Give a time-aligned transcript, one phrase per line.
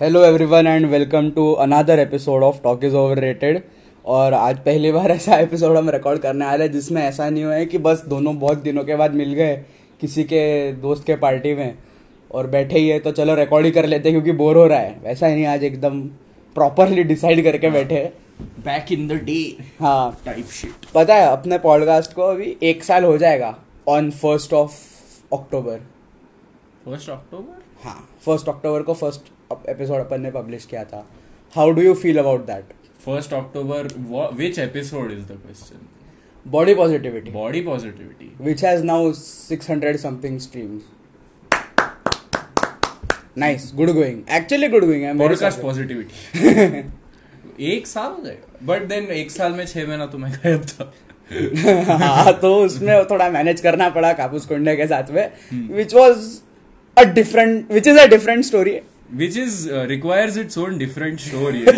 [0.00, 3.62] Hello everyone and welcome to another episode of talk is overrated
[4.04, 7.44] और आज पहली बार ऐसा एपिसोड हम रिकॉर्ड करने आ रहे हैं जिसमें ऐसा नहीं
[7.44, 9.56] हुआ है कि बस दोनों बहुत दिनों के बाद मिल गए
[10.00, 11.78] किसी के दोस्त के पार्टी में
[12.30, 14.78] और बैठे ही है तो चलो रिकॉर्ड ही कर लेते हैं क्योंकि बोर हो रहा
[14.78, 16.00] है। वैसा ही नहीं आज एकदम
[16.54, 22.12] प्रॉपरली डिसाइड करके बैठे बैक इन द डे हाँ। टाइप शिट पता है अपने पॉडकास्ट
[22.12, 23.58] को अभी एक साल हो जाएगा
[23.88, 24.72] on first of
[25.32, 25.78] October
[26.84, 31.06] first October हाँ फ़र्स्ट अक्टूबर को फ़र्स्ट एपिसोड अपन ने पब्लिश किया था।
[31.54, 32.72] How do you feel about that
[33.04, 33.88] first October
[34.40, 35.78] which episode is the question?
[36.46, 38.28] Body positivity body positivity.
[38.48, 40.82] Which has now 600 something streams.
[43.36, 44.18] Nice, good going.
[44.28, 45.06] Actually, good going.
[45.06, 46.92] I'm very podcast positivity
[47.74, 50.92] एक साल हो जाएगा but then एक साल में छह महीना तो मैं गायब था।
[51.98, 55.30] हाँ तो उसमें थोड़ा मैनेज करना पड़ा कापूस कुंडे के साथ में
[55.76, 56.26] which was
[56.98, 58.80] a different which is a different story
[59.12, 61.72] which is uh, requires its own different show really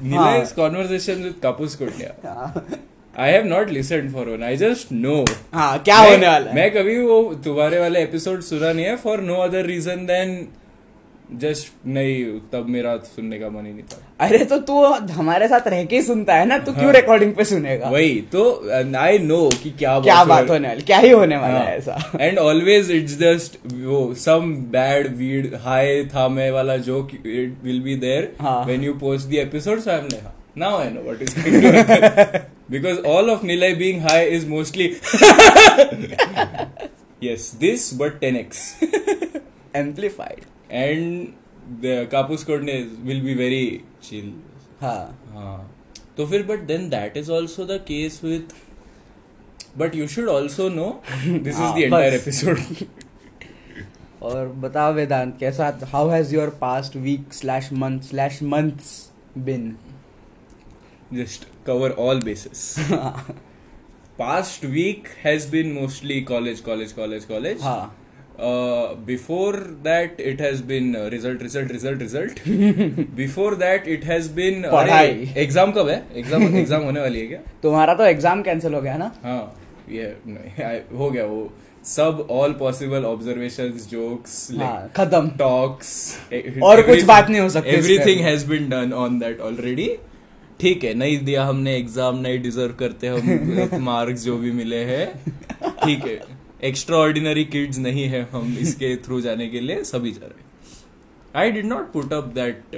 [0.00, 2.12] Nilay's conversation with Kapus Kundya
[3.18, 5.24] I have not listened for one I just know
[5.54, 9.20] हाँ क्या होने वाला है मैं कभी वो तुम्हारे वाले एपिसोड सुना नहीं है for
[9.30, 10.36] no other reason than
[11.34, 15.68] just नहीं तब मेरा सुनने का मन ही नहीं था। अरे तो तू हमारे साथ
[15.68, 17.88] रह के ही सुनता है ना तू क्यों रिकॉर्डिंग पे सुनेगा?
[17.90, 18.42] वही तो
[18.96, 22.38] आई नो कि क्या क्या बात होने वाली क्या ही होने वाला है ऐसा। एंड
[22.38, 27.96] ऑलवेज इट्स जस्ट वो सम बैड वीड हाई था मैं वाला joke it will be
[27.96, 28.64] there हाँ.
[28.64, 30.24] When you post the episode so I am like
[30.58, 32.40] now I know what is going
[32.70, 34.86] because all of Nilay being high is mostly
[37.22, 38.64] yes this but 10x
[39.76, 40.44] amplified
[40.76, 41.34] and
[41.80, 43.64] the Kapus Kodne will be very
[44.00, 44.30] chill.
[44.80, 45.72] हाँ हाँ
[46.16, 48.54] तो फिर but then that is also the case with
[49.78, 52.58] but you should also know this is the entire episode
[54.22, 58.92] और बताओ वेदांत कैसा how has your past week slash month slash months
[59.38, 59.76] been
[61.14, 62.74] just cover all bases
[64.18, 67.96] past week has been mostly college college college college हाँ
[68.38, 72.40] before that it has been result result result result
[73.16, 76.02] before that it has been पढ़ाई। Exam कब है?
[76.16, 77.38] Exam exam होने वाली है क्या?
[77.62, 79.12] तुम्हारा तो एग्ज़ाम कैंसिल हो गया ना?
[79.22, 79.54] हाँ
[79.90, 81.48] ये नहीं, हो गया वो।
[81.86, 84.48] सब ऑल पॉसिबल ऑब्जर्वेशन जोक्स
[84.96, 85.90] खत्म। टॉक्स
[86.62, 89.88] और कुछ बात नहीं हो सकती। Everything has been done on that already
[90.60, 95.06] ठीक है नहीं दिया हमने एग्ज़ाम नहीं डिजर्व करते हम मार्क्स जो भी मिले हैं।
[95.84, 96.35] ठीक है।
[96.66, 100.44] एक्स्ट्रा ऑर्डिनरी किड्स नहीं है हम इसके थ्रू जाने के लिए सभी जा रहे
[101.40, 102.76] I did not put up that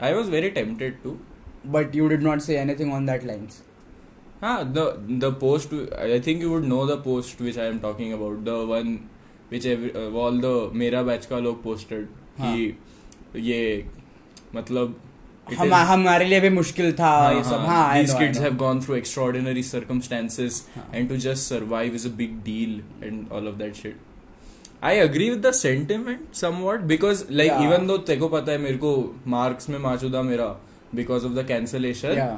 [0.00, 1.16] I was very tempted to
[1.72, 3.62] but you did not say anything on that lines
[4.42, 4.82] हाँ the
[5.22, 5.72] the post
[6.02, 8.92] I think you would know the post which I am talking about the one
[9.50, 12.06] which every, uh, all the मेरा batch का लोग posted
[12.40, 12.76] कि
[13.48, 13.88] ये
[14.54, 14.94] मतलब
[15.58, 18.42] हम हमारे लिए भी मुश्किल था हाँ, ये सब हाँ, हाँ know.
[18.42, 20.60] have gone through extraordinary circumstances
[20.92, 23.96] and to just survive is a big deal and all of that shit
[24.82, 27.64] I agree with the sentiment somewhat because like Yeah.
[27.66, 28.92] even though तेको पता है मेरे को
[29.36, 30.48] marks में माचुदा मेरा
[31.00, 32.36] because of the cancellation Yeah.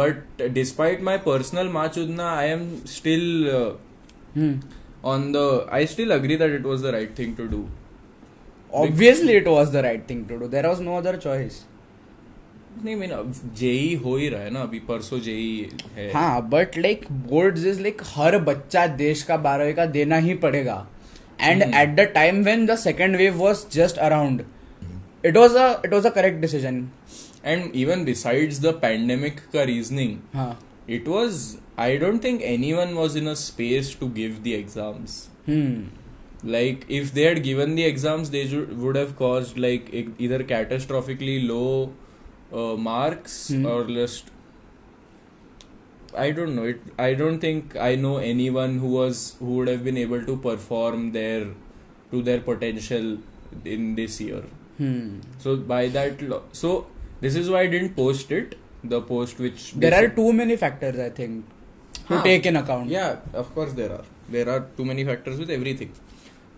[0.00, 2.66] but despite my personal machudna i am
[2.96, 3.72] still uh,
[4.36, 4.52] Hmm.
[5.14, 5.46] on the
[5.78, 7.64] i still agree that it was the right thing to do
[8.76, 10.48] Obviously, it was the right thing to do.
[10.48, 11.64] There was no other choice.
[12.84, 13.16] नहीं मैंने
[13.58, 17.80] JEE हो ही रहा है ना अभी परसों JEE है। हाँ but like board is
[17.82, 20.86] like हर बच्चा देश का बारहवीं का देना ही पड़ेगा।
[21.40, 24.44] And at the time when the second wave was just around
[25.24, 26.88] it was it was a correct decision
[27.44, 31.42] and even besides the pandemic का reasoning it was
[31.80, 35.28] I don't think any one was in a space to give the exams
[36.46, 41.94] like if they had given the exams they would have cause like इधर catastrophically low
[42.62, 43.66] Uh, marks hmm.
[43.66, 44.28] or just
[46.16, 46.80] I don't know it.
[46.98, 51.10] I don't think I know anyone who was who would have been able to perform
[51.12, 51.46] their
[52.12, 53.18] to their potential
[53.64, 54.42] in this year.
[54.78, 55.20] Hmm.
[55.38, 56.86] So by that, lo- so
[57.20, 58.56] this is why I didn't post it.
[58.84, 61.46] The post which there are too many factors I think
[62.08, 62.22] to huh.
[62.22, 62.90] take in account.
[62.90, 64.04] Yeah, of course there are.
[64.28, 65.92] There are too many factors with everything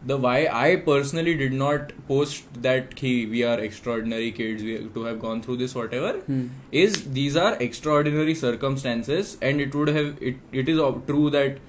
[0.10, 4.88] The why I personally did not post that ki we are extraordinary kids we have
[4.96, 6.40] to have gone through this whatever Hmm.
[6.84, 11.60] is these are extraordinary circumstances and it would have it, it is ob- true that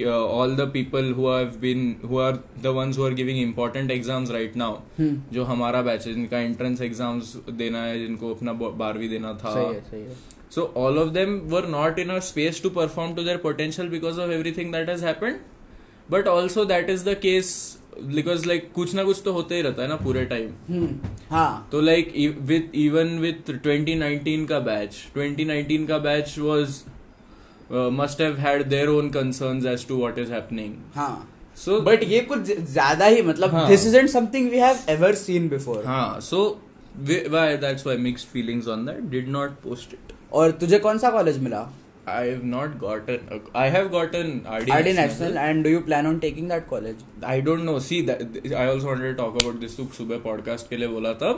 [0.00, 2.34] uh, all the people who have been who are
[2.66, 6.38] the ones who are giving important exams right now हम्म जो हमारा batch है जिनका
[6.50, 10.16] entrance exams देना है जिनको अपना बारहवीं देना था सही है सही है
[10.56, 14.18] So all of them were not in a space to perform to their potential because
[14.26, 15.40] of everything that has happened.
[16.14, 17.48] But also that is the case
[17.99, 21.67] because like कुछ ना कुछ तो होते ही रहता है ना पूरे टाइम हम्म हाँ.
[21.71, 26.81] तो लाइक विथ इवन विथ 2019 का बैच 2019 का batch was
[27.71, 31.27] must have had their own concerns as to what is happening हाँ.
[31.57, 33.67] सो बट ये कुछ ज़्यादा ही मतलब.
[33.67, 36.43] This isn't something we have ever seen before हाँ so
[36.95, 39.09] why that's why mixed feelings on that.
[39.11, 40.13] Did not post it.
[40.33, 41.61] और तुझे कौन सा कॉलेज मिला?
[42.11, 43.41] I have not gotten.
[43.53, 47.05] I have gotten RD, RD National and do you plan on taking that college?
[47.23, 47.77] I don't know.
[47.79, 48.21] See, that
[48.63, 49.77] I also wanted to talk about this.
[49.97, 51.31] सुबह podcast के लिए बोला था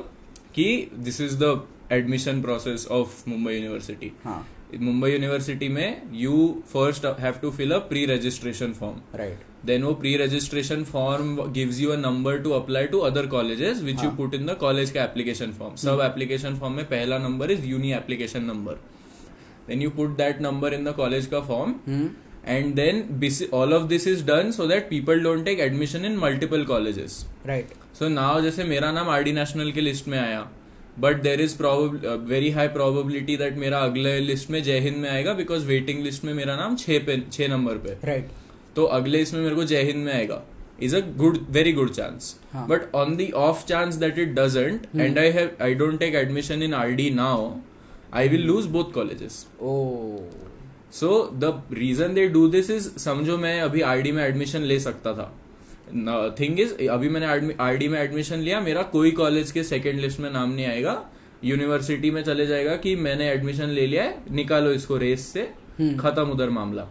[0.58, 0.68] कि
[1.06, 1.54] this is the
[2.00, 4.12] admission process of Mumbai University.
[4.26, 4.46] हाँ
[4.82, 6.38] Mumbai university में you
[6.74, 9.02] first have to fill a pre-registration form.
[9.16, 14.02] Right Then वो pre-registration form gives you a number to apply to other colleges, which
[14.06, 14.18] you हाँ.
[14.18, 15.76] put in the college का application form.
[15.84, 18.76] सब application form में पहला number is uni application number.
[19.68, 21.74] Then you put that number in the college का form.
[21.88, 22.10] Hmm
[22.54, 22.98] and then
[23.58, 27.14] all of this is done so that people don't take admission in multiple colleges.
[27.48, 27.70] Right
[28.00, 30.42] so now जैसे मेरा नाम R D national के list में आया
[31.00, 31.56] but there is
[32.30, 36.24] very high probability that मेरा अगले list में जय हिंद में आएगा बिकॉज़ वेटिंग लिस्ट
[36.24, 38.30] में मेरा नाम पे छह नंबर पे। राइट
[38.76, 40.42] तो अगले इसमें मेरे को जय हिंद में आएगा।
[40.84, 42.36] Is a good very good chance.
[42.56, 46.64] But on the off chance that it doesn't end I have I don't take admission
[46.64, 47.52] in R D now
[48.14, 49.76] I will lose both colleges oh
[50.94, 55.14] so the reason they do this is समझो मैं अभी RD में admission ले सकता
[55.14, 55.34] था।
[56.40, 60.30] Thing is अभी मैंने RD में एडमिशन लिया मेरा कोई कॉलेज के सेकेंड लिस्ट में
[60.32, 61.02] नाम नहीं आएगा।
[61.44, 65.42] यूनिवर्सिटी में चले जाएगा कि मैंने एडमिशन ले लिया है निकालो इसको रेस से
[65.80, 66.88] हम्म। खत्म उधर मामला।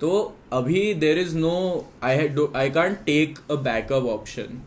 [0.00, 0.10] तो
[0.52, 1.56] अभी there is no
[2.04, 4.62] I I can't take a backup option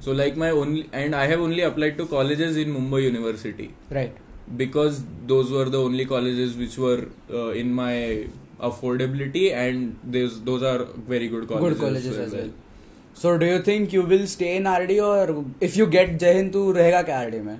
[0.00, 4.22] so like my only and i have only applied to colleges in mumbai university right
[4.56, 4.96] because
[5.28, 8.26] those were the only colleges which were uh, in my
[8.68, 12.50] affordability and those those are very good colleges, good colleges as well well.
[13.14, 16.52] so do you think you will stay in RD or if you get जय हिंद
[16.52, 17.56] तू रहेगा क्या RD में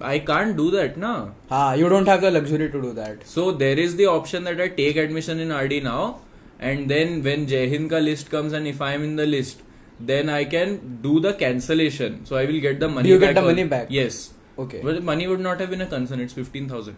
[0.00, 1.10] i can't do that na
[1.50, 4.60] हाँ you don't have the luxury to do that so there is the option that
[4.60, 6.18] i take admission in rd now
[6.60, 9.62] and then when jai ka list comes and if i am in the list
[10.00, 13.42] then i can do the cancellation so i will get the money you get the
[13.42, 13.86] money back?
[13.90, 16.94] yes okay but money would not have been a concern it's 15000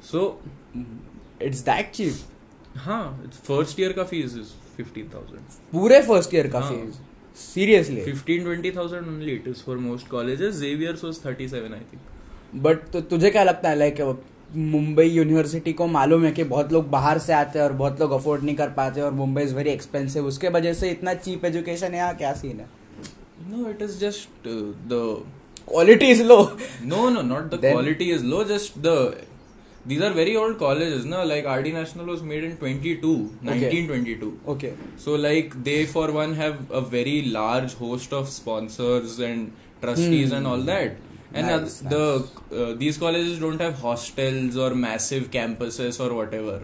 [0.00, 0.38] so
[1.40, 2.14] it's that cheap
[2.76, 6.70] हाँ first year का fees is fifteen thousand पूरे first year का हाँ.
[6.70, 6.98] Fees
[7.44, 11.80] seriously fifteen twenty thousand only it is for most colleges Xavier's was thirty seven I
[11.92, 14.00] think but तो तुझे क्या लगता है लाइक
[14.54, 18.10] मुंबई यूनिवर्सिटी को मालूम है कि बहुत लोग बाहर से आते हैं और बहुत लोग
[18.12, 21.92] अफोर्ड नहीं कर पाते और मुंबई इज़ वेरी एक्सपेंसिव उसके वजह से इतना चीप एजुकेशन
[21.92, 22.68] है यहाँ क्या सीन है
[23.50, 24.48] no it is just
[24.92, 25.00] the
[25.68, 26.38] quality is low
[26.92, 28.94] no no not the Then- quality is low just the
[29.90, 33.10] these are very old colleges no like rd national was made in 22
[33.48, 33.72] okay.
[33.72, 34.70] 1922 okay
[35.04, 39.50] so like they for one have a very large host of sponsors and
[39.82, 40.36] trustees Hmm.
[40.38, 41.04] and all that
[41.36, 42.04] and Nice, uh, the
[42.62, 46.62] uh, these colleges don't have hostels or massive campuses or whatever.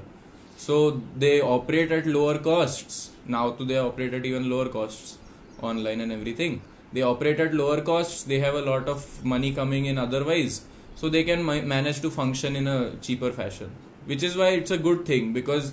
[0.57, 3.11] So they operate at lower costs.
[3.27, 5.19] Now to they operate at even lower costs
[5.61, 6.61] online and everything.
[6.93, 10.65] They operate at lower costs they have a lot of money coming in otherwise.
[10.95, 13.71] So they can ma- manage to function in a cheaper fashion.
[14.07, 15.73] Which is why it's a good thing because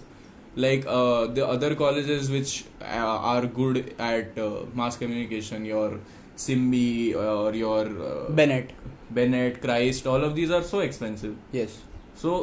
[0.55, 2.85] like uh, the other colleges which uh,
[3.33, 5.99] are good at uh, mass communication your
[6.45, 8.71] simbi or your uh, Bennett
[9.13, 11.79] bennett christ all of these are so expensive yes
[12.23, 12.37] so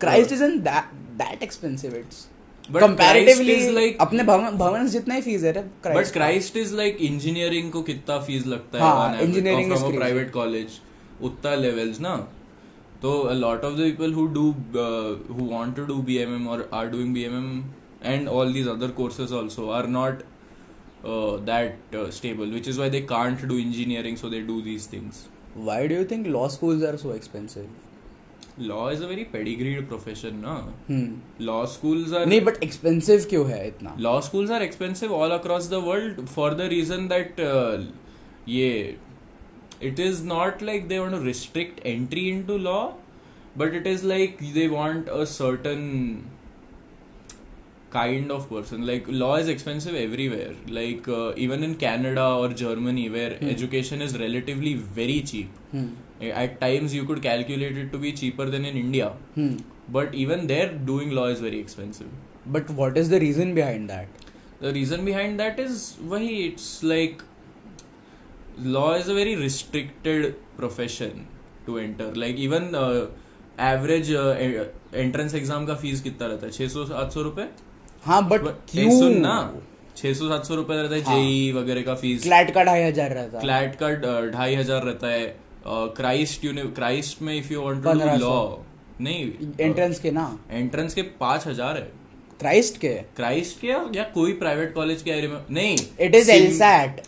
[0.00, 2.26] Christ is in that expensive it's
[2.72, 6.12] But comparatively Christ is like- अपने भवन भवन जितना ही fees है रे but Christ।
[6.12, 9.94] Christ is like engineering को कितना fees लगता है हाँ, from a crazy.
[9.96, 10.80] Private college
[11.28, 12.16] उतना लेवल्स ना
[13.02, 14.44] तो a lot of the people who do
[14.84, 17.48] uh, who want to do BMM or are doing BMM
[18.12, 20.37] and all these other courses also are not uh,
[21.02, 25.26] that uh, stable which is why they can't do engineering so they do these things
[25.66, 27.68] Why do you think law schools are so expensive?
[28.58, 30.52] law is a very pedigreed profession na
[30.86, 31.08] Hmm.
[31.48, 35.68] law schools are नहीं but expensive क्यों है इतना law schools are expensive all across
[35.74, 37.76] the world for the reason that uh,
[38.46, 42.80] yeah it is not like they want to restrict entry into law
[43.62, 45.84] but it is like they want a certain
[47.94, 53.04] kind of person like law is expensive everywhere like uh, even in canada or germany
[53.14, 53.48] where Hmm.
[53.54, 55.86] education is relatively very cheap Hmm.
[56.44, 59.54] at times you could calculate it to be cheaper than in india Hmm.
[59.98, 62.10] but even there doing law is very expensive
[62.56, 64.08] But what is the reason behind that?
[64.66, 65.74] the reason behind that is
[66.12, 67.20] why it's like
[68.76, 71.26] law is a very restricted profession
[71.66, 73.06] to enter like even uh,
[73.58, 74.66] average uh, e-
[75.04, 77.46] entrance exam का fees कितना रहता है 600 800 रुपए
[78.04, 78.40] हाँ but
[78.70, 78.98] क्यों?
[78.98, 79.36] सुन ना
[79.96, 82.82] छह सौ सात सौ रुपए रहता है हाँ। जेई वगैरह का फ़ीस क्लैट का ढाई
[82.82, 83.88] हज़ार रहता है। क्लैट का
[84.30, 85.26] ढाई हज़ार रहता है।
[85.96, 88.40] क्राइस्ट क्राइस्ट में if you want to do law
[89.00, 90.26] नहीं एंट्रेंस के ना?
[90.50, 91.90] एंट्रेंस के पाँच हज़ार है।
[92.40, 92.94] क्राइस्ट के?
[93.16, 97.02] क्राइस्ट के या कोई प्राइवेट कॉलेज के एरिया में नहीं। इट इज़ एलसैट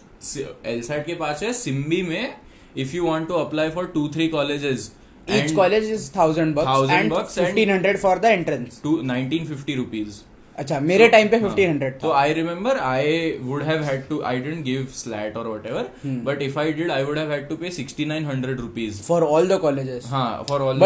[0.66, 2.34] एलसैट के पास है। सिम्बी में
[2.76, 4.90] if you want to apply for two three colleges
[5.28, 8.78] Each college is thousand bucks Thousand and bucks and- fifteen hundred for the entrance.
[8.82, 10.16] Two nineteen fifty rupees
[10.60, 14.38] अच्छा मेरे time पे fifteen hundred तो I remember I would have had to I
[14.40, 16.18] didn't give SLAT और whatever Hmm.
[16.26, 19.22] But if I did I would have had to pay sixty nine hundred rupees for
[19.24, 20.78] all the colleges हाँ for all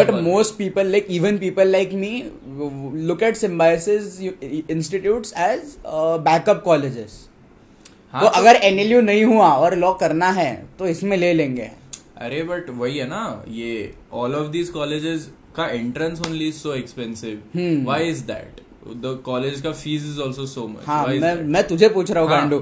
[1.41, 2.11] people like me,
[2.57, 7.15] w- w- look at symbiosis u- institutes as uh, backup colleges.
[8.13, 11.69] हाँ, तो अगर NLU नहीं हुआ और law करना है तो इसमें ले लेंगे।
[12.17, 16.73] अरे बट वही है ना ये ऑल ऑफ़ दीज कॉलेजेस का entrance only is so
[16.73, 17.85] expensive Hmm.
[17.85, 21.89] Why is that the college का fees is also so much हाँ मैं मैं तुझे
[21.89, 22.57] पूछ रहा हूँ हाँ, गांडू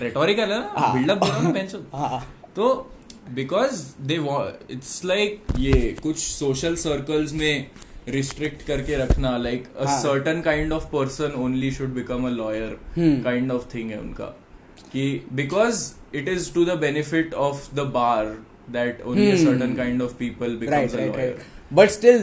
[0.00, 2.20] रेटोरिकल है ना। बिल्डअप रहा हूँ हाँ
[2.56, 2.90] तो
[3.34, 4.18] बिकॉज़ दे
[4.70, 7.66] इट्स लाइक ये कुछ सोशल सर्कल्स में
[8.08, 9.86] रिस्ट्रिक्ट करके रखना like a.
[10.00, 12.76] Certain kind of person only should become a lawyer.
[12.98, 14.24] Kind of thing है उनका
[14.92, 18.36] कि because it is to the benefit of the bar
[18.70, 19.44] that only.
[19.44, 22.18] Certain kind of people becomes a lawyer right but still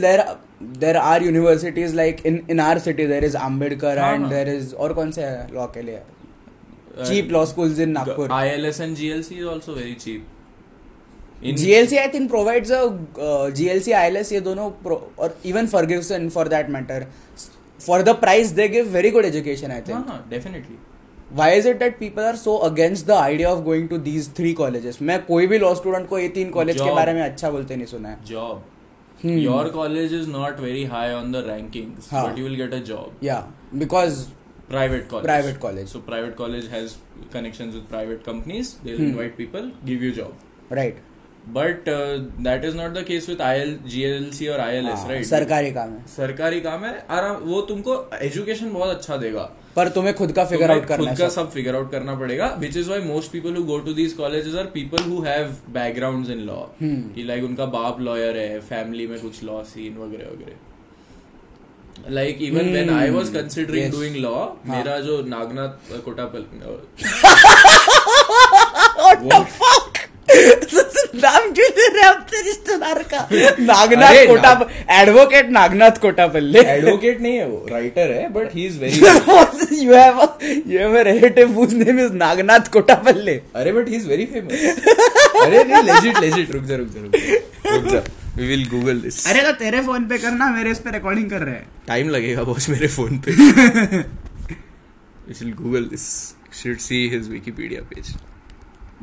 [0.79, 4.93] there are universities like in in our city there is Ambedkar and there is और
[4.93, 5.21] कौन से
[5.53, 5.99] law के लिए?
[7.05, 10.27] Cheap law school in Nagpur I L S and GLC is also very cheap
[11.43, 12.65] GLC I think provide
[13.55, 14.71] GLC I L S ये दोनों
[15.19, 17.05] और even Fergusson for that matter
[17.79, 20.77] for the price they give very good education I think definitely
[21.33, 24.53] why is it that people are so against the idea of going to these three
[24.53, 27.75] colleges मैं कोई भी law student को ये तीन college के बारे में अच्छा बोलते
[27.75, 28.63] नहीं सुना है। Job
[29.21, 29.37] Hmm.
[29.37, 32.23] Your college is not very high on the rankings, हाँ.
[32.27, 33.11] but you will get a job.
[33.21, 33.43] yeah
[33.85, 34.29] because
[34.71, 35.25] Private college.
[35.25, 35.87] Private college.
[35.89, 36.93] So private college has
[37.31, 38.69] connections with private companies.
[38.85, 39.07] They'll Hmm.
[39.07, 40.45] invite people, give you job.
[40.77, 40.99] right
[41.45, 45.23] But uh, that is not the case with IL, GLC or ILS, हाँ, right?
[45.25, 49.41] सरकारी काम है सरकारी काम है आराम वो तुमको एजुकेशन बहुत अच्छा देगा
[49.75, 52.77] पर तुम्हें खुद का फिगर आउट करना खुद का सब फिगर आउट करना पड़ेगा which
[52.77, 56.39] is why most people who go to these colleges are people who have background in
[56.49, 56.59] law.
[56.81, 62.69] कि लाइक उनका बाप लॉयर है फैमिली में कुछ लॉ सीन वगैरह वगैरह like even
[62.73, 63.91] when I was considering.
[63.91, 64.35] Doing law.
[64.65, 66.45] मेरा जो नागनाथ कोटापल?
[71.23, 73.27] नाम क्यों ले रहे अपने रिश्तेदार का
[73.63, 74.53] नागनाथ कोटा
[74.99, 80.27] एडवोकेट नागनाथ कोटापल्ले एडवोकेट नहीं है वो राइटर है but he is very have a
[80.65, 84.53] you have a relative whose name is Nagnath Kotapalle अरे but he is very famous
[85.41, 87.01] अरे नहीं लेजिट लेजिट रुक जा रुक जा
[87.71, 88.03] रुक जा
[88.37, 91.41] वी विल गूगल दिस अरे तो तेरे फ़ोन पे करना मेरे इस पे रिकॉर्डिंग कर
[91.41, 93.35] रहे हैं टाइम लगेगा बॉस मेरे फ़ोन पे
[95.29, 96.07] will Google this
[96.61, 98.15] should see his Wikipedia page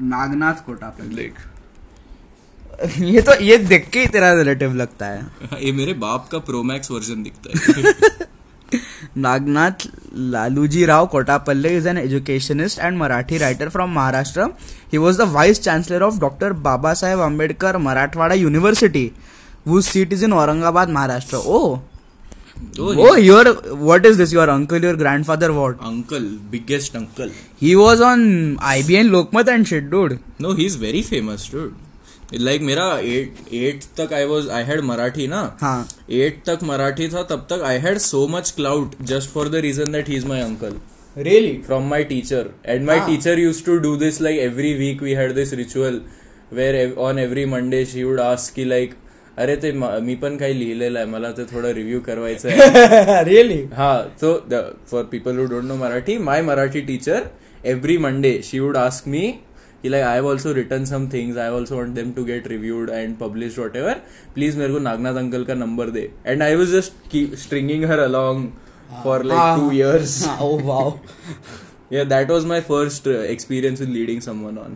[0.08, 1.38] Nagnath Kotapalle like
[3.00, 5.26] ये तो ये देख के ही तेरा रिलेटिव लगता है।
[5.62, 8.26] ये मेरे बाप का प्रोमैक्स वर्जन दिखता है।
[9.18, 9.86] Nagnath
[10.32, 14.44] Laluji Rao Kotapalle is an educationist and Marathi writer from Maharashtra
[14.92, 19.10] he was the vice chancellor of doctor Baba Saheb Ambedkar Marathwada university
[19.66, 21.58] whose seat is in Aurangabad Maharashtra oh
[22.80, 27.30] oh your what is this your uncle your grandfather what uncle biggest uncle
[27.62, 31.87] he was on I B N Lokmat and शेड्यूड no he is very famous dude
[32.34, 35.88] like मेरा eight eight तक I was I had Marathi ना हाँ
[36.20, 39.92] eight तक मराठी था तब तक I had so much clout just for the reason
[39.92, 40.76] that he is my uncle
[41.26, 41.52] really?
[41.66, 42.40] from my teacher
[42.72, 43.04] and my Ah.
[43.06, 45.96] teacher used to do this like every week we had this ritual
[46.58, 48.92] where ev- on every monday she would ask की like
[49.38, 53.58] अरे ते म- पण काही लिहिलेलं आहे मला ते थोडं रिव्ह्यू करायचं आहे really?
[53.76, 54.32] हा so
[54.90, 57.24] for people who don't know Marathi my Marathi teacher
[57.74, 59.26] every Monday she would ask me
[59.82, 62.90] कि like I have also written some things I also want them to get reviewed
[62.90, 63.94] and publish whatever
[64.34, 66.10] please मेरे को Nagnath uncle का number they.
[66.26, 68.52] And I was just stringing her along
[69.04, 70.92] for like two years wow.
[71.92, 74.72] Yeah, that was my first uh, experience with leading someone on.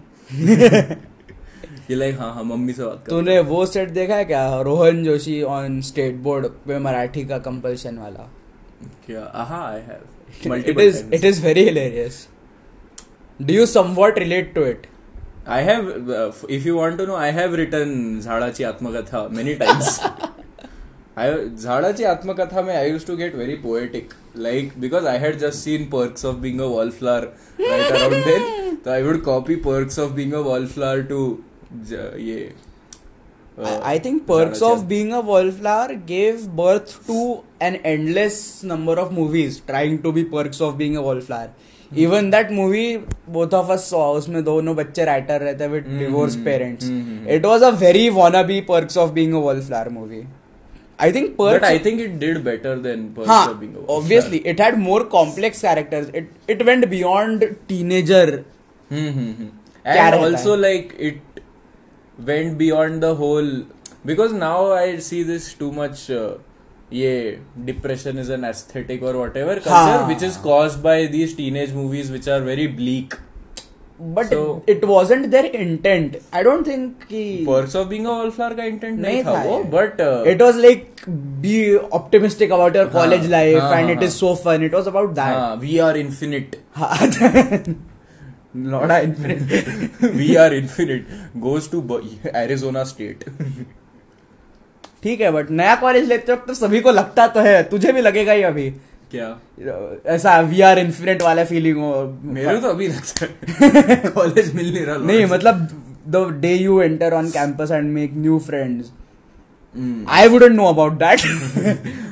[1.91, 4.61] ये like हाँ हाँ mummy से बात तूने वो सेट देखा है क्या?
[4.61, 8.31] Rohan Joshi on state board पे मराठी का कंपल्शन वाला।
[9.07, 9.33] क्या?
[9.35, 10.07] हाँ I have
[10.43, 12.29] it multiple is it is very hilarious.
[13.47, 14.65] Do you somewhat relate to
[15.42, 20.00] it I have if you want to know I have written झाडाची आत्मकथा many times
[21.18, 21.30] I
[21.62, 25.86] झाडाची आत्मकथा में I use to get very poetic like because I had just seen
[25.90, 27.24] Perks of Being a Wallflower
[27.60, 31.38] right around then तो I would copy Perks of Being a Wallflower to
[32.18, 32.54] ये
[33.58, 38.64] uh, I, I think perks झाडाची of being a wallflower gave birth to an endless
[38.64, 41.50] number of movies trying to be perks of being a wallflower
[41.99, 42.97] Even that movie
[43.31, 47.47] both of us saw उसमें दोनों बच्चे writer रहते हैं with divorce parents hmm, it
[47.47, 50.23] was a very wanna be perks of being a wallflower movie
[51.01, 53.99] I think perks I think it did better than Perks हाँ of Being a Wallflower.
[53.99, 58.27] obviously it had more complex characters it it went beyond teenager
[58.91, 59.51] Hmm, hmm, hmm.
[59.87, 60.61] क्या And रहता also है?
[60.63, 61.41] like it
[62.19, 63.15] went beyond the
[66.93, 70.09] Uh, depression is an aesthetic or whatever culture हाँ.
[70.09, 72.67] which is caused by these teenage movies which are very
[73.99, 77.47] but So- it, it wasn't their intent i don't think कि
[78.67, 81.07] intent नहीं, था वो ये। but uh, it was like
[81.41, 84.73] be optimistic about your college हाँ, life हाँ, and हाँ, it is so fun it
[84.73, 86.57] was about that हाँ, we are infinite.
[88.55, 89.47] Not a infinite.
[90.15, 90.37] we
[95.03, 98.01] ठीक है बट नया कॉलेज लेते वक्त तो सभी को लगता तो है तुझे भी
[98.01, 98.71] लगेगा ही अभी।
[99.15, 99.41] क्या?
[100.07, 104.87] ऐसा वी आर इन्फिनिट वाला फीलिंग हो। मेरे तो अभी लगता है। कॉलेज मिल नहीं
[104.87, 105.69] रहा नहीं मतलब
[106.09, 108.91] the day you enter on campus and make new friends
[110.09, 111.21] I I know about that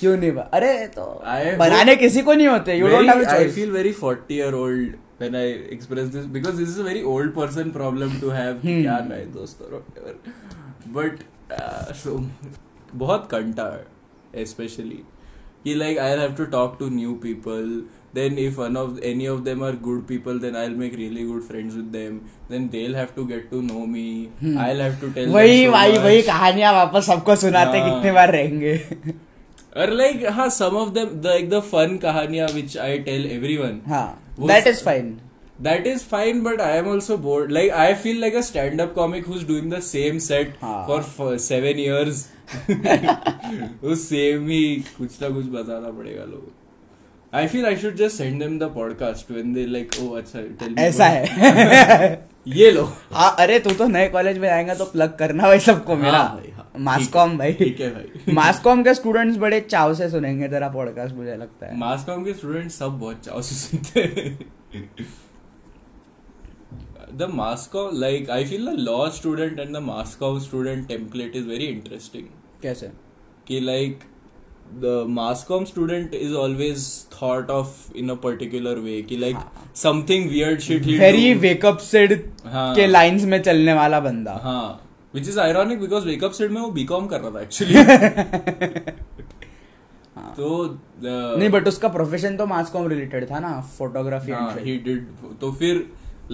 [0.00, 3.36] क्यों नहीं बा अरे तो I बनाने किसी को नहीं होते don't have a I
[3.36, 3.54] choice.
[3.58, 5.44] feel very 40 year old when I
[5.76, 8.82] express this because this is a very old person problem to have कि Hmm.
[8.82, 10.16] क्या नए दोस्त और whatever
[10.98, 11.24] but
[11.60, 12.18] uh, so
[13.04, 13.86] बहुत कंटा है
[14.44, 15.00] especially
[15.64, 17.72] कि like I'll have to talk to new people
[18.16, 21.42] then if one of any of them are good people then I'll make really good
[21.48, 24.04] friends with them then they'll have to get to know me
[24.40, 24.56] hmm.
[24.66, 25.34] I'll have to tell Hmm.
[25.34, 26.04] वही them so much.
[26.04, 27.90] वही कहानियाँ वापस सबको सुनाते हाँ.
[27.90, 28.76] कितने बार रहेंगे
[29.76, 33.80] और like हाँ some of them the like the fun कहानियाँ which I tell everyone
[33.88, 34.06] हाँ
[34.38, 35.16] वो that is fine.
[35.66, 37.50] That is fine, but I am also bored.
[37.54, 40.76] Like I feel like a stand-up comic who's doing the same set हाँ.
[40.90, 42.20] for f- seven years.
[43.84, 44.60] उस same ही
[44.98, 46.52] कुछ ना कुछ बताना पड़ेगा लोगों
[47.32, 50.70] I feel I should just send them the podcast when they like, oh अच्छा tell
[50.70, 50.78] me.
[50.82, 55.42] ऐसा है ये लो हाँ अरे तू तो नए कॉलेज में आएगा तो प्लग करना
[55.42, 59.94] भाई सबको मेरा हाँ हाँ। मास्कॉम भाई ठीक है भाई मास्कॉम के स्टूडेंट्स बड़े चाव
[59.94, 63.54] से सुनेंगे तेरा पॉडकास्ट मुझे लगता है मास कॉम के स्टूडेंट सब बहुत चाव से
[63.54, 64.38] सुनते हैं
[67.20, 71.68] the mascom like i feel the law student and the mascom student template is very
[71.76, 72.26] interesting
[72.62, 72.90] कैसे
[73.48, 74.04] कि like
[74.80, 79.40] the masscom student is always thought of in a particular way कि like
[79.74, 82.12] something weird shit he very do wake up said
[82.46, 84.80] हाँ। के lines में चलने वाला बंदा हाँ
[85.14, 87.74] which is ironic because wake up said में वो बीकॉम कर रहा था actually
[90.36, 90.48] तो
[91.02, 95.00] नहीं बट उसका प्रोफेशन तो मास कॉम रिलेटेड था ना फोटोग्राफी हाँ he did
[95.40, 95.86] तो फिर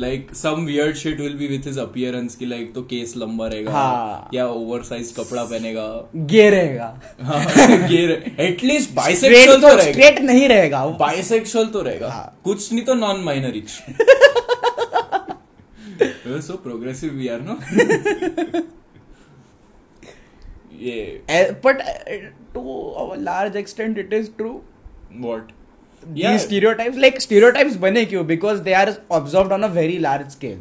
[0.03, 3.73] like some weird shit will be with his appearance कि like तो केस लंबा रहेगा
[3.73, 5.85] हाँ। या ओवरसाइज कपड़ा पहनेगा।
[6.33, 6.89] गे रहेगा
[7.23, 7.41] हाँ
[8.47, 12.95] एटलीस्ट बाइसेक्सुअल तो तो रहेगा। स्ट्रेट नहीं रहेगा बाइसेक्सुअल तो रहेगा। हाँ। कुछ नहीं तो
[12.95, 13.71] non minor each
[16.45, 17.59] so progressive we are no
[20.81, 21.23] ये
[21.65, 21.83] but
[22.55, 24.51] to large extent it is true
[25.13, 25.53] what
[26.13, 28.25] these stereotypes like stereotypes बने क्यों?
[28.25, 30.59] Because they are observed on a very large scale.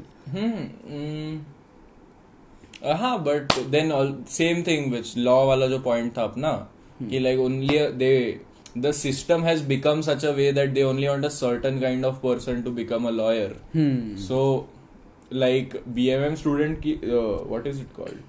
[2.86, 3.91] हाँ but then
[4.29, 6.51] same thing which law वाला जो point था अपना
[7.01, 8.39] कि like only they
[8.77, 12.15] the system has become such a way that they only want a certain kind of
[12.15, 14.19] person to become a lawyer hmm.
[14.21, 14.69] So
[15.34, 18.21] like BMM student की what is it called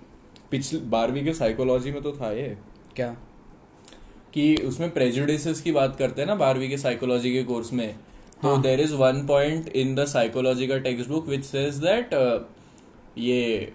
[0.50, 2.56] पिछले बारहवीं के psychology में तो था ये।
[2.96, 3.16] क्या?
[4.34, 7.88] कि उसमें प्रेजुडिसेस की बात करते हैं ना बारहवीं के साइकोलॉजी के कोर्स में
[8.42, 8.56] तो.
[8.62, 12.14] There is one point in the psychology का textbook which says that
[13.18, 13.72] ये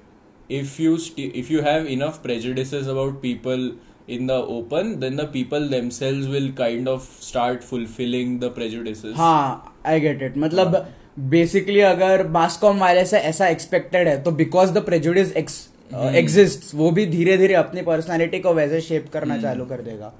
[0.51, 3.71] if you if you have enough prejudices about people
[4.13, 9.15] in the open then the people themselves will kind of start fulfilling the prejudices.
[9.15, 10.87] हाँ I get it मतलब
[11.33, 17.05] basically अगर mass comm वाले से ऐसा expected है तो because the prejudice exist वो भी
[17.05, 20.11] धीरे धीरे अपनी पर्सनालिटी को वैसे शेप करना चालू कर देगा।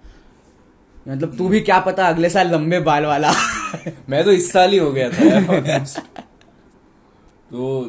[1.10, 3.32] मतलब तू भी क्या पता अगले साल लंबे बाल वाला।
[4.10, 5.80] मैं तो इस साल ही हो गया था
[7.52, 7.80] तो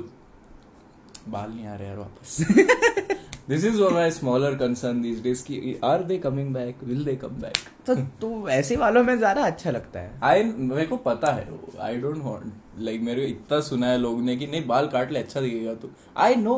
[1.29, 2.37] बाल नहीं आ रहे यार वापस।
[3.49, 7.41] This is my smaller concern these days की are they coming back will they come
[7.43, 7.57] back
[7.87, 11.47] तो तू ऐसे वालों में ज़्यादा अच्छा लगता है। आई मेरे को पता है।
[11.83, 15.13] आई डोंट वांट लाइक मेरे को इतना सुना है लोग ने कि नहीं बाल काट
[15.13, 16.57] ले अच्छा दिखेगा तो। आई नो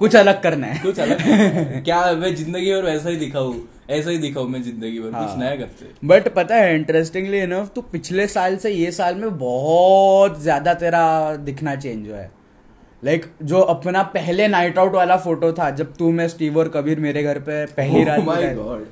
[0.00, 3.54] कुछ अलग करना है। कुछ अलग क्या मैं ज़िंदगी भर वैसा ही दिखाऊँ
[3.90, 7.70] ऐसा ही दिखाऊँ मैं ज़िंदगी भर कुछ हाँ। नया करते बट पता है इंटरेस्टिंगली इनफ
[7.74, 11.04] तू पिछले साल से ये साल में बहुत ज़्यादा तेरा
[11.44, 12.30] दिखना चेंज हुआ है
[13.02, 16.68] लाइक like, जो अपना पहले नाइट आउट वाला फ़ोटो था जब तू मैं स्टीव और
[16.68, 18.86] कबीर मेरे घर पे पहली Oh। God.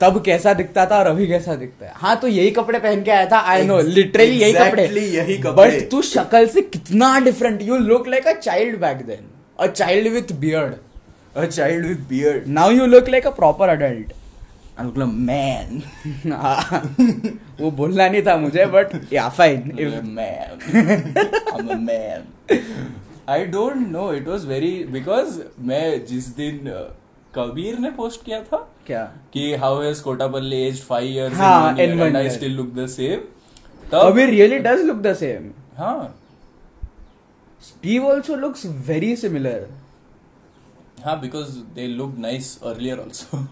[0.00, 3.10] तब कैसा दिखता था और अभी कैसा दिखता है हाँ तो यही कपड़े पहन के
[3.10, 7.62] आया था आई नो लिटरली यही कपड़े यही कपड़े। बट तू शक्ल से कितना different
[7.62, 9.26] you look like a child back then
[9.58, 10.74] a child with beard
[11.34, 12.46] A child with beard.
[12.48, 14.12] Now you look like a proper adult
[14.76, 15.82] I look like a man.
[17.60, 20.62] वो बोलना नहीं था मुझे but yeah fine I'm a man.
[21.52, 22.22] I'm a man.
[23.28, 24.06] I don't know.
[24.10, 25.36] It was very because
[25.70, 26.86] मैं जिस दिन uh,
[27.34, 32.16] Kabir ने post किया था क्या कि how has Kotapalli age five years हाँ, and
[32.16, 36.16] I still look the same अभी really does look the same हाँ
[37.62, 39.66] Steve also looks very similar
[41.04, 43.44] हाँ because they look nice earlier also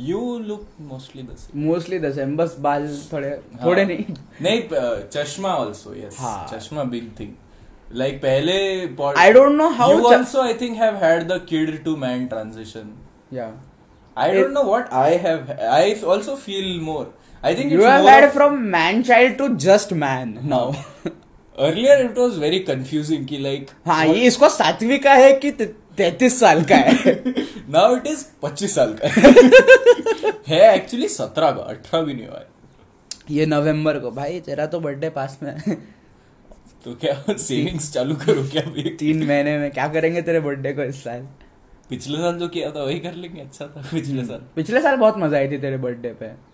[0.00, 3.30] you look mostly the same mostly the same बस बाल थोड़े
[3.64, 4.04] थोड़े नहीं
[4.42, 6.46] नहीं uh, चश्मा ऑल्सो यस हाँ.
[6.52, 7.32] चश्मा बिग थिंग
[8.00, 8.54] लाइक पहले
[9.24, 12.28] I don't know how you ch- also I think have had the kid to man
[12.34, 12.92] transition
[13.34, 13.50] या
[14.16, 15.84] I It- don't know what I have I
[16.14, 17.04] also feel more
[17.50, 19.44] I think You it's have more had of- from man child
[21.60, 24.98] to it was very confusing it was very confusing कि like हाँ ये इसको सातवीं
[24.98, 25.50] का है कि
[25.96, 26.94] तैतीस साल का है?
[27.72, 32.46] Now it is 25 साल का है। एक्चुअली 17 का 18 भी नहीं हुआ है।
[33.30, 35.74] ये नवंबर को। भाई तेरा तो बर्थडे पास में है।
[36.84, 40.82] तो क्या सेविंग्स चालू करो क्या भी तीन महीने में। क्या करेंगे तेरे बर्थडे को
[40.82, 41.28] इस साल?
[41.90, 45.14] पिछले साल जो किया था वही कर लेंगे। अच्छा था पिछले साल। पिछले साल बहुत
[45.18, 46.52] मज़ा आई थी तेरे बर्थडे पे।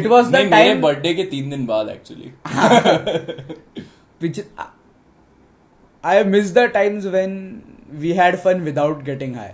[0.00, 2.32] It was the नहीं, मेरे time- बर्थडे के तीन दिन बाद एक्चुअली
[4.22, 4.44] पिछले
[6.04, 7.36] I miss the times when
[8.02, 9.50] we had fun without getting high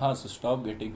[0.00, 0.92] हाँ so stop getting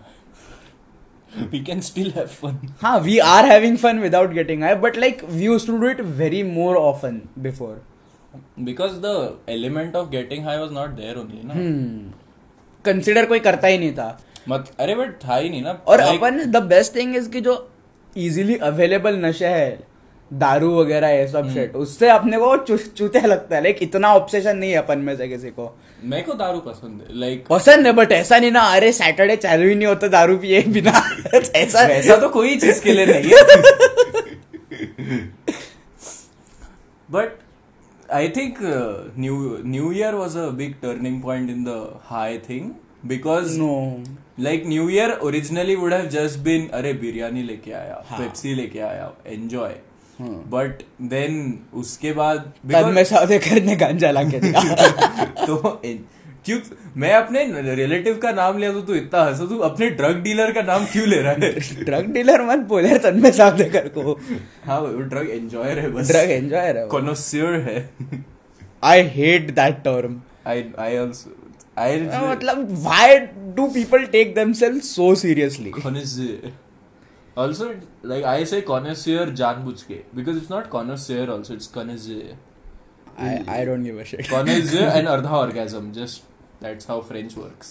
[1.53, 5.25] we can still have fun हाँ we are having fun without getting high but like
[5.25, 7.83] we use to do it very more often before
[8.61, 11.55] because the element of getting high was not there only ना
[12.85, 13.29] consider Hmm.
[13.29, 16.51] कोई करता ही नहीं था। मत अरे but था ही नहीं ना। और Like, अपन
[16.51, 17.55] द बेस्ट थिंग इज़ कि जो
[18.17, 19.71] इजीली अवेलेबल नशे है
[20.33, 24.71] दारू वगैरह ये सब शेट उससे अपने को चु- लगता है। लाइक इतना ऑब्सेशन नहीं
[24.71, 28.13] है अपन में से किसी को। मेरे को दारू पसंद है लाइक पसंद है बट
[28.13, 31.03] ऐसा नहीं ना अरे सैटरडे चालू ही नहीं होता दारू पिए बिना।
[31.57, 33.43] ऐसा वैसा तो कोई चीज़ के लिए नहीं है।
[37.11, 37.39] But
[38.13, 38.59] I think
[39.19, 42.71] new new year was a big turning point in the high thing
[43.07, 43.73] because no
[44.41, 48.79] like new year originally would have just been अरे बिरयानी लेके आया हाँ। पेप्सी लेके
[48.79, 49.75] आया एंजॉय
[50.23, 54.89] बट देन उसके बाद तब मैं सौदे करने गांजा ला के दिया
[55.47, 55.83] तो
[56.45, 56.61] क्यों
[56.97, 60.63] मैं अपने रिलेटिव का नाम लिया तो तू इतना हंसा तू अपने ड्रग डीलर का
[60.63, 61.61] नाम क्यों ले रहा है?
[61.85, 64.21] ड्रग डीलर मत बोले तन्मय सावदेकर को।
[64.65, 67.91] हाँ वो ड्रग एंजॉयर है बस। ड्रग एंजॉय है कॉनोसियर है।
[68.85, 71.37] I hate that term I I also
[71.79, 73.19] I मतलब why
[73.57, 75.73] do people take themselves so seriously
[77.37, 77.67] also
[78.03, 79.25] like i say connoisseur
[79.89, 82.37] के because it's not connoisseur also it's connoisseur
[83.21, 86.25] I I don't give a shit connoisseur and ardha orgasm just
[86.65, 87.69] that's how french works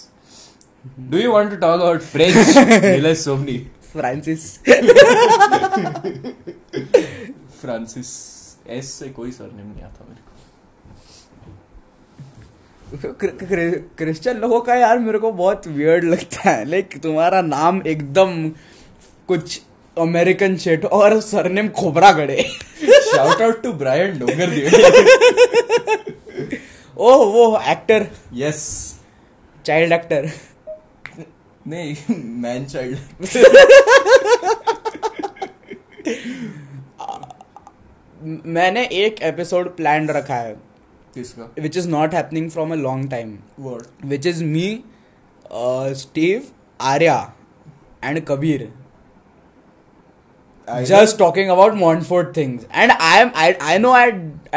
[1.12, 2.54] do you want to talk about french
[2.86, 3.58] Nilesh Somni
[3.96, 4.46] Francis
[7.62, 8.10] Francis
[8.78, 10.34] S से कोई surname नहीं आता मेरे को
[13.98, 18.34] Christian लोगों का यार मेरे को बहुत वियर्ड लगता है लाइक तुम्हारा नाम एकदम
[19.28, 19.62] कुछ
[19.98, 22.44] अमेरिकन शेट और surname Khobragade.
[22.84, 24.50] Shout out to Brian Dongre
[26.98, 28.60] oh वो एक्टर यस
[29.66, 30.32] चाइल्ड एक्टर
[31.68, 31.96] नहीं
[32.42, 32.98] मैन चाइल्ड
[38.46, 40.54] मैंने एक एपिसोड प्लान रखा है।
[41.16, 41.54] किसका?
[41.60, 44.68] Which is not happening from a long time word which is me,
[45.52, 46.44] uh, Steve,
[46.94, 47.20] Arya,
[48.04, 48.22] and
[50.68, 50.86] Kabir.
[50.90, 51.26] Just know.
[51.26, 54.06] talking about Montfort things, and I am I I know I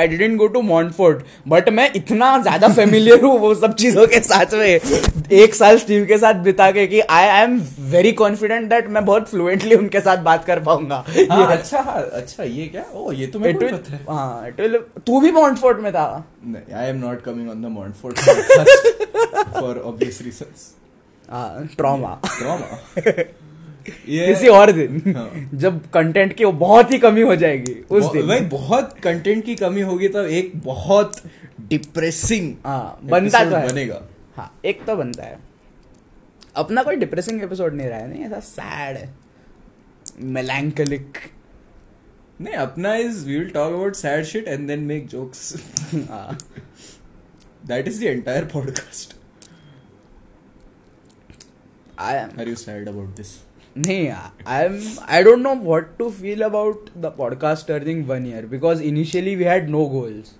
[0.02, 4.20] I didn't go to Montfort, but मैं इतना ज़्यादा familiar हूँ वो सब चीज़ों के
[4.20, 4.66] साथ में।
[5.40, 7.58] एक साल स्टीव के साथ बिता के कि I am
[7.94, 12.44] very confident that मैं बहुत फ्लुएंटली उनके साथ बात कर पाऊँगा। हाँ, अच्छा हाँ, अच्छा
[12.44, 12.84] ये क्या?
[12.94, 16.06] ओ ये तो मेरे को है। हाँ it will- तू भी मॉन्टफोर्ट में था।
[16.44, 22.78] नहीं I am not coming on the Montfort podcast for obvious reasons trauma drama
[23.90, 28.40] किसी और दिन हाँ। जब कंटेंट की बहुत ही कमी हो जाएगी उस दिन। भाई
[28.40, 31.22] बहुत कंटेंट की कमी होगी तब एक बहुत
[31.60, 35.38] डिप्रेसिंग हाँ बनता तो है। बनेगा। हाँ एक तो बनता है।
[36.56, 39.14] अपना कोई डिप्रेसिंग एपिसोड नहीं रहा है नहीं ऐसा सैड है
[40.20, 41.18] मेलैंकलिक
[42.40, 45.56] नहीं अपना is we will talk about sad shit and then make jokes
[47.66, 49.14] that is the entire podcast
[52.00, 53.47] I am are you sad about this
[53.78, 58.46] नहीं I am I don't know what to feel about the podcast turning one year
[58.46, 60.34] because initially we had no goals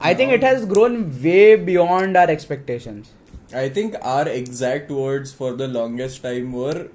[0.00, 3.10] I think it has grown way beyond our expectations
[3.54, 6.88] I think our exact words for the longest time were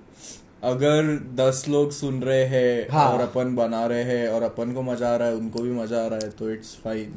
[0.63, 3.07] अगर दस लोग सुन रहे हैं हाँ.
[3.09, 6.03] और अपन बना रहे हैं और अपन को मज़ा आ रहा है उनको भी मज़ा
[6.03, 7.13] आ रहा है तो it's fine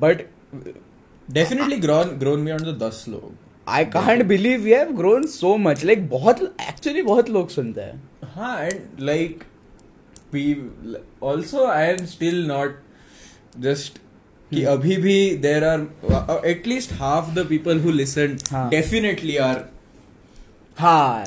[0.00, 0.22] but
[1.28, 3.32] definitely grown grown beyond the दस लोग.
[3.68, 8.02] I can't believe we have grown so much like बहुत एक्चुअली बहुत लोग सुनते हैं।
[8.34, 9.42] हाँ and like
[11.22, 12.80] also I am still not
[13.60, 13.98] just
[14.52, 14.68] कि Hmm.
[14.68, 18.68] अभी भी there are at least half the people who listen हाँ.
[18.70, 19.64] डेफिनेटली आर
[20.78, 21.24] हाँ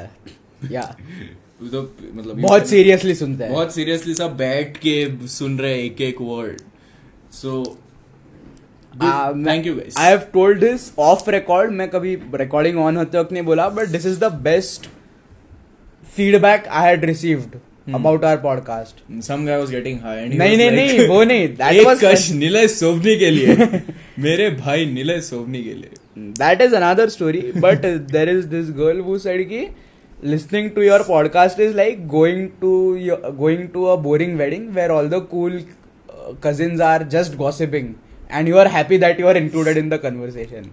[0.71, 0.81] या
[1.71, 1.81] तो
[2.13, 6.21] मतलब बहुत सीरियसली सुनते हैं। बहुत सीरियसली सब बैठ के सुन रहे हैं एक एक
[6.21, 6.61] word
[7.31, 7.63] so
[8.95, 13.43] thank you I have told this off record मैं कभी रिकॉर्डिंग ऑन होते वक्त नहीं
[13.43, 14.87] बोला but this is the best
[16.15, 17.59] feedback I had received
[17.95, 21.47] about our podcast some guy was getting high and नहीं नहीं नहीं वो नहीं.
[21.47, 23.55] दैट वाज कश निलय सोवनी के लिए.
[24.19, 25.91] मेरे भाई निलय सोवनी के लिए.
[26.17, 29.67] That is another story but there is this girl who said की
[30.23, 34.91] listening to your podcast is like going to your, going to a boring wedding where
[34.91, 37.95] all the cool uh, cousins are just gossiping.
[38.31, 40.71] And you are happy that you are included in the conversation.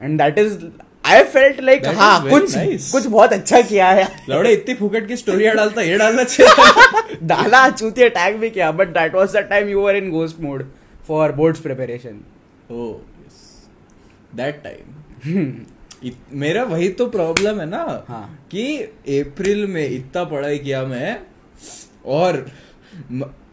[0.00, 0.56] And that is
[1.04, 2.90] I felt like That is हाँ कुछ nice.
[2.92, 7.68] कुछ बहुत अच्छा किया है लौड़े इतनी फुकट की स्टोरियाँ डालता ये डालना चाहिए। डाला
[7.70, 10.64] चूतिया टैग भी किया but that was the time you were in ghost mode
[11.08, 12.20] for boards preparation
[12.70, 12.90] oh
[13.24, 13.38] yes.
[14.40, 14.94] That time.
[16.04, 18.66] इत- मेरा वही तो प्रॉब्लम है ना हाँ। कि
[19.20, 21.16] अप्रैल में इतना पढ़ाई किया मैं
[22.18, 22.44] और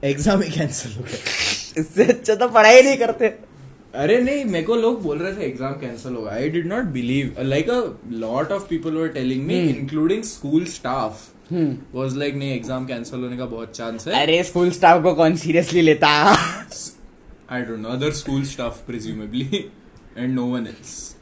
[0.03, 1.17] एग्ज़ाम ही कैंसिल हो गया।
[1.77, 3.33] इससे अच्छा तो पढ़ाई नहीं करते।
[3.95, 6.31] अरे नहीं मेरे को लोग बोल रहे थे एग्ज़ाम कैंसिल होगा.
[6.31, 7.81] I did not believe like a
[8.19, 9.59] lot of people were telling me.
[9.69, 11.23] Including school staff
[11.95, 14.21] was like नहीं एग्ज़ाम कैंसिल होने का बहुत चांस है.
[14.21, 16.07] अरे स्कूल स्टाफ को कौन सीरियसली लेता?
[17.49, 19.65] I don't know other school staff presumably
[20.17, 21.15] and no one else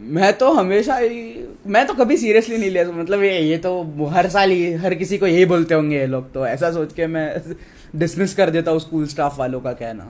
[0.00, 4.28] मैं तो हमेशा ही मैं तो कभी सीरियसली नहीं लिया। मतलब ये ये तो हर
[4.30, 7.26] साल ही हर किसी को यही बोलते होंगे ये लोग तो ऐसा सोच के मैं
[7.96, 10.04] डिसमिस कर देता हूँ स्कूल स्टाफ वालों का कहना।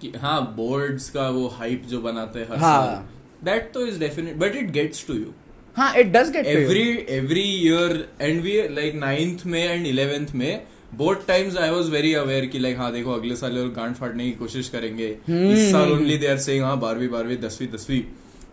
[0.00, 3.08] कि हाँ बोर्ड्स का वो हाइप जो बनाते हैं हर हाँ।
[3.44, 5.32] दैट तो is definite but it gets to you
[5.76, 10.62] हाँ it does get every every year and we like ninth में एंड इलेवेंथ में
[10.94, 14.24] both times I was very aware कि लाइक हाँ देखो अगले साल लोग गांड फाड़ने
[14.24, 18.02] की कोशिश करेंगे। इस साल ओनली दे आर सेइंग हाँ बारहवीं बारहवीं दसवीं दसवीं।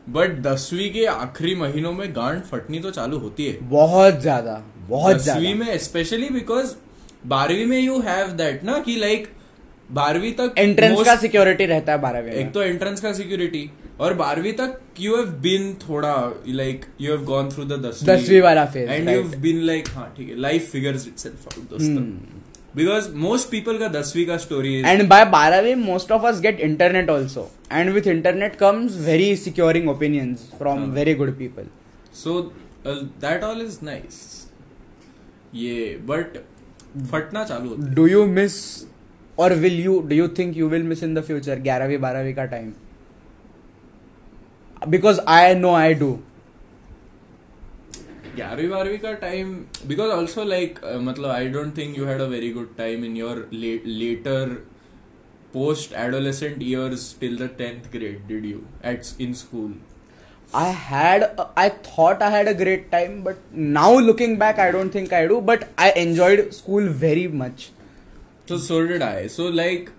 [0.09, 5.15] बट दसवीं के आखिरी महीनों में गांड फटनी तो चालू होती है। बहुत ज़्यादा बहुत
[5.15, 6.73] दसवीं में स्पेशली बिकॉज़
[7.23, 9.27] बारहवीं में यू हैव दैट ना कि लाइक
[9.91, 14.53] बारहवीं तक एंट्रेंस का सिक्योरिटी रहता है बारहवीं एक तो एंट्रेंस का सिक्योरिटी और बारहवीं
[14.53, 16.13] तक यू हैव बीन थोड़ा
[16.47, 19.88] like you have gone through the दसवीं दसवीं वाला phase, and you have been like
[19.95, 22.03] हाँ ठीक है लाइफ फिगर्स इटसेल्फ आउट दोस्तों।
[22.75, 26.60] बिकॉज़ मोस्ट पीपल का दसवीं का स्टोरी इज़ एंड बाय बारहवीं most of us get
[26.60, 30.84] internet also and with internet comes very securing opinions from.
[30.91, 31.67] Very good people
[32.23, 32.41] so
[32.88, 34.21] that all is nice
[35.55, 36.38] ये but
[36.97, 38.56] फटना चालू होता है। डू यू मिस
[39.39, 42.45] और will you do you think you will miss in the future ग्यारहवीं बारहवीं का
[42.45, 42.73] time
[44.88, 46.12] because I know I do
[48.36, 49.54] ग्यारहवीं बारहवीं का टाइम
[49.88, 53.47] बिकॉज़ ऑल्सो लाइक मतलब I don't think you had a very good time in your
[53.54, 54.54] later
[55.54, 59.73] post adolescent years till the tenth grade did you ate in school
[60.53, 64.89] I had, I thought I had a great time, but now looking back, I don't
[64.89, 65.41] think I do.
[65.41, 67.69] But I enjoyed school very much.
[68.47, 69.27] So so did I.
[69.27, 69.91] So like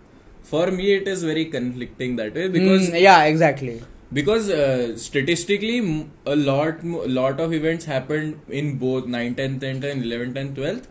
[0.42, 3.80] for me it is very conflicting that way because Mm, yeah, exactly.
[4.12, 10.02] because uh, statistically a lot lot of events happened in both 9 10th and 10
[10.02, 10.88] 11 10 12th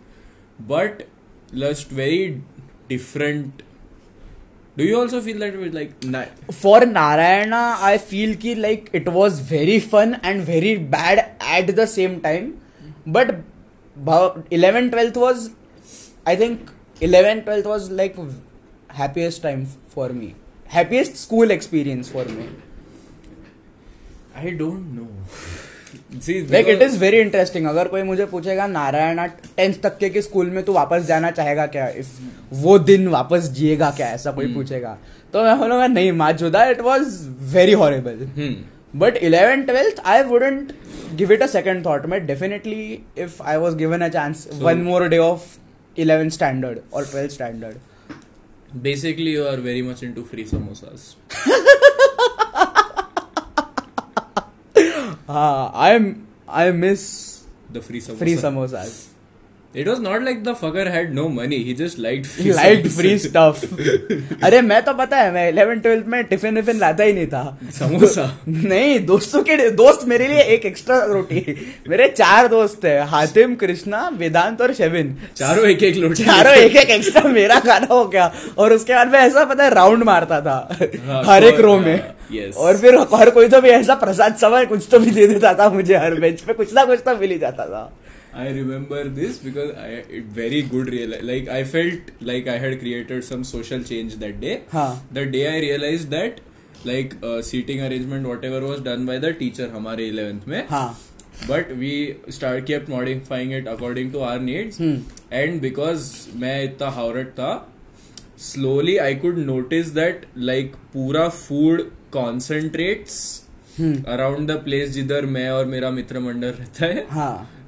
[0.74, 1.06] but
[1.54, 2.42] just very
[2.88, 3.62] different
[4.78, 5.92] do you also feel that with like
[6.52, 11.88] For Narayana, I feel ki like it was very fun and very bad at the
[11.88, 12.62] same time.
[13.06, 13.42] But
[14.52, 15.50] 11 12th was,
[16.26, 18.16] I think 11 12th was like
[18.90, 20.36] happiest time for me.
[20.68, 22.50] Happiest school experience for me.
[24.36, 25.10] I don't know
[26.52, 30.50] like it is very interesting अगर कोई मुझे पूछेगा Narayana tenth तक के की school
[30.50, 31.88] में तू वापस जाना चाहेगा क्या?
[31.88, 32.08] इफ़
[32.54, 34.08] वो दिन वापस जिएगा क्या?
[34.08, 34.98] ऐसा कोई हम्म। पूछेगा।
[35.34, 38.54] तो मैं बोलूँगा नहीं माजुदा it was very horrible hmm.
[38.96, 40.72] But eleven twelfth I wouldn't
[41.16, 45.08] give it a second thought मैं definitely if I was given a chance one more
[45.08, 45.44] day of
[45.98, 51.16] eleventh standard और twelfth standard basically you are very much into free samosas
[55.30, 56.14] हाँ I am
[56.50, 57.02] I miss
[57.72, 58.94] the free samosa free samosas
[59.76, 61.58] It was not like the fucker had no money.
[61.64, 62.88] He just liked free light.
[62.88, 63.66] Free stuff
[64.44, 67.60] अरे मैं तो पता है मैं eleven twelfth में tiffin विफिन लाता ही नहीं था।
[67.80, 68.40] समोसा?
[68.48, 71.56] नहीं दोस्तों के दोस्त मेरे लिए एक एक्स्ट्रा रोटी।
[71.90, 76.76] मेरे चार दोस्त है हातिम कृष्णा वेदांत और शेविन। चारों एक एक लोटे। चारों एक
[76.76, 80.42] एक एक्स्ट्रा मेरा खाना हो गया। और उसके बाद में ऐसा पता है राउंड मारता
[80.42, 82.56] था हाँ, हर एक रो में हाँ, yes.
[82.56, 85.70] और फिर हर कोई तो भी ऐसा प्रसाद समय कुछ तो भी दे देता था
[85.70, 87.90] मुझे हर बेंच पे कुछ ना कुछ तो मिल ही जाता था।
[88.40, 92.80] I remember this because I it very good realize like I felt like I had
[92.80, 94.62] created some social change that day
[95.14, 96.40] the day I realize that
[96.86, 97.14] like
[97.46, 100.64] seating arrangement whatever was done by the teacher हमारे eleventh में
[101.50, 101.92] but we
[102.30, 107.52] start keep modifying it according to our needs and because मैं इतना हावरट था
[108.44, 113.22] slowly I could notice that like पूरा food concentrates
[113.82, 117.06] around the place जिधर मैं और मेरा मित्र मंडल रहता है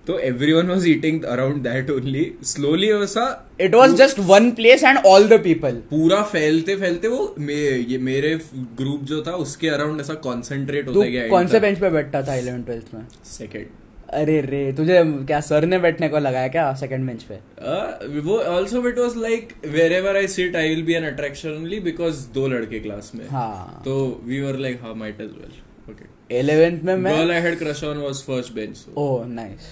[0.08, 3.26] तो everyone was eating around that only slowly वैसा
[3.62, 7.98] it was just one place and all the people पूरा फैलते फैलते वो मे, ये
[7.98, 8.40] मेरे
[8.78, 12.36] ग्रुप जो था उसके अराउंड ऐसा कॉन्सेंट्रेट होता गया कौन से बेंच पे बैठता था
[12.36, 13.06] इलेवन ट्वेल्थ में?
[13.32, 13.68] सेकेंड
[14.14, 17.36] अरे रे तुझे क्या सर ने बैठने को लगाया क्या सेकंड बेंच पे?
[17.36, 19.54] Uh, वो also it was like
[19.94, 23.82] wherever I sit I will be an attraction only because दो लड़के क्लास में। हाँ।
[23.86, 23.94] तो
[24.26, 27.84] वी वर लाइक हाँ might as well okay eleventh में मैं girl I had crush
[27.84, 29.70] on was first bench oh nice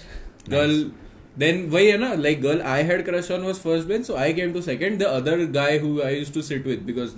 [0.52, 0.84] girl
[1.38, 4.34] then वही है ना like girl I had crush on was first bench so I
[4.34, 7.10] came to second the other guy who I used to sit with because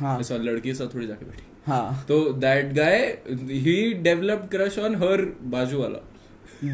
[0.00, 0.18] हाँ.
[0.30, 2.04] लड़की से थोड़ी जाके बैठी। हाँ.
[2.08, 2.98] तो that guy
[3.50, 6.00] he developed crush on her बाजू वाला।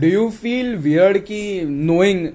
[0.00, 2.26] डू यू फील वियर्ड की नोइंग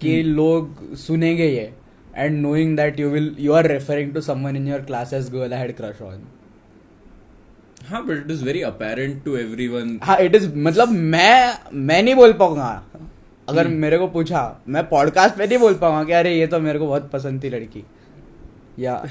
[0.00, 1.72] कि लोग सुनेंगे ये
[2.16, 5.60] and knowing that you will you are referring to someone in your class girl I
[5.60, 6.22] had crush on
[7.90, 10.02] हाँ but it is very apparent to everyone.
[10.02, 12.84] हाँ it is मतलब मैं मैं नहीं बोल पाऊँगा।
[13.48, 16.60] अगर हम्म। मेरे को पूछा मैं पॉडकास्ट पे नहीं बोल पाऊँगा कि अरे ये तो
[16.60, 17.84] मेरे को बहुत पसंद थी लड़की।
[18.78, 19.08] या uh,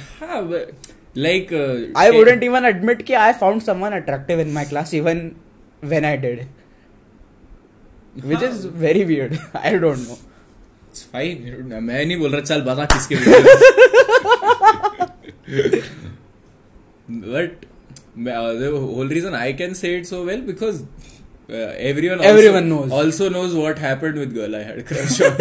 [1.98, 5.32] I wouldn't even admit कि I found someone attractive in my class even
[5.84, 6.48] when I did
[8.26, 10.18] which is very weird I don't know
[10.90, 11.38] It's fine.
[11.82, 13.16] मैं नहीं बोल रहा चल बता किसके
[17.10, 17.66] but
[18.28, 20.84] Uh, the whole reason I can say it so well because
[21.50, 21.54] uh,
[21.90, 25.38] everyone everyone also, knows also knows what happened with girl I had crush on.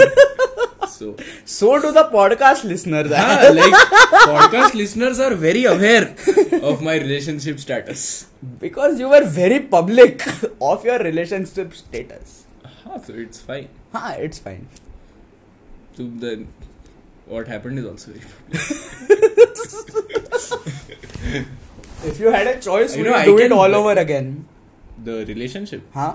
[0.89, 3.11] so so do the podcast listeners.
[3.61, 3.75] Like
[4.29, 6.15] podcast listeners are very aware
[6.63, 8.27] of my relationship status
[8.61, 10.23] because you were very public
[10.61, 12.45] of your relationship status.
[12.65, 13.69] Ah, so it's fine.
[13.93, 14.69] Ah, it's fine.
[15.97, 16.49] So then,
[17.27, 18.25] what happened is also very
[21.29, 21.47] public.
[22.05, 23.93] If you had a choice, I would know, you I do it can- all over
[24.01, 24.31] again?
[25.05, 25.83] the relationship.
[25.95, 26.11] हाँ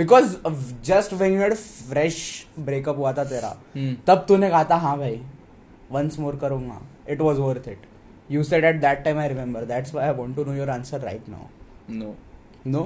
[0.00, 0.58] because of
[0.88, 2.18] just when you had a fresh
[2.68, 3.94] breakup हुआ था तेरा Hmm.
[4.06, 5.20] तब तूने कहा था हाँ भाई
[5.96, 6.80] once more करूँगा
[7.14, 7.86] it was worth it
[8.34, 11.00] you said at that time I remember that's why I want to know your answer
[11.06, 11.48] right now
[12.02, 12.14] No.
[12.76, 12.84] no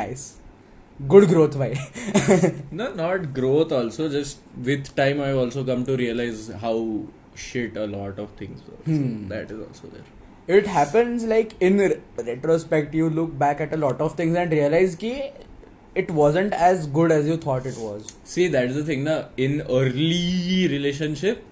[0.00, 0.26] nice
[1.14, 1.74] good growth भाई
[2.82, 4.08] No, not growth also.
[4.16, 4.38] Just
[4.70, 6.74] with time, I've also come to realize how
[7.42, 8.62] shit a lot of things.
[8.84, 9.28] Hmm.
[9.28, 10.56] That is also there.
[10.58, 11.78] It happens like in
[12.16, 15.46] retrospect, you look back at a lot of things and realize that
[15.94, 18.12] it wasn't as good as you thought it was.
[18.24, 19.24] See, that's the thing, na.
[19.36, 21.44] In early relationship,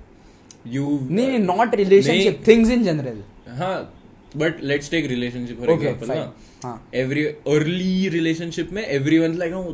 [0.65, 1.07] you.
[1.09, 2.41] No, uh, not relationship.
[2.41, 3.23] Nahin, things in general.
[3.57, 3.87] Huh.
[4.35, 6.33] But let's take relationship for okay, example, fine.
[6.63, 6.79] Huh.
[6.93, 9.73] Every early relationship में everyone's like oh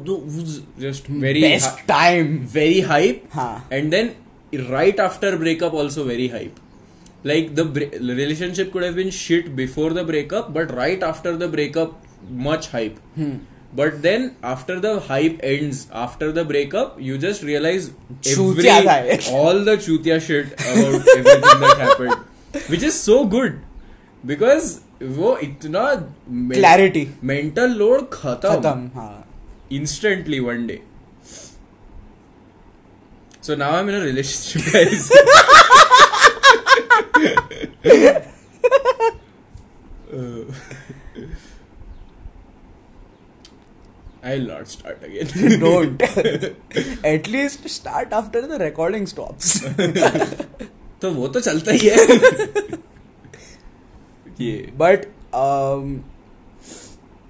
[0.79, 1.21] just hmm.
[1.21, 3.63] very Best hi- time very hype हाँ.
[3.71, 4.15] and then
[4.71, 6.61] right after breakup also very hype
[7.31, 11.49] like the bre- relationship could have been shit before the breakup but right after the
[11.49, 11.95] breakup
[12.47, 13.33] much hype Hmm.
[13.79, 17.91] but then after the hype ends after the breakup you just realize
[18.33, 18.69] every,
[19.41, 23.61] all the chutia shit about everything that happened which is so good
[24.33, 25.81] because वो इतना
[26.53, 27.01] Clarity.
[27.31, 29.13] mental load खत्म हाँ
[29.79, 30.81] instantly one day.
[33.45, 35.11] So now I'm in a relationship, guys.
[40.15, 40.45] Uh,
[44.23, 45.61] I'll not start again.
[45.61, 46.01] don't
[47.05, 49.51] at least start after the recording stops
[51.01, 51.97] तो वो तो चलता ही है
[54.41, 55.07] ये बट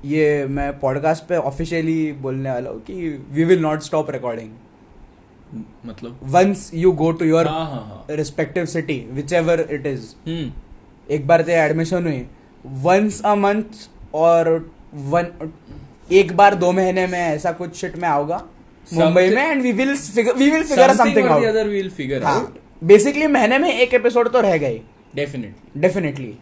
[0.05, 4.53] ये मैं पॉडकास्ट पे ऑफिशियली बोलने वाला हूँ कि we will not stop recording
[5.87, 7.49] मतलब। Once you go to your
[8.11, 8.99] respective city
[9.33, 10.07] whichever it is
[11.09, 12.25] एक बार तेरे एडमिशन हुई।
[12.85, 14.49] वंस अ मंथ और
[14.95, 15.53] वन
[16.13, 18.43] एक बार दो महीने में ऐसा कुछ शिट में आओगा?
[18.93, 19.93] मुंबई में and we will
[20.37, 24.29] we will figure something out other we'll figure हाँ। out बेसिकली महीने में एक एपिसोड
[24.33, 24.81] तो रह गई।
[25.17, 26.35] Definitely डेफिनेटली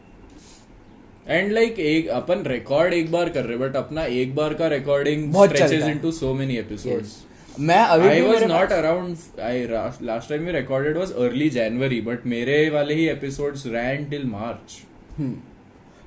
[1.29, 5.33] एंड लाइक एक अपन रिकॉर्ड एक बार कर रहे बट अपना एक बार का recording
[5.35, 7.17] stretches into so many episodes
[7.61, 9.67] मैं अभी I was not around I
[10.03, 14.81] last time you recorded was early January but मेरे वाले ही एपिसोड रैन टिल मार्च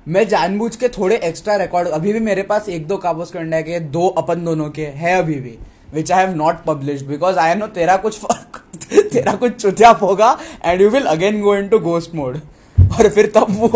[0.06, 3.80] मैं जानबूझ के थोड़े एक्स्ट्रा रिकॉर्ड अभी भी मेरे पास एक दो काबोज करने के
[3.90, 5.56] दो अपन दोनों के है अभी भी
[5.92, 8.20] which I have not publish because I know तेरा कुछ
[9.12, 12.38] तेरा कुछ चुतियाप होगा and you will again go into ghost mode
[12.76, 13.68] और फिर तब वो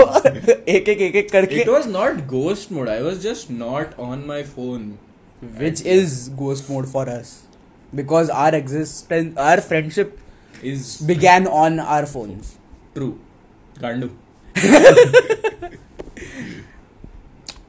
[0.68, 4.24] एक एक एक एक करके it was not ghost mode I was just not on
[4.26, 4.92] my phone
[5.58, 7.38] which is ghost mode for us
[7.94, 10.16] because our existence our friendship
[10.64, 12.40] is began on our phone
[12.94, 13.08] true
[13.76, 14.08] गांडू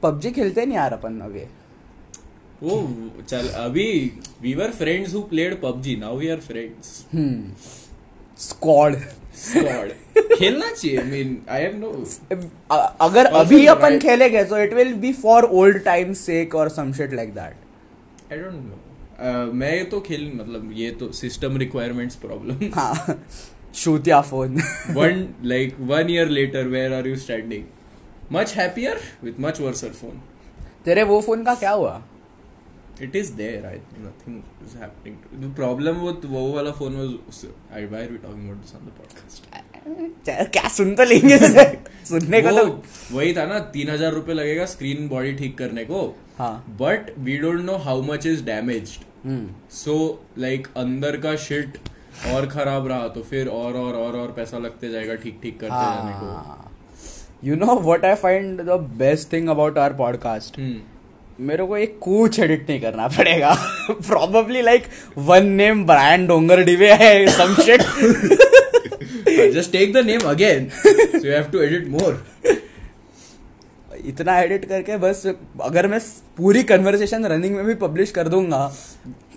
[0.02, 1.44] PUBG खेलते नहीं यार अपन अभी।
[2.62, 2.76] वो
[3.28, 3.88] चल अभी
[4.42, 6.86] we were friends who played PUBG now we are friends
[8.38, 8.96] squad
[9.38, 9.90] squad
[10.32, 11.90] खेलना चाहिए I mean I have no
[13.06, 17.12] अगर अभी अपन खेलेंगे तो it will be for old times sake और some shit
[17.14, 18.78] like that I don't know
[19.54, 22.70] मैं तो खेल मतलब ये तो system requirements problem
[23.74, 27.64] शूतिया phone one like one year later where are you standing
[28.32, 30.22] much happier with much worser phone
[30.84, 32.02] तेरे वो phone का क्या हुआ?
[33.02, 37.86] It is there I nothing is happening the problem with वो वाला phone was I
[37.86, 41.38] why we talking about this on the podcast क्या सुन तो लेंगे
[42.08, 46.02] सुनने का तो वही था ना तीन हज़ार रुपए लगेगा स्क्रीन बॉडी ठीक करने को।
[46.80, 49.04] But we don't know how much is damaged
[49.70, 51.78] so like अंदर का शिट
[52.34, 55.74] और खराब रहा तो फिर और और और और पैसा लगते जाएगा ठीक ठीक करते
[55.74, 56.78] जाने को। हाँ
[57.44, 60.60] you know what I find the best thing about our podcast
[61.40, 63.54] मेरे को एक कुछ एडिट नहीं करना पड़ेगा।
[63.90, 64.84] Probably like
[65.18, 67.82] one name brand डोंगर डिवे है some shit
[69.54, 70.70] just take the name again.
[71.12, 72.16] so you have to edit more.
[74.06, 75.26] इतना एडिट करके बस
[75.62, 76.00] अगर मैं
[76.36, 78.62] पूरी कन्वर्सेशन रनिंग में भी पब्लिश कर दूँगा।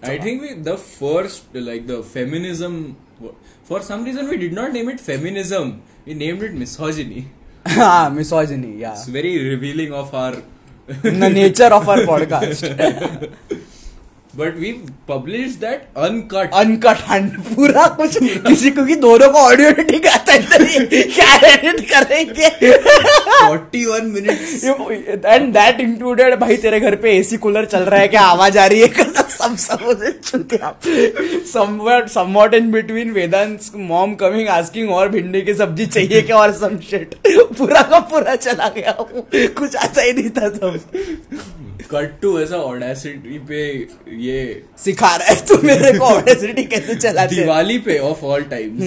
[0.09, 3.29] I think we the first like the feminism
[3.69, 5.63] for some reason we did not name it feminism
[6.07, 7.25] we named it misogyny
[7.67, 10.43] हाँ मिसोजिनी या it's very revealing of our
[11.05, 12.65] the nature of our podcast
[14.37, 14.69] But we
[15.09, 16.55] published that uncut.
[16.61, 18.17] Uncut हंड पूरा कुछ
[18.47, 22.49] किसी को कि दोनों को audio editing आता है क्या एडिट करेंगे?
[23.37, 24.63] 41 minutes.
[25.25, 28.65] एंड दैट इंक्लूडेड भाई तेरे घर पे एसी कूलर चल रहा है क्या आवाज़ आ
[28.65, 28.87] रही है?
[29.35, 29.79] सब सब
[32.13, 36.77] somewhat in between Vedant mom coming asking और भिंडी की सब्ज़ी चाहिए क्या और सम
[36.89, 37.15] शिट
[37.57, 38.91] पूरा का पूरा चला गया
[39.59, 40.79] कुछ आता ही नहीं था सब।
[41.95, 43.61] Cut to ऐसा ऑडेसिटी पे
[44.17, 48.81] ये सिखा रहा है तू मेरे को ऑडेसिटी कैसे चलाते Diwali pay off all times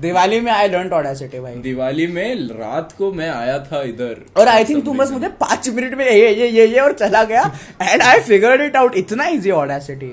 [0.00, 4.48] Diwali में आई लर्न ऑडेसिटी भाई। दिवाली में रात को मैं आया था इधर और
[4.48, 7.42] आई थिंक तू बस मुझे पाँच मिनट में ये ये ये ये और चला गया
[7.82, 10.12] and I figured it out इतना इजी ऑडेसिटी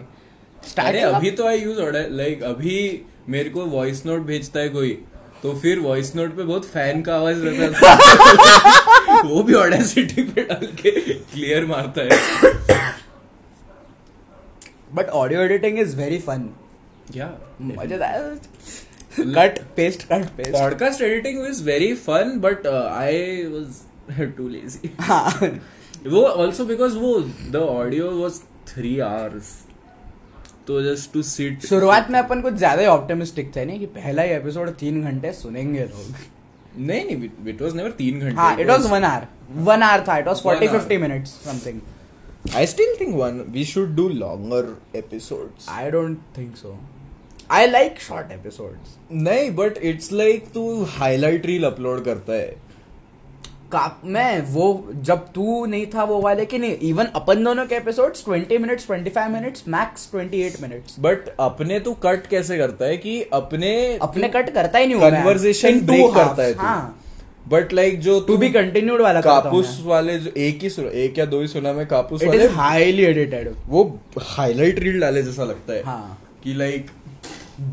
[0.77, 1.79] अरे अभी तो आई यूज़
[2.13, 2.79] लाइक अभी
[3.29, 4.97] मेरे को वॉइस नोट भेजता है कोई
[5.43, 10.43] तो फिर वॉइस नोट पे बहुत फ़ैन का आवाज़ रहता है। वो भी ऑडेसिटी पे
[10.43, 12.17] डाल के क्लियर मारता है।
[14.95, 16.49] But audio editing is very fun
[17.11, 17.29] क्या
[17.61, 18.39] मज़ेदार
[19.19, 24.89] cut paste cut paste podcast editing is very fun but I was too lazy
[26.09, 27.19] वो ऑल्सो बिकॉज़ वो
[27.51, 29.57] the audio was three hours
[30.67, 34.21] तो जस्ट टू सीट शुरुआत में अपन कुछ ज़्यादा ही ऑप्टिमिस्टिक थे नहीं कि पहला
[34.21, 36.15] ही एपिसोड तीन घंटे सुनेंगे लोग।
[36.79, 40.17] नहीं नहीं इट वाज नेवर तीन घंटे हाँ it was one hour one hour था
[40.17, 41.81] it was One forty fifty minutes something
[42.55, 44.63] I still think one we should do longer
[44.95, 45.67] episodes.
[45.69, 46.79] I don't think so
[47.51, 52.68] I like short episodes नहीं but it's like तू highlight reel upload करता है।
[53.71, 54.65] का मैं वो
[55.01, 58.87] जब तू नहीं था वो वाले कि नहीं इवन अपन दोनों के episodes 20 minutes
[58.87, 64.29] 25 minutes max 28 minutes but अपने तू कट कैसे करता है कि अपने अपने
[64.29, 66.99] कट करता ही नहीं हूँ। कन्वर्सेशन ब्रेक करता है हाँ।
[67.47, 71.17] बट लाइक like, जो तू भी कंटिन्यूड वाला कापूस वाले जो एक ही सुना एक
[71.19, 73.83] या दो ही सुना मैं कापूस वाले। हाईली एडिटेड वो
[74.21, 76.91] हाईलाइट रील डाले जैसा लगता है। हाँ। कि like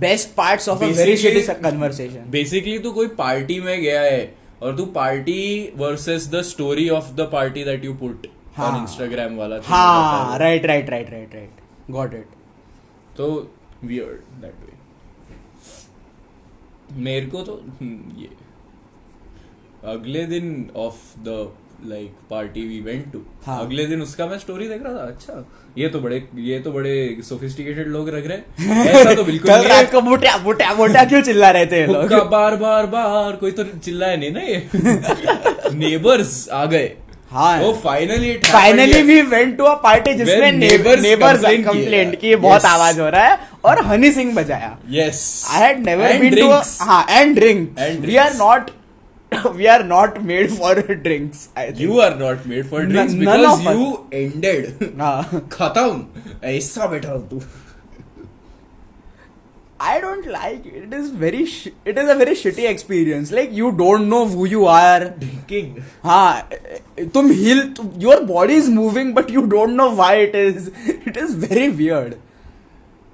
[0.00, 4.76] best parts of a very shitty conversation basically तू कोई पार्टी में गया है और
[4.76, 5.40] तू party
[5.76, 8.26] versus the story of the party that you put
[8.58, 12.28] on Instagram वाला हाँ right right right right right got it
[13.16, 13.28] तो
[13.84, 14.74] वियर्ड दैट वे
[17.02, 18.28] मेरे को तो हम्म, ये।
[19.92, 21.36] अगले दिन of the
[21.84, 25.44] like party we went to हाँ। अगले दिन उसका मैं स्टोरी देख रहा था अच्छा।
[25.78, 26.94] ये तो बड़े ये तो बड़े
[27.28, 31.04] सोफिस्टिकेटेड लोग रख रहे हैं। ऐसा तो बिल्कुल कल रात है। को बुटिया बुटिया बुटिया
[31.04, 32.12] क्यों चिल्ला रहे थे लोग?
[32.30, 36.92] बार बार बार कोई तो चिल्लाया नहीं ना ये। नेबर्स आ गए।
[37.30, 42.68] हाँ। वो finally finally we went to a party जिसमें नेबर्स कंप्लेंट की बहुत Yes.
[42.70, 45.22] आवाज़ हो रहा है और हनी सिंह बजाया। Yes
[45.52, 46.50] I had never been to
[46.84, 48.70] हाँ and drink we are not
[49.56, 53.20] we are not made for drinks I you are not made for N- drinks none
[53.20, 55.00] because of us.
[55.00, 56.04] हाँ खत्म
[56.54, 57.40] ऐसा बैठा हो तू
[59.86, 60.76] I don't like it.
[60.82, 63.32] It is very sh- it is a very shitty experience.
[63.38, 65.00] Like you don't know who you are.
[65.18, 66.48] Drinking हाँ
[67.14, 67.60] तुम हिल
[68.04, 70.70] your body is moving but you don't know why it is.
[71.12, 72.16] It is very weird.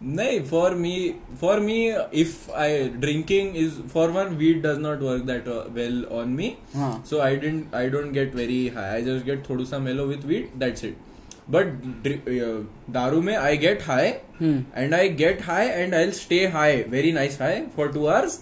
[0.02, 0.94] नहीं for me
[1.40, 1.76] for me
[2.20, 7.04] if I drinking is for one weed does not work that well on me हाँ.
[7.10, 10.26] So I don't I don't get very high I just get थोड़ा सा mellow with
[10.26, 10.96] weed that's it
[11.50, 11.66] but
[12.94, 14.08] दारू में I get high.
[14.42, 18.40] And I get high and I stay high very nice high for two hours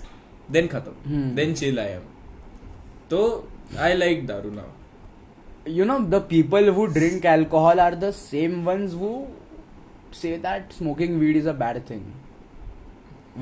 [0.51, 1.21] then खत्म.
[1.37, 2.03] Then chill I am
[3.11, 3.23] तो
[3.79, 4.79] I like दारू now
[5.77, 9.11] You know the people who drink alcohol are the same ones who
[10.12, 12.06] say that smoking weed is a bad thing.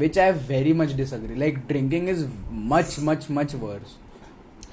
[0.02, 1.36] Which I very much disagree.
[1.36, 2.26] Like drinking is
[2.74, 3.94] much much much worse.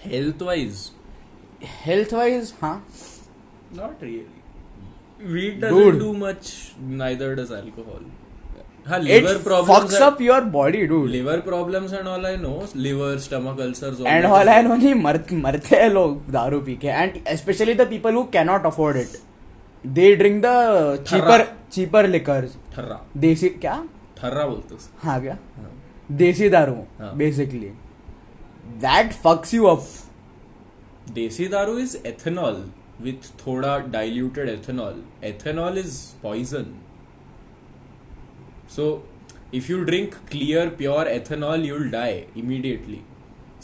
[0.07, 0.89] Health wise
[1.81, 2.77] Health wise, huh?
[3.79, 5.33] Not really.
[5.33, 5.65] Weed Dude.
[5.65, 6.47] doesn't do much.
[7.01, 8.07] Neither does alcohol.
[8.87, 9.71] हाँ, It liver problems.
[9.71, 11.11] fucks are- up your body, dude.
[11.17, 12.55] Liver problems and all I know.
[12.87, 14.01] Liver, stomach ulcers.
[14.01, 16.89] All and that all is- I know नहीं मर, मरते हैं लोग दारू पी के
[16.89, 19.21] and specially the people who cannot afford it
[19.86, 22.48] They drink the cheaper cheaper liquor
[23.18, 23.84] देसी क्या
[24.24, 25.38] थर्रा बोलते हाँ क्या?
[26.12, 26.74] देसी दारू
[27.18, 27.70] basically
[28.82, 29.88] that fucks you up
[31.14, 32.64] देसी दारू इज़ एथेनॉल
[33.02, 36.66] विथ थोड़ा diluted ethanol ethanol is poison
[38.76, 38.86] so
[39.54, 43.02] if you drink clear pure ethanol you'll die immediately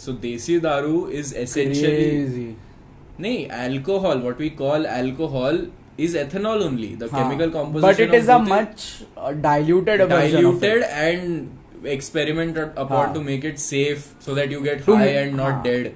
[0.06, 2.56] so देसी दारू इज़ एसेंशियली
[3.20, 5.68] नहीं alcohol what we call alcohol
[5.98, 7.18] is ethanol only the huh.
[7.18, 13.14] chemical composition but it is a much uh, diluted diluted and experimented upon huh.
[13.14, 15.96] to make it safe so that you get to high and not dead.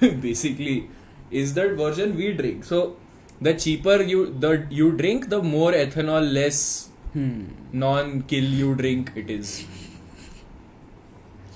[0.00, 0.90] Basically
[1.30, 2.64] is that version we drink.
[2.64, 2.96] So
[3.40, 7.44] the cheaper you the you drink the more ethanol less hmm.
[7.72, 9.64] non kill you drink it is.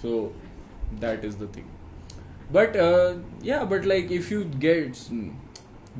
[0.03, 0.33] So
[1.01, 1.69] that is the thing.
[2.53, 5.31] But uh, yeah but like if you get hmm,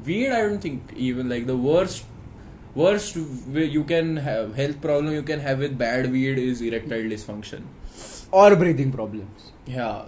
[0.07, 2.05] weed i don't think even like the worst
[2.75, 7.69] worst you can have health problem you can have with bad weed is erectile dysfunction
[8.33, 10.03] और breathing problems yeah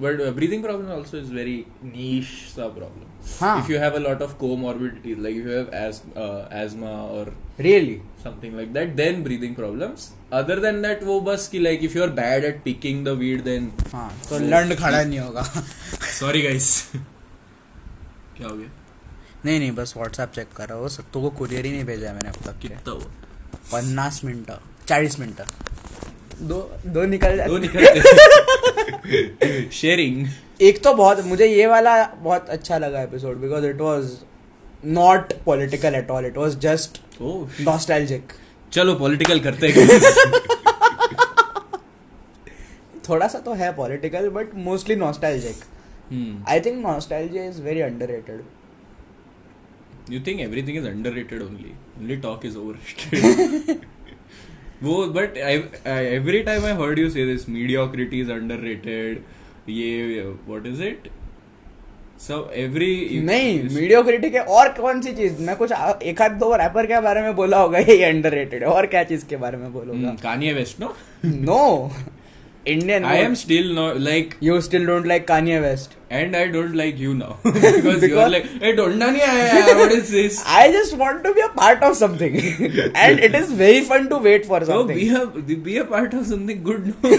[0.00, 3.06] but uh, breathing problem also is very niche sub problem
[3.40, 3.54] हाँ.
[3.62, 7.32] if you have a lot of comorbidities like if you have asthma, uh, asthma or
[7.60, 11.96] really something like that then breathing problems other than that वो बस कि like if
[11.96, 15.44] you are bad at picking the weed then हाँ तो लंड खड़ा नहीं होगा
[16.20, 16.72] sorry guys
[18.36, 18.85] क्या हो गया
[19.46, 22.14] नहीं नहीं बस व्हाट्सएप चेक कर रहा हो सत्तू को कुरियर ही नहीं भेजा है
[22.14, 22.94] मैंने अब तक कितना
[23.72, 25.44] पन्नास मिनटं चाळीस मिनटं।
[26.48, 28.00] दो दो निकल जाते दो जाते
[29.72, 30.26] शेयरिंग
[30.62, 34.10] एक तो बहुत मुझे ये वाला बहुत अच्छा लगा episode because it was
[34.98, 37.00] not political at all it was just
[37.60, 38.32] nostalgic
[38.72, 39.88] चलो पॉलिटिकल करते हैं।
[43.08, 45.56] थोड़ा सा तो है political but mostly nostalgic.
[46.48, 48.42] I think nostalgia is very underrated
[50.10, 51.10] you think everything is under
[51.42, 52.76] only only talk is over
[54.82, 58.64] वो but every time I heard you say this mediocrity is under
[59.68, 61.08] ये what is it
[62.20, 65.40] सब every नहीं मीडियो critic और कौन सी चीज़?
[65.42, 68.86] मैं कुछ एक आध दो रैपर के बारे में बोला होगा ये अंडर रेटेड और
[68.86, 70.10] क्या चीज़ के बारे में बोलूँगा?
[70.22, 70.94] Kanye West no?
[71.24, 71.90] No
[72.68, 76.74] Indian I am still not like you still don't like Kanye West and I don't
[76.78, 80.36] like you now because, you Because- like hey don't aaya what is this?
[80.58, 82.36] I just want to be a part of something,
[83.04, 85.00] and it is very fun to wait for So something.
[85.00, 86.86] be a be a part of something good.
[86.92, 87.12] No?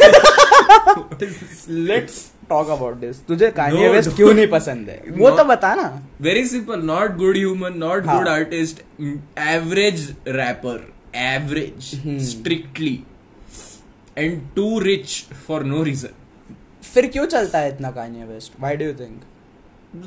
[1.02, 1.66] what is this?
[1.92, 2.18] Let's
[2.54, 3.20] talk about this.
[3.28, 5.88] तुझे Kanye waste क्यों नहीं पसंद है वो तो बता ना
[6.30, 6.86] Very simple.
[6.92, 8.18] Not good human, not हाँ.
[8.20, 8.84] good artist.
[9.02, 9.18] mm,
[9.50, 10.08] Average
[10.42, 10.78] rapper.
[14.18, 14.24] Hmm.
[14.26, 15.16] And too rich
[15.48, 16.14] for no reason.
[16.84, 19.20] फिर क्यों चलता है इतना Kanye West why do you think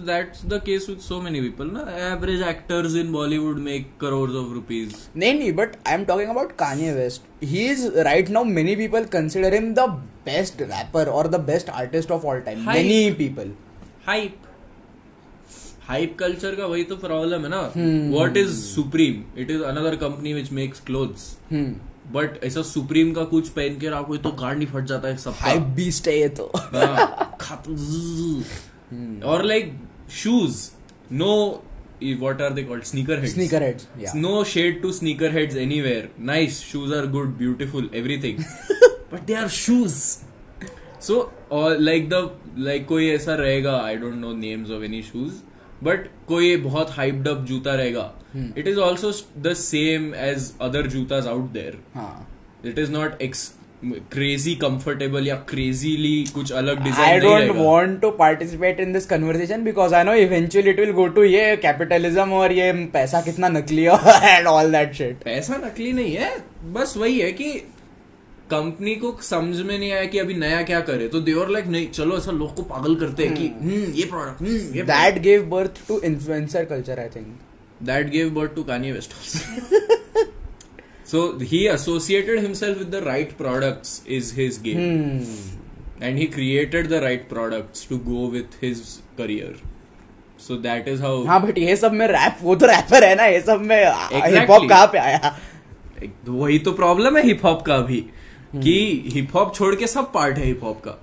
[0.07, 1.69] That's the case with so many people.
[1.77, 1.83] Na?
[2.09, 4.93] Average actors in Bollywood make crores of rupees.
[5.17, 9.05] नहीं नहीं but I am talking about Kanye West he is right now many people
[9.15, 9.87] consider him the
[10.27, 12.75] best rapper और the best artist of all time Hype.
[12.75, 13.53] Many people
[14.09, 14.47] Hype.
[15.91, 18.11] Hype culture का वही तो problem है ना Hmm.
[18.17, 19.23] What is Supreme?
[19.45, 21.25] It is another company which makes clothes.
[21.53, 21.75] हम्म
[22.13, 25.35] बट ऐसा Supreme का कुछ पहन के रहा तो गार्ड नहीं फट जाता है सब
[25.39, 26.51] हाई बीस्ट तो।
[29.25, 29.73] और like
[30.13, 30.71] shoes
[31.13, 31.35] no
[32.21, 33.81] what are they called sneaker head sneaker head
[34.17, 38.39] no shade to sneaker head anywhere nice shoes are good beautiful everything
[39.13, 39.97] but they are shoes
[41.01, 41.21] so
[41.53, 45.33] like the like कोई ऐसा रहेगा I don't know names of any shoes
[45.83, 48.13] but कोई बहुत अप जूता रहेगा।
[48.59, 49.13] It is also
[49.43, 53.51] the same as other जूताज out there it is not x
[54.13, 59.65] crazy comfortable या crazily कुछ अलग design I don't want to participate in this conversation
[59.65, 63.85] because I know eventually it will go to ये capitalism और ये पैसा कितना नकली
[63.85, 66.31] and all that shit पैसा नकली नहीं है।
[66.73, 67.53] बस वही है कि
[68.51, 71.89] कंपनी को समझ में नहीं आया कि अभी नया क्या करे। तो देवर लाइक नहीं
[71.91, 76.01] चलो ऐसा लोग को पागल करते हैं कि हम्म ये product That gave birth to
[76.11, 77.31] influencer culture, I think.
[77.83, 79.13] That give birth to Kanye West
[81.11, 86.03] so he associated himself with the right products is his game Hmm.
[86.03, 88.81] And he created the right products to go with his
[89.19, 89.57] career
[90.47, 93.25] so that is how हाँ but ये सब में rap वो तो rapper है ना
[93.25, 95.39] ये सब में हिप हॉप कहाँ पे आया?
[96.29, 98.05] वही तो प्रॉब्लम है हिप हॉप का भी
[98.53, 100.97] कि हिप हॉप छोड़ के सब पार्ट है हिप हॉप का।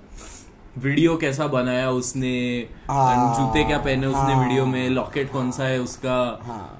[0.78, 2.38] वीडियो कैसा बनाया उसने
[2.88, 6.74] हाँ, जूते क्या पहने उसने हाँ। वीडियो में लॉकेट कौन सा है उसका। हाँ।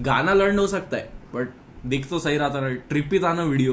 [0.00, 1.48] गाना लर्न हो सकता है बट
[1.86, 3.72] दिख तो सही रहा था ना ट्रिप ही था ना video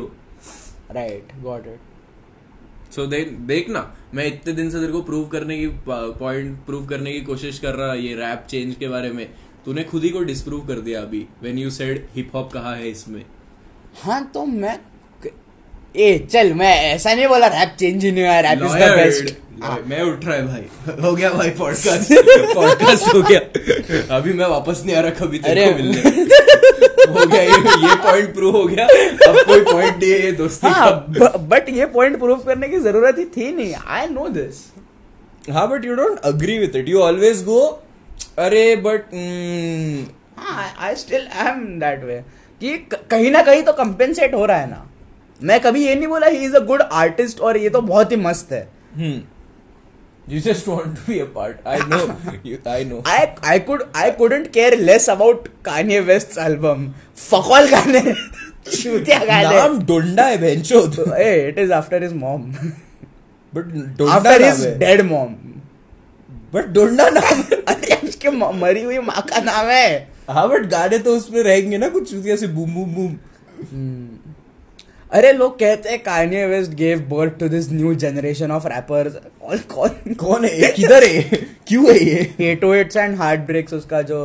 [0.92, 3.80] right got it so दे देखना
[4.14, 7.76] मैं इतने दिन से तेरे को प्रूव करने की पॉइंट प्रूव करने की कोशिश कर
[7.76, 9.28] रहा ये रैप चेंज के बारे में।
[9.66, 12.90] तूने खुद ही को डिस्प्रूव कर दिया अभी when you said hip hop कहा है
[12.90, 13.26] इसमें।
[14.04, 14.80] हाँ तो मैं
[16.00, 19.36] ए चल मैं ऐसा नहीं बोला रैप चेंज ही नहीं हुआ रैप इज़ द बेस्ट
[19.88, 22.14] मैं उठ रहा है भाई। हो गया भाई पॉडकास्ट
[22.56, 23.40] पॉडकास्ट हो गया।
[24.16, 26.00] अभी मैं वापस नहीं आ रहा कभी तेरे को मिलने।
[27.14, 28.86] हो गया ये ये पॉइंट प्रूव हो गया।
[29.28, 32.80] अब कोई पॉइंट नहीं है ये दोस्ती हाँ का बट ये पॉइंट प्रूव करने की
[32.80, 34.64] ज़रूरत ही थी नहीं। आई नो दिस
[35.54, 37.62] हाँ but you don't agree with it you always go
[38.40, 39.16] अरे but
[40.80, 42.22] I still I am that way
[42.62, 42.78] कि
[43.12, 44.90] कहीं ना कहीं तो कंपेंसेट हो रहा है ना।
[45.40, 48.18] मैं कभी ये नहीं बोला he is a good artist और ये तो बहुत ही
[48.28, 48.68] मस्त है
[50.28, 51.60] You just want to be a part.
[51.74, 52.00] I know.
[52.44, 52.98] You, I know.
[53.12, 53.20] I
[53.52, 56.82] I could I couldn't care less about Kanye West's album.
[57.28, 58.02] Fuck all गाने
[58.72, 60.82] चूतिया गाने नाम डोंडा है बेंचो
[61.20, 62.44] Hey, it is after his mom.
[63.54, 65.32] But Donda after his है dead mom.
[66.54, 67.42] But Donda नाम
[67.76, 68.30] अरे उसके
[68.66, 69.90] मरी हुई माँ का नाम है
[70.30, 73.18] हाँ बट गाने तो उसमें रहेंगे ना कुछ चूतिया से बूम बूम बूम
[75.12, 79.58] अरे लोग कहते हैं Kanye West gave birth to this new generation of rappers कौन
[79.74, 81.22] कौन कौन है ये किधर है
[81.68, 83.16] क्यों है ये eight oh eights and
[83.48, 84.20] heartbreaks उसका जो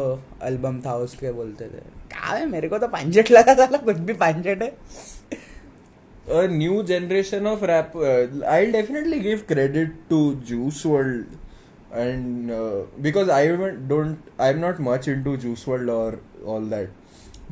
[0.45, 1.83] एल्बम था उसके बोलते थे
[2.15, 4.73] क्या है मेरे को तो पांचट लगा था कुछ भी पांचट है
[6.31, 10.19] a new generation of rap uh, i'll definitely give credit to
[10.51, 11.33] juice world
[11.93, 13.41] and uh, because i
[13.89, 17.02] don't i'm not much into juice world or all that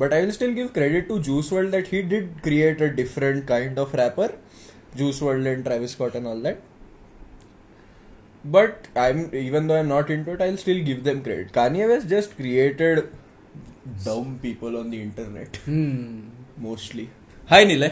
[0.01, 3.45] but i will still give credit to juice world that he did create a different
[3.53, 4.29] kind of rapper
[5.01, 6.61] juice world and travis scott and all that
[8.57, 12.07] but i'm even though i'm not into it i'll still give them credit kanye west
[12.15, 13.03] just created
[14.05, 17.07] dumb people on the internet हम्म mostly
[17.53, 17.91] hi nilay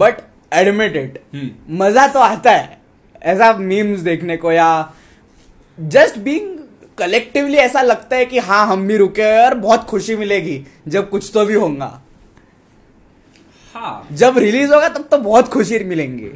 [0.00, 0.20] but
[0.54, 2.78] admit it हम्म मज़ा तो आता है
[3.32, 4.68] ऐसा memes देखने को या
[5.96, 6.59] just being
[7.00, 11.10] collectively ऐसा लगता है कि हाँ हम भी रुके हैं और बहुत खुशी मिलेगी जब
[11.10, 11.90] कुछ तो भी होगा।
[13.74, 16.28] हाँ। जब रिलीज़ होगा तब तो बहुत खुशी मिलेंगे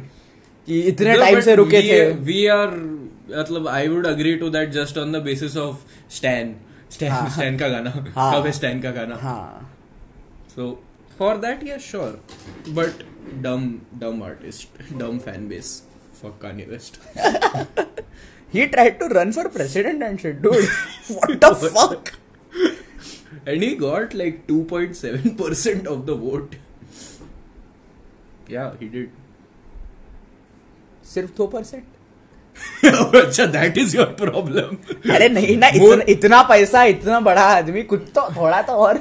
[0.67, 2.69] कि इतने टाइम से रुके थे। वी आर
[3.31, 5.75] मतलब I would agree to that just on the basis of
[6.15, 6.55] Stan
[6.91, 7.29] Stan.
[7.29, 9.15] Stan का गाना। हाँ। कब है स्टैन का गाना?
[9.21, 9.71] हाँ।
[10.55, 10.71] सो
[11.19, 12.21] फॉर दैट या sure
[12.69, 13.03] but
[13.43, 15.81] dumb dumb artist dumb fan base
[16.21, 16.99] for Kanye West
[18.51, 20.69] he tried to run for president and shit, dude.
[21.07, 22.13] what the fuck?
[23.45, 26.55] And he got like 2.7% of the vote.
[28.47, 29.09] Yeah, he did.
[31.13, 31.83] सिर्फ़ दो percent
[33.15, 38.01] अच्छा that is your problem अरे नहीं ना इतन, इतना पैसा इतना बड़ा आदमी कुछ
[38.15, 38.97] तो थोड़ा तो और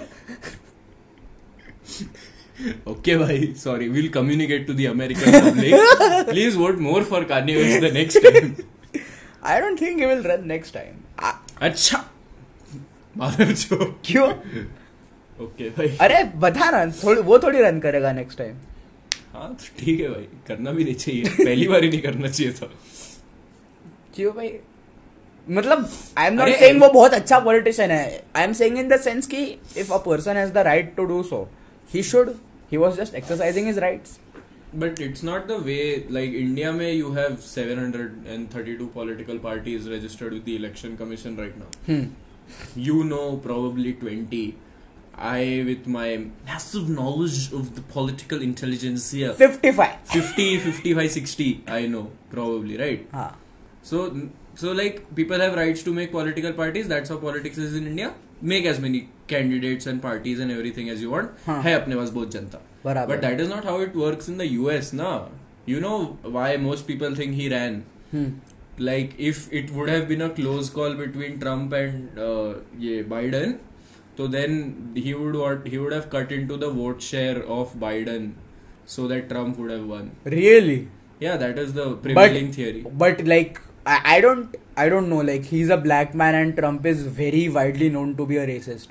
[2.89, 8.23] ओके भाई sorry will communicate to the American please vote more for carnival the next
[8.23, 8.55] time
[9.47, 11.01] I don't think he will run next time
[11.63, 12.05] अच्छा।
[13.17, 14.29] माधव जो। क्यों?
[15.39, 18.57] ओके भाई। अरे बता ना थोड़ी वो थोड़ी रन करेगा नेक्स्ट टाइम
[19.35, 22.53] हाँ तो ठीक है भाई करना भी नहीं चाहिए। पहली बार ही नहीं करना चाहिए
[22.53, 22.71] था।
[24.15, 24.53] क्यों भाई?
[25.47, 25.89] मतलब
[26.19, 29.27] आई एम नॉट सेइंग वो बहुत अच्छा पॉलिटिशियन है। I am saying in the sense
[29.27, 29.43] कि
[29.77, 31.49] if a person has the right to do so
[31.91, 32.35] he should
[32.73, 34.19] he was just exercising his rights
[34.77, 40.45] but it's not the way like India may you have 732 political parties registered with
[40.45, 41.67] the election commission right now.
[41.87, 42.05] Hmm.
[42.77, 44.57] You know probably 20.
[45.17, 49.33] I with my massive knowledge of the political intelligence here.
[49.33, 50.01] 55.
[50.05, 53.09] 50, 55, 60 I know probably, right?
[53.13, 53.31] Huh.
[53.83, 56.89] So so like people have rights to make political parties.
[56.89, 58.15] That's how politics is in India.
[58.43, 61.31] Make as many candidates and parties and everything as you want.
[61.47, 61.61] Huh.
[61.63, 64.93] hai apne paas bahut janta but that is not how it works in the US
[64.93, 65.31] now.
[65.67, 67.85] You know why most people think he ran.
[68.11, 68.27] Hmm.
[68.79, 73.59] Like if it would have been a close call between Trump and uh, yeah, Biden,
[74.17, 78.33] so then he would he would have cut into the vote share of Biden,
[78.85, 80.11] so that Trump would have won.
[80.25, 80.89] Really?
[81.21, 82.85] Yeah, that is the prevailing theory.
[83.05, 85.21] But like I, I don't I don't know.
[85.21, 88.89] Like he's a black man and Trump is very widely known to be a racist.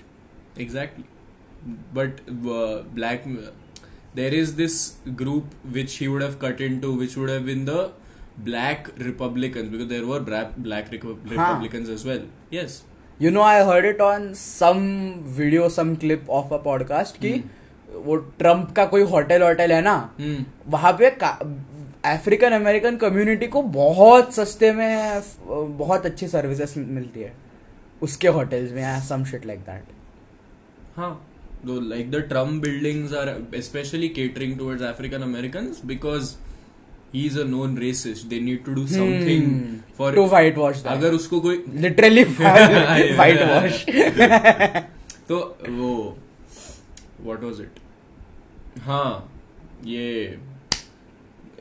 [0.56, 1.06] Exactly,
[1.94, 3.26] but uh, black
[4.16, 4.76] there is this
[5.22, 7.92] group which he would have cut into, which would have been the
[8.50, 12.26] black Republicans because there were black Republicans as well.
[12.60, 12.82] Yes.
[13.24, 14.80] you know I heard it on some
[15.40, 17.34] video some clip of a podcast कि
[18.06, 20.40] वो Trump का कोई hotel hotel है ना Hmm.
[20.76, 21.10] वहाँ पे
[22.14, 25.22] African American community को बहुत सस्ते में अ,
[25.84, 27.34] बहुत अच्छी सर्विसेज़ मिलती है
[28.08, 29.92] उसके होटल्स में some shit like that
[30.98, 31.14] Huh.
[31.65, 36.37] Though, like the Trump buildings are especially catering towards African Americans because
[37.13, 38.29] he's a known racist.
[38.29, 39.49] They need to do something
[39.99, 40.27] for to
[40.59, 43.85] whitewash अगर उसको कोई literally white wash
[45.29, 45.95] तो वो
[47.21, 47.81] what was it
[48.87, 49.11] हाँ
[49.87, 50.39] ये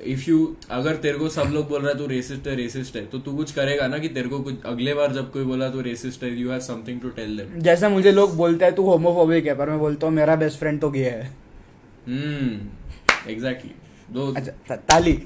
[0.07, 0.39] if you
[0.71, 3.33] अगर तेरे को सब लोग बोल रहा है तू रेसिस्ट है रेसिस्ट है तो तू
[3.37, 6.31] कुछ करेगा ना कि तेरे को कुछ अगले बार जब कोई बोला तू रेसिस्ट है
[6.41, 9.71] you have something to tell them जैसे मुझे लोग बोलते हैं तू होमोफोबिक है पर
[9.71, 11.23] मैं बोलता हूँ मेरा बेस्ट फ्रेंड तो गे है।
[12.07, 13.71] हम्म एग्जैक्टली
[14.09, 15.19] दो अच्छा ताली।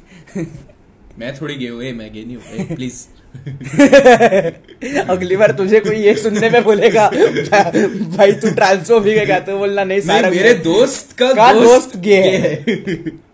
[1.19, 3.05] मैं थोड़ी गे हुए मैं गे नहीं हुए प्लीज़
[5.11, 9.85] अगली बार तुझे कोई ये सुनने में बोलेगा भाई तू ट्रांसफोबिक है क्या तो बोलना
[9.85, 13.25] नहीं सारा मेरे दोस्त का, का दोस्त दोस्त गे है।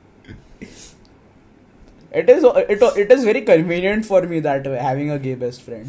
[2.12, 5.62] It is it, it is very convenient for me that way having a gay best
[5.62, 5.86] friend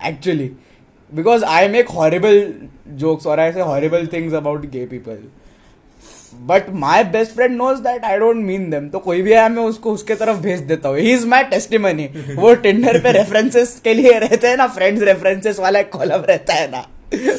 [0.00, 0.54] actually
[1.12, 2.38] because i make horrible
[2.96, 5.24] jokes or i say horrible things about gay people
[6.42, 9.62] but my best friend knows that I don't mean them तो कोई भी आया मैं
[9.64, 12.06] उसको उसके तरफ़ भेज देता हूँ ही इज़ माई टेस्टिमनी
[12.36, 16.54] वो टिंडर पे रेफरेंसेस के लिए रहते हैं ना फ्रेंड्स रेफरेंसेस वाला एक कॉलम रहता
[16.54, 16.86] है ना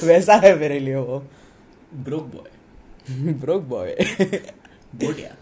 [0.04, 1.24] वैसा है मेरे लिए वो
[2.06, 3.96] ब्रोक बॉय ब्रोक बॉय
[4.96, 5.36] बोटिया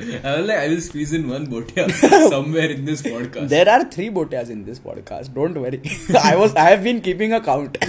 [0.00, 1.90] I will like I will squeeze in one botia
[2.30, 3.48] somewhere in this podcast.
[3.48, 5.32] There are three botias in this podcast.
[5.32, 5.80] Don't worry.
[6.22, 7.78] I was I have been keeping a count.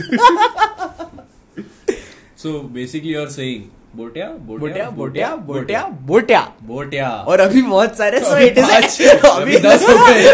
[2.35, 7.09] So basically, you're saying botia, बोटिया botia, बोटिया बोटिया बोटिया botia.
[7.27, 10.25] और अभी बहुत सारे तो so अभी it is पाँच, अभी अभी दस हो गए.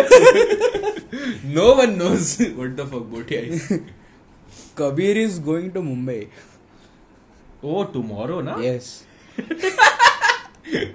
[1.56, 3.72] No one knows what the fuck botia is.
[4.78, 6.28] Kabir is going to Mumbai.
[7.64, 8.58] Oh, tomorrow, na?
[8.58, 9.06] Yes.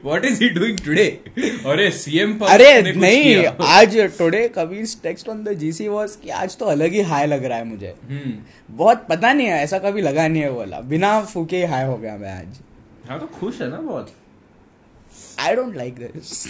[0.04, 1.10] What is he doing today?
[1.72, 6.58] अरे CM पद अरे नहीं आज today Kabir text on the GC was कि आज
[6.58, 8.34] तो अलग ही हाई लग रहा है मुझे। हम्म.
[8.78, 11.98] बहुत पता नहीं है ऐसा कभी लगा नहीं है बोला बिना फूके ही हाई हो
[11.98, 12.60] गया मैं आज।
[13.10, 14.14] हाँ तो खुश है ना बहुत.
[15.40, 16.46] I don't like this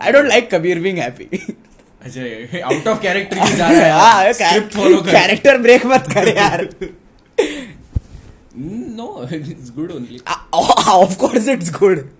[0.00, 1.28] I don't like Kabir being happy
[2.04, 6.68] अच्छा आउट ऑफ़ कैरेक्टर की जा रहा है स्क्रिप्ट कैरेक्टर ब्रेक मत कर यार।
[8.56, 10.20] Mm, no, it's good only.
[10.26, 12.10] Ah, oh, of course, it's good.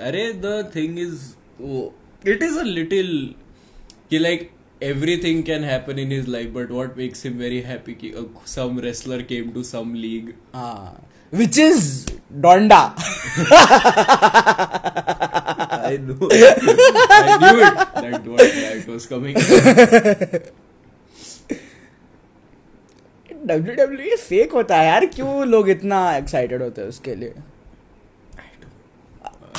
[0.00, 1.92] Array, the thing is, oh,
[2.24, 3.34] it is a little.
[4.10, 7.94] He like everything can happen in his life, but what makes him very happy?
[7.94, 10.34] Ki, uh, some wrestler came to some league.
[10.52, 10.94] Ah,
[11.30, 12.94] which is Donda.
[15.80, 16.18] I knew.
[16.30, 18.84] I knew it.
[18.84, 19.36] That was coming.
[23.50, 27.34] W W fake होता है यार क्यों लोग इतना excited होते हैं उसके लिए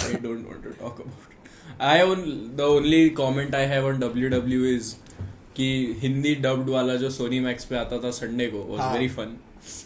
[0.01, 1.47] I don't want to talk about it.
[1.79, 2.21] I on
[2.55, 4.95] the only comment I have on WWE is
[5.55, 5.67] कि
[6.01, 8.93] हिंदी डब्ड वाला जो सोनी मैक्स पे आता था संडे को was हाँ.
[8.93, 9.37] very fun.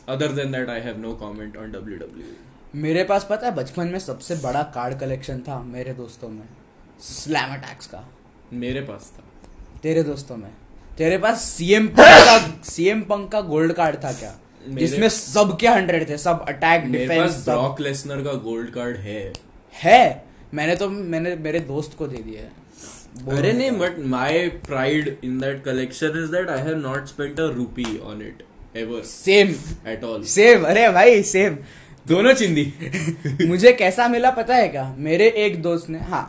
[0.08, 2.34] Other than that, I have no comment on WWE.
[2.76, 6.46] मेरे पास पता है बचपन में सबसे बड़ा कार्ड कलेक्शन था मेरे दोस्तों में
[7.02, 8.04] स्लैम अटैक्स का
[8.54, 9.24] मेरे पास था
[9.84, 10.50] तेरे दोस्तों में
[10.98, 14.34] तेरे पास सीएम का सीएम पंक का गोल्ड कार्ड था क्या?
[14.70, 19.34] जिसमें सबके हंड्रेड थे सब अटैक डिफेंस ब्रॉक लेसनर का गोल्ड कार्ड है।
[19.84, 20.24] है?
[20.54, 22.52] मैंने तो मैंने मेरे दोस्त को दे दिया है।
[23.38, 27.46] अरे नहीं but my pride in that collection is that I have not spent a
[27.46, 28.44] rupee on it
[28.78, 29.54] ever same
[29.88, 31.58] at all same अरे भाई सेम
[32.08, 32.74] दोनों चिंदी।
[33.48, 34.96] मुझे कैसा मिला पता है क्या?
[34.98, 36.26] मेरे एक दोस्त ने हाँ।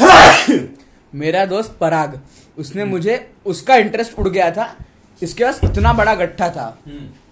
[1.14, 2.20] मेरा दोस्त पराग।
[2.58, 4.74] उसने मुझे उसका इंटरेस्ट उड़ गया था।
[5.22, 6.66] इसके पास इतना बड़ा गट्ठा था।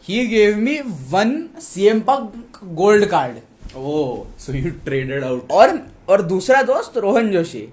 [0.09, 0.79] He gave me
[1.11, 3.39] one CM punk gold card
[3.77, 5.51] Oh, so you traded out.
[5.51, 7.68] और और दूसरा दोस्त रोहन जोशी।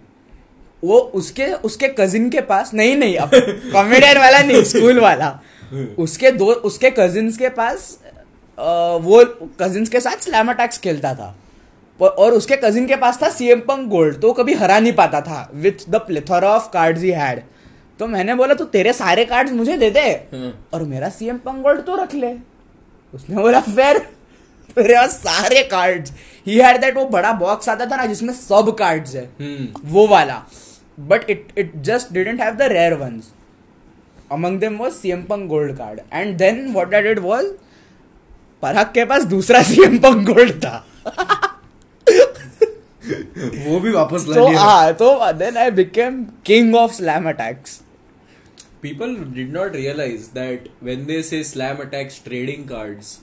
[0.83, 3.29] वो उसके उसके कजिन के पास नहीं नहीं अब
[3.73, 5.29] कॉमेडियन वाला नहीं स्कूल वाला।
[5.99, 7.87] उसके दो उसके कजिन्स के पास
[8.57, 9.23] अ, वो
[9.61, 11.35] कजिन्स के साथ स्लैम अटैक्स खेलता था।
[11.99, 15.49] और उसके कजिन के पास था सीएम पंक गोल्ड तो कभी हरा नहीं पाता था
[15.53, 17.41] with the plethora of cards he had
[17.99, 21.63] तो मैंने बोला तू तेरे सारे कार्ड्स मुझे दे दे हाँ। और मेरा सीएम पंक
[21.63, 22.31] गोल्ड तो रख ले.
[23.13, 23.97] उसने बोला फिर
[24.77, 26.11] मेरे पास सारे कार्ड्स
[26.47, 29.81] ही हैड दैट वो बड़ा बॉक्स आता था ना जिसमें सब कार्ड्स है। Hmm.
[29.85, 30.41] वो वाला।
[30.99, 33.31] But it it just didn't have the rare ones
[34.31, 37.45] among them was CM punk gold card and then what I did was
[38.63, 40.85] Parag के पास दूसरा सीएम पंक गोल्ड था।
[43.67, 47.81] वो भी वापस तो हाँ तो then I became king of slam attacks
[48.81, 53.17] people did not realise that when they say slam attacks trading cards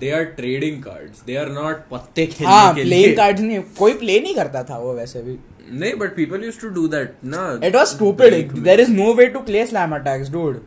[0.00, 4.18] they are trading cards they are not पत्ते खेलने के लिए। कार्ड नहीं कोई प्ले
[4.20, 5.36] नहीं करता था वो वैसे भी।
[5.70, 9.26] नहीं but people use to do that ना। It was stupid there is no way
[9.26, 10.60] to play slam attacks dude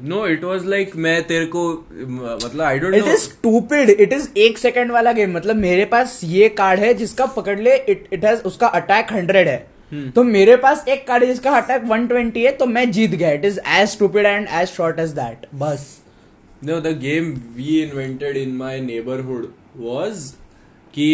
[0.00, 4.12] no it was like मैं तेरे को मतलब I don't it know is stupid it
[4.12, 8.08] is एक सेकंड वाला game मतलब मेरे पास ये कार्ड है जिसका पकड़ ले इट
[8.12, 12.36] इट हैज़ उसका अटैक हंड्रेड है तो मेरे पास एक कार्ड है जिसका अटैक 120
[12.36, 15.86] है तो मैं जीत गया it is as stupid and as short as that बस
[16.62, 17.26] No, the game
[17.56, 20.20] we invented in my neighborhood was
[20.94, 21.08] कि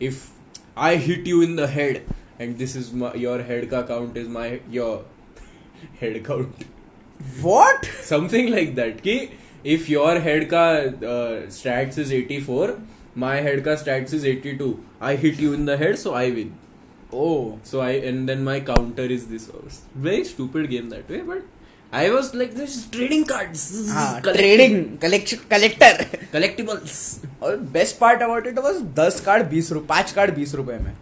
[0.00, 0.22] if
[0.76, 2.00] I hit you in the head
[2.38, 5.04] and this is my, your head ka count is my your
[6.00, 6.64] head count
[7.42, 9.18] what something like that कि
[9.74, 10.64] if your head ka
[11.12, 12.68] uh, stats is 84
[13.24, 14.68] my head ka stats is 82
[15.08, 16.52] I hit you in the head so I win
[17.22, 17.28] oh
[17.70, 19.48] so I and then my counter is this
[20.08, 21.42] very stupid game that way but
[22.00, 26.04] I was like this is trading cards This is हाँ collecting- trading collection collector
[26.34, 26.98] collectibles
[27.42, 30.92] और best part about it was दस card बीस रुपए पाँच card बीस रुपए में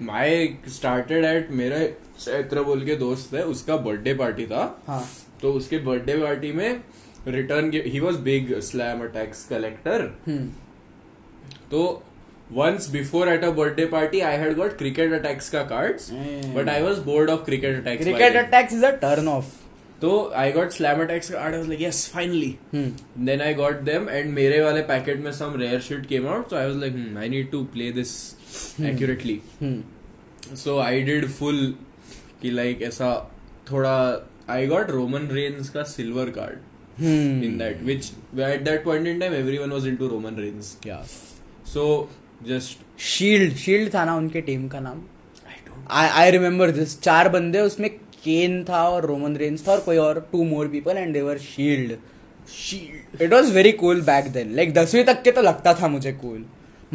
[0.00, 1.78] माई started at मेरा
[2.18, 5.02] चैत्र बोल के दोस्त है उसका बर्थडे पार्टी था। हाँ।
[5.42, 6.80] तो उसके बर्थडे पार्टी में
[7.28, 10.02] return he was big slam attacks collector
[11.70, 11.82] तो
[12.52, 16.10] once before at a birthday party I had got cricket attacks का cards.
[16.56, 19.54] But I was bored of cricket attacks cricket attacks is a turn off
[20.00, 24.08] तो I got slam attacks card I was like yes finally then I got them
[24.08, 27.28] and मेरे वाले packet में some rare shit came out so I was like I
[27.28, 28.12] need to play this
[28.80, 29.40] accurately
[30.56, 31.74] so I did full
[32.42, 33.32] कि like ऐसा
[33.70, 37.02] थोड़ा I got Roman Reigns का silver card
[37.44, 41.06] in that which at that point in time everyone was into Roman Reigns क्या
[41.66, 42.10] so
[42.48, 45.02] just shield shield था ना उनके team का नाम।
[45.90, 47.90] आई आई रिमेम्बर दिस चार बंदे उसमें
[48.24, 51.92] केन था और रोमन रेन्स था और कोई और two more people and they were shield
[52.54, 56.12] shield it was very cool back then like दसवीं तक के तो लगता था मुझे
[56.12, 56.46] कूल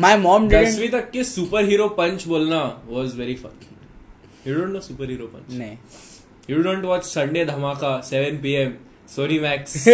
[0.02, 4.80] माय मॉम दसवीं तक के सुपर हीरो पंच बोलना was very fun you don't know
[4.82, 5.78] super hero punch नहीं।
[6.50, 8.74] You don't watch Sunday Dhamaka seven PM Sony
[9.10, 9.88] Soni मैक्स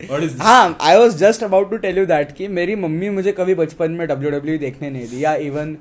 [0.00, 0.42] What is this?
[0.42, 3.92] हाँ I was just about to tell you that कि मेरी मम्मी मुझे कभी बचपन
[3.92, 5.76] में डब्ल्यू डब्ल्यू देखने नहीं दी या even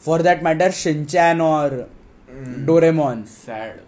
[0.00, 1.76] for that matter Shinchan और
[2.66, 3.78] डोरेमोन सैड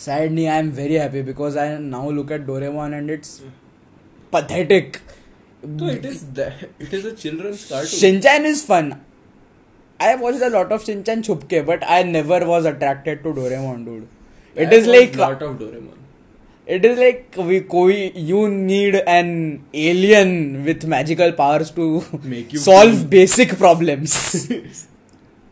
[0.00, 3.40] सैड नहीं I am very happy because I now look at Doraemon and it's
[4.32, 4.94] pathetic.
[5.62, 7.88] So it is that, it is a children's cartoon.
[7.88, 9.00] Shinchan is fun.
[10.00, 14.08] I watched a lot of Shinchan chupke, but I never was attracted to Doraemon, dude.
[14.56, 15.98] It I is like lot of Doraemon.
[16.66, 19.30] it is like we koi you need an
[19.72, 21.86] alien with magical powers to
[22.22, 24.16] Make you solve feel- basic problems.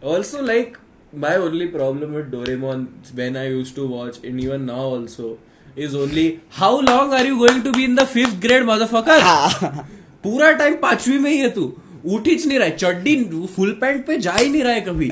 [0.03, 0.79] Also, like
[1.13, 5.39] my only problem with Doraemon when I used to watch, and even now also,
[5.77, 9.85] is only how long are you going to be in the fifth grade, motherfucker?
[10.25, 11.65] पूरा time पांचवी में ही है तू
[12.05, 15.11] उठ ही नहीं रहा है चड्डी फुल पैंट पे जा ही नहीं रहा है कभी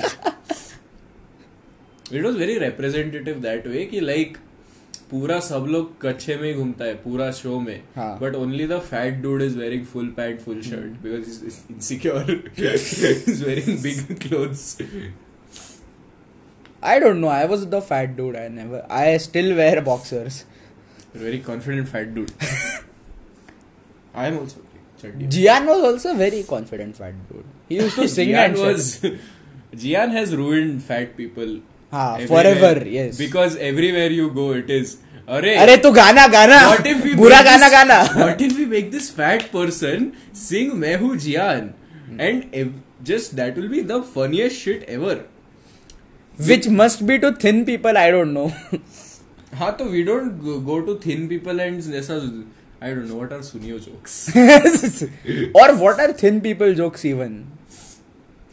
[2.13, 4.37] it was very representative that way कि लाइक
[5.11, 9.15] पूरा सब लोग कच्छे में ही घूमता है पूरा शो में। But only the fat
[9.23, 14.77] dude is wearing full pant full shirt because insecure is wearing big clothes
[16.89, 17.31] I don't know.
[17.35, 18.37] I was the fat dude.
[18.37, 18.81] I never.
[18.89, 20.37] I still wear boxers.
[21.23, 22.31] Very confident fat dude.
[24.15, 24.68] I am also.
[25.29, 27.45] Gian was also very confident fat dude.
[27.69, 29.01] He used to sing Gian and was.
[29.77, 31.61] Gian has ruined fat people.
[31.93, 33.17] हाँ, forever, yes.
[33.19, 34.97] Because everywhere you go, it is.
[35.29, 38.91] Arey, अरे तू गाना गाना what if we बुरा गाना गाना What if we make
[38.91, 41.73] this fat person sing "मैं हूँ Jian"
[42.19, 42.73] and ev-
[43.11, 45.17] just that will be the funniest shit ever.
[46.49, 48.51] which must be to thin people I don't know
[49.55, 52.19] हाँ तो we don't go, go to thin people and ऐसा
[52.81, 54.31] I don't know what are Sunio jokes.
[55.55, 57.47] or what are thin people jokes even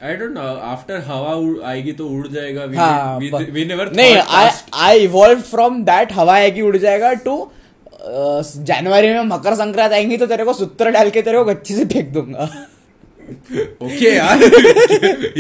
[0.02, 0.48] I don't know.
[0.70, 1.34] After हवा
[1.68, 2.66] आएगी तो उड़ जाएगा.
[2.72, 6.78] We, हाँ we, but- we never नहीं I I evolved from that हवा आएगी उड़
[6.78, 11.38] जाएगा to uh, जनवरी में मकर संक्रांत आएँगी तो तेरे को सूत्र डाल के तेरे
[11.38, 12.50] को गच्ची से फेंक दूँगा
[13.82, 14.42] Okay, यार.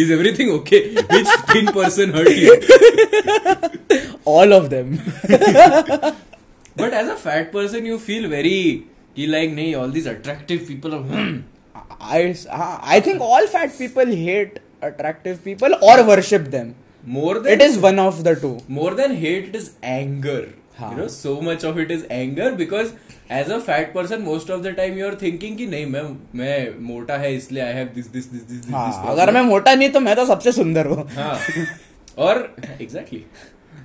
[0.03, 0.79] Is everything okay?
[0.95, 2.55] Which thin person hurt you?
[4.25, 4.97] all of them
[6.77, 8.59] but as a fat person you feel very
[9.15, 10.93] कि लाइक नहीं all this attractive people
[12.03, 16.73] I think all fat people hate attractive people और worship them
[17.05, 20.47] more than it is one of the two more than hate it is anger
[20.81, 22.91] you know so much of it is anger because
[23.31, 26.03] as a fat person most of the time you are thinking कि नहीं मैं
[26.35, 29.99] मैं मोटा है इसलिए I have this this this this अगर मैं मोटा नहीं तो
[29.99, 31.07] मैं तो सबसे सुंदर हूँ
[32.17, 32.37] और
[32.81, 33.23] exactly.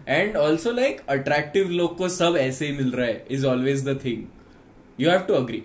[0.08, 3.98] And also like attractive लोग को सब ऐसे ही मिल रहा है is always the
[4.04, 4.22] thing
[4.98, 5.62] you have to agree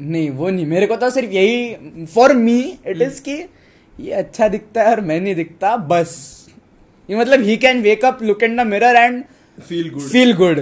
[0.00, 0.66] नहीं वो नहीं.
[0.66, 3.32] मेरे को तो सिर्फ़ यही फॉर मी इट इज़ कि
[3.96, 6.16] ये अच्छा दिखता है और मैं नहीं दिखता बस.
[7.08, 9.22] ये मतलब he can wake up look in the mirror and
[9.58, 10.58] feel good feel good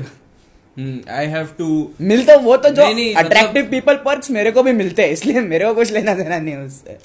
[1.10, 1.66] I have to
[2.00, 2.82] मिल तो वो तो जो
[3.18, 6.56] अट्रैक्टिव पीपल पर्क्स मेरे को भी मिलते हैं इसलिए मेरे को कुछ लेना देना नहीं
[6.56, 6.98] उससे.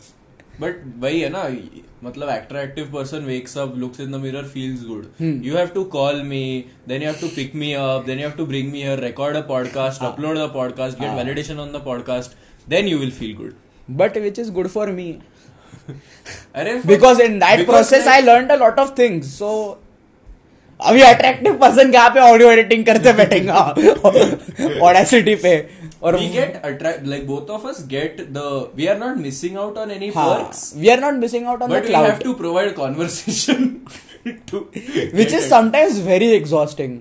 [0.60, 1.44] बट वही है ना
[2.04, 5.06] मतलब attractive person wakes up looks in the mirror feels good.
[5.46, 6.44] You have to call me
[6.88, 9.38] then you have to pick me up then you have to bring me here record
[9.38, 11.12] a podcast upload the podcast get.
[11.18, 12.38] Validation on the podcast
[12.68, 13.54] then you will feel good
[13.98, 15.14] but which is good for me
[16.56, 19.81] अरे because in that process I learn a lot of things so
[20.82, 25.56] अभी attractive person कहाँ पे audio editing करते बैठेंगे। Audacity पे।
[26.04, 29.78] और we get attract like both of us get the we are not missing out
[29.78, 32.72] on any works we are not missing out on the cloud but have to provide
[32.72, 33.66] conversation
[34.52, 34.66] to
[35.14, 36.98] which is sometimes very exhausting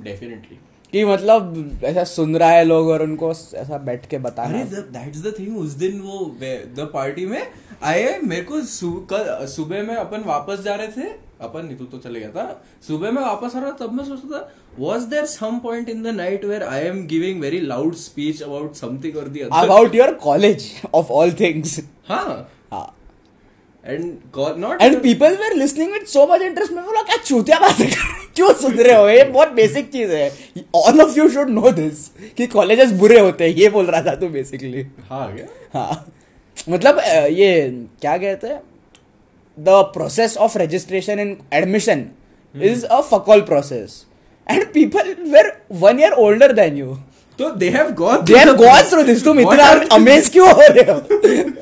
[0.00, 0.58] definitely
[0.92, 5.16] कि मतलब ऐसा सुन रहा है लोग और उनको ऐसा बैठ के बता रहे दैट
[5.16, 6.18] इज़ द थिंग उस दिन वो
[6.76, 7.42] द पार्टी में
[7.82, 8.60] आए मेरे को
[9.46, 13.22] सुबह में अपन वापस जा रहे थे अपन नहीं तू चले गया था। सुबह में
[13.22, 14.42] वापस आ रहा तब मैं सोचता था
[15.10, 19.16] there some point in the night where I am giving very loud speech about something
[19.16, 19.58] or the other?
[19.64, 20.64] About your college
[20.94, 21.80] of all things.
[22.08, 22.48] हाँ।
[23.84, 27.58] and God, not and people were listening with so much interest मैं बोला क्या चूतिया
[27.58, 27.86] बातें
[28.34, 29.08] क्यों सुन रहे हो?
[29.08, 30.28] ये बहुत बेसिक चीज़ है।
[30.76, 34.14] All of you should know this कि कॉलेजेस बुरे होते हैं ये बोल रहा था
[34.20, 35.46] तू बेसिकली हाँ क्या?
[35.74, 36.04] हाँ।
[36.68, 36.98] मतलब
[37.30, 37.70] ये
[38.00, 38.60] क्या कहते हैं?
[39.57, 42.05] The process of registration in admission
[42.55, 44.03] is a fuckall process
[44.47, 45.51] and people were
[45.83, 46.97] one year older than you
[47.39, 50.51] तो they have gone they have gone through this तुम What इतना are- अमेज क्यों
[50.51, 51.55] हो रहे हो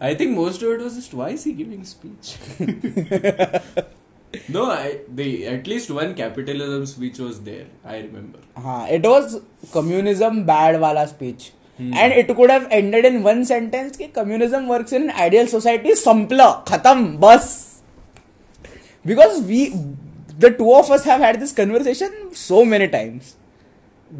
[0.00, 2.30] I think most of it was just why is he giving speech?
[4.48, 7.66] no, I the at least one capitalism speech was there.
[7.84, 8.40] I remember.
[8.64, 9.38] हाँ it was
[9.74, 11.50] communism bad वाला speech
[11.80, 16.50] And it could have ended in one sentence कि communism works in ideal society संपला
[16.68, 17.48] खत्म बस
[19.06, 19.66] because we
[20.40, 23.34] the two of us have had this conversation so many times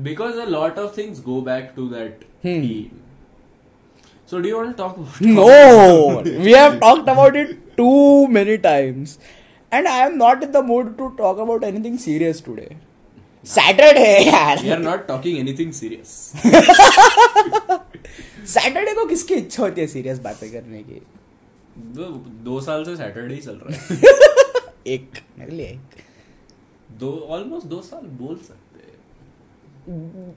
[0.05, 2.62] Because a lot of things go back to that Hmm.
[2.62, 3.03] theme.
[4.30, 8.57] So do you want to talk about No, we have talked about it too many
[8.64, 9.12] times,
[9.72, 12.68] and I am not in the mood to talk about anything serious today.
[13.45, 14.57] Saturday, We यार.
[14.75, 16.11] are not talking anything serious.
[18.49, 21.01] Saturday को किसकी इच्छा होती है serious बातें करने की
[21.95, 22.03] दो,
[22.45, 23.97] दो साल से सैटरडे ही चल रहा है
[24.93, 25.97] एक मेरे लिए एक
[26.99, 30.33] दो ऑलमोस्ट दो साल बोल सकते हैं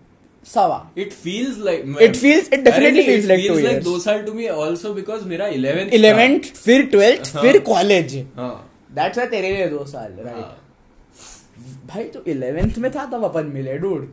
[0.47, 3.83] सवा it feels like It feels- it definitely feels like two years.
[3.85, 8.53] दो साल टू मी ऑल्सो बिकॉज़ मेरा इलेवेंथ इलेवेंथ फिर ट्वेल्थ हाँ। फिर कॉलेज हाँ
[8.95, 10.59] दैट्स वाई तेरे लिए दो साल राइट हाँ।
[11.87, 14.09] भाई तो इलेवेंथ में था तब अपन मिले डूड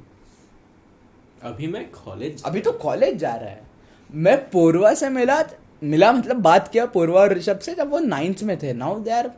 [1.43, 3.61] अभी मैं कॉलेज अभी तो कॉलेज जा रहा है।
[4.09, 5.43] मैं पूर्वा से मिला
[5.83, 9.11] मिला मतलब बात किया पूर्वा और ऋषभ से जब वो नाइन्थ में थे। Now they
[9.11, 9.31] are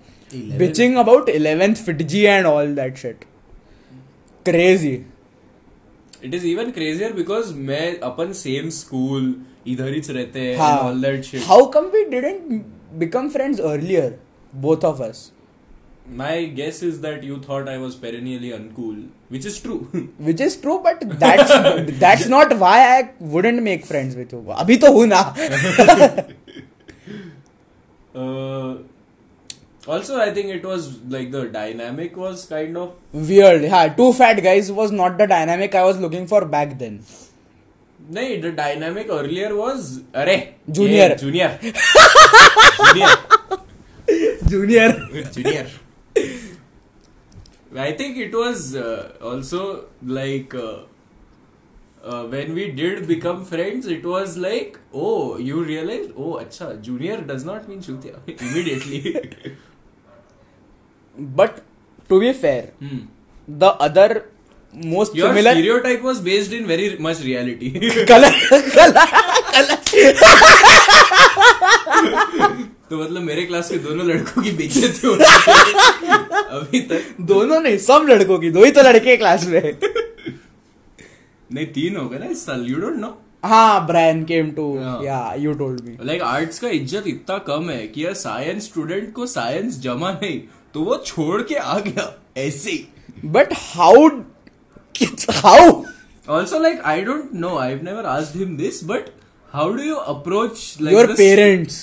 [0.58, 3.26] bitching about eleventh FIITJEE and all that shit
[4.46, 4.94] crazy
[6.24, 9.36] it is even crazier because मैं अपन सेम स्कूल
[9.68, 14.20] इधर ही रहते हैं all that shit how come we didn't become friends earlier
[14.56, 15.32] both of us
[16.09, 19.79] my guess is that you thought I was perennially uncool, which is true.
[20.19, 21.53] which is true but that's
[21.99, 25.23] that's not why i wouldn't make friends with you अभी तो हूं ना
[28.15, 28.77] uh,
[29.89, 32.95] also, I think it was like the dynamic was kind of
[33.31, 37.01] weird yeah two fat guys was not the dynamic i was looking for back then
[38.09, 38.25] no.
[38.41, 40.37] The dynamic earlier was अरे
[40.71, 41.09] Junior.
[41.09, 41.51] ये junior,
[42.89, 43.11] junior,
[44.49, 44.91] junior
[45.33, 45.67] junior.
[47.76, 50.80] I think it was uh, also like uh,
[52.04, 57.22] uh, when we did become friends, it was like, oh, you realized, oh, acha, junior
[57.22, 59.16] does not mean chutia immediately.
[61.18, 61.64] but
[62.10, 63.00] to be fair hmm.
[63.48, 64.26] the other
[64.74, 68.06] most Your similar stereotype was based in very much reality.
[68.06, 69.06] color, color
[69.52, 69.78] color
[72.92, 76.16] तो मतलब मेरे class के दोनों लड़कों की बेइज्जती हो रही है
[76.58, 79.62] अभी तक। दोनों नहीं सब लड़कों की दो ही तो लड़के क्लास में।
[81.50, 83.12] नहीं तीन हो गए ना इस साल यू डोंट नो
[83.46, 84.66] हाँ ब्रायन केम टू.
[85.04, 89.12] या you told me like arts का इज़्ज़त इतना कम है कि यार साइंस स्टूडेंट
[89.14, 90.40] को साइंस जमा नहीं
[90.74, 92.78] तो वो छोड़ के आ गया ऐसे ही।
[93.28, 94.08] But how
[95.38, 95.72] how
[96.28, 99.10] also like I don't know I never asked him this but
[99.54, 101.82] how do you approach like your parents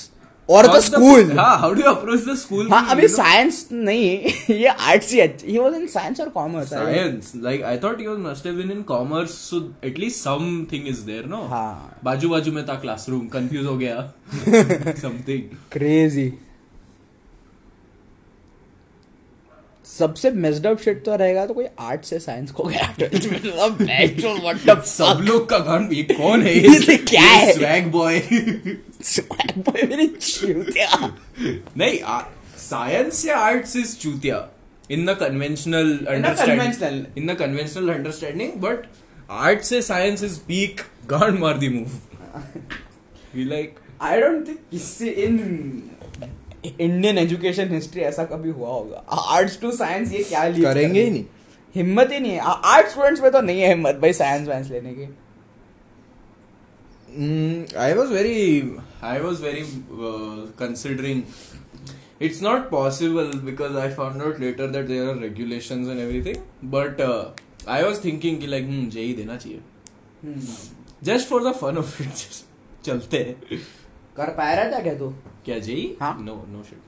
[0.49, 5.12] और द स्कूल हाँ how do approach the school हाँ अभी साइंस नहीं ये आर्ट्स
[5.12, 8.55] ही ही वाज इन साइंस और commerce science like I thought he was must have
[8.55, 12.01] been in commerce so at least something is there no हाँ.
[12.05, 14.01] बाजू बाजू में था क्लासरूम कंफ्यूज हो गया.
[15.03, 16.32] समथिंग क्रेजी
[19.99, 23.26] सबसे मेस्ड अप शिट तो रहेगा तो कोई आर्ट से साइंस को गया 12th
[23.80, 26.55] में मतलब सब लोग का गान ये कौन है?
[26.59, 27.53] ये क्या है?
[27.55, 28.20] स्वैग बॉय
[29.05, 31.18] Swag boy मेरी चूतिया।
[31.76, 31.99] नहीं
[32.59, 34.49] साइंस या आर्ट्स इज़ चूतिया।
[34.90, 38.86] In the conventional understanding in the conventional understanding but
[39.30, 40.80] art से साइंस इज़ पीक
[41.11, 41.90] गांड मार दी move
[43.34, 45.38] we like I don't think किसी इन
[46.64, 48.96] इंडियन एजुकेशन हिस्ट्री ऐसा कभी हुआ होगा।
[49.34, 51.24] आर्ट्स टू साइंस ये क्या करेंगे, करेंगे ही नहीं।
[51.74, 54.92] हिम्मत ही नहीं है। आर्ट स्टूडेंट्स में तो नहीं है हिम्मत भाई साइंस वाइंस लेने
[54.92, 55.04] की।
[57.78, 58.36] I was very
[59.02, 59.62] I was very
[60.59, 61.22] considering
[62.22, 67.00] it's not possible because I found out later that there are regulation and everything but
[67.68, 69.61] I was thinking like जय ही देना चाहिए।
[71.04, 72.09] Just for the fun of it
[72.84, 73.61] चलते हैं।
[74.18, 75.12] कर पाया रहा था क्या तू
[75.46, 75.86] क्या JEE?
[76.00, 76.16] हाँ.
[76.20, 76.86] No no shit.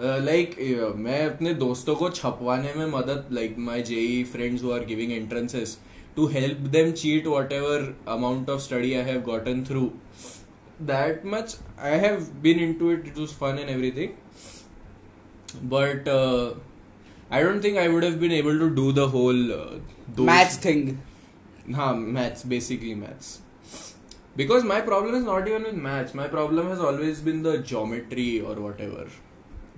[0.00, 0.56] लाइक
[0.96, 5.78] मैं अपने दोस्तों को छपवाने में मदद like my JEE friends who are giving entrances
[6.16, 9.90] to help them cheat whatever amount of study I have gotten through
[10.82, 14.10] that much I have been into it it was fun and everything
[15.72, 16.08] but
[17.32, 19.42] I don't think I would have been able to do the whole
[20.20, 20.96] maths thing
[21.74, 23.30] हाँ maths basically maths
[24.36, 26.14] because my problem is not even with maths.
[26.14, 29.06] My problem has always been the geometry or whatever.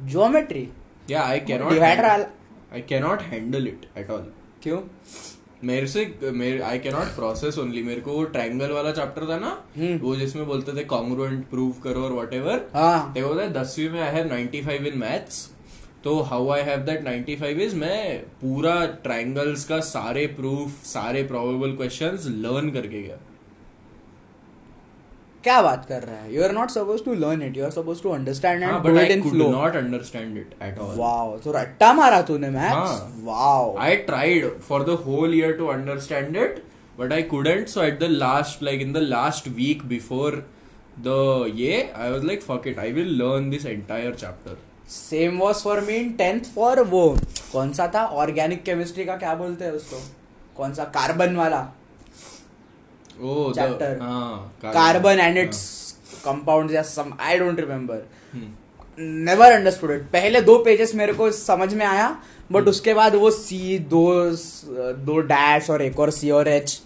[0.05, 0.67] Geometry
[1.09, 2.27] yeah i cannot वाला
[2.73, 4.25] i cannot handle it at all.
[4.63, 4.81] क्यों?
[5.65, 9.49] मेरे से मेरे I cannot process only मेरे को वो triangle वाला chapter था ना
[9.77, 14.01] हम्म। वो जिसमें बोलते थे कॉन्ग्रुएंट प्रूव करो और वट एवर हाँ। देखो दसवीं में
[14.01, 15.49] आई हैव 95 इन मैथ्स
[16.05, 21.77] तो how I have that 95 is मैं पूरा ट्रायंगल्स का सारे प्रूफ सारे प्रोबेबल
[21.77, 23.19] क्वेश्चंस लर्न करके गया।
[25.45, 26.35] क्या बात कर रहा है?
[26.35, 29.17] You are not suppose to learn it you are suppose to understand and but I
[29.35, 34.85] not understand it at all wow तो रट्टा मारा तूने maths wow I tried for
[34.85, 36.63] the whole year to understand it
[37.01, 40.47] but I couldn't so at the last like in the last week before
[40.99, 44.57] the ये I was like fuck it I will learn this entire chapter
[44.89, 47.17] same was for me in 10th for वो
[47.53, 48.05] कौन सा था?
[48.05, 49.97] Organic chemistry का क्या बोलते हैं उसको?
[50.57, 50.85] कौन सा?
[50.85, 51.73] कार्बन वाला.
[53.21, 53.91] Oh, Chapter.
[53.91, 55.39] the हाँ, कार्बन एंड.
[55.39, 55.61] इट्स
[56.25, 58.49] कंपाउंड या some I don't remember Hmm.
[58.99, 62.09] Never understood it पहले दो पेजेस मेरे को समझ में आया
[62.53, 62.69] बट hmm.
[62.71, 64.05] उसके बाद वो सी दो
[65.07, 66.81] दो डैश और एक और सी और H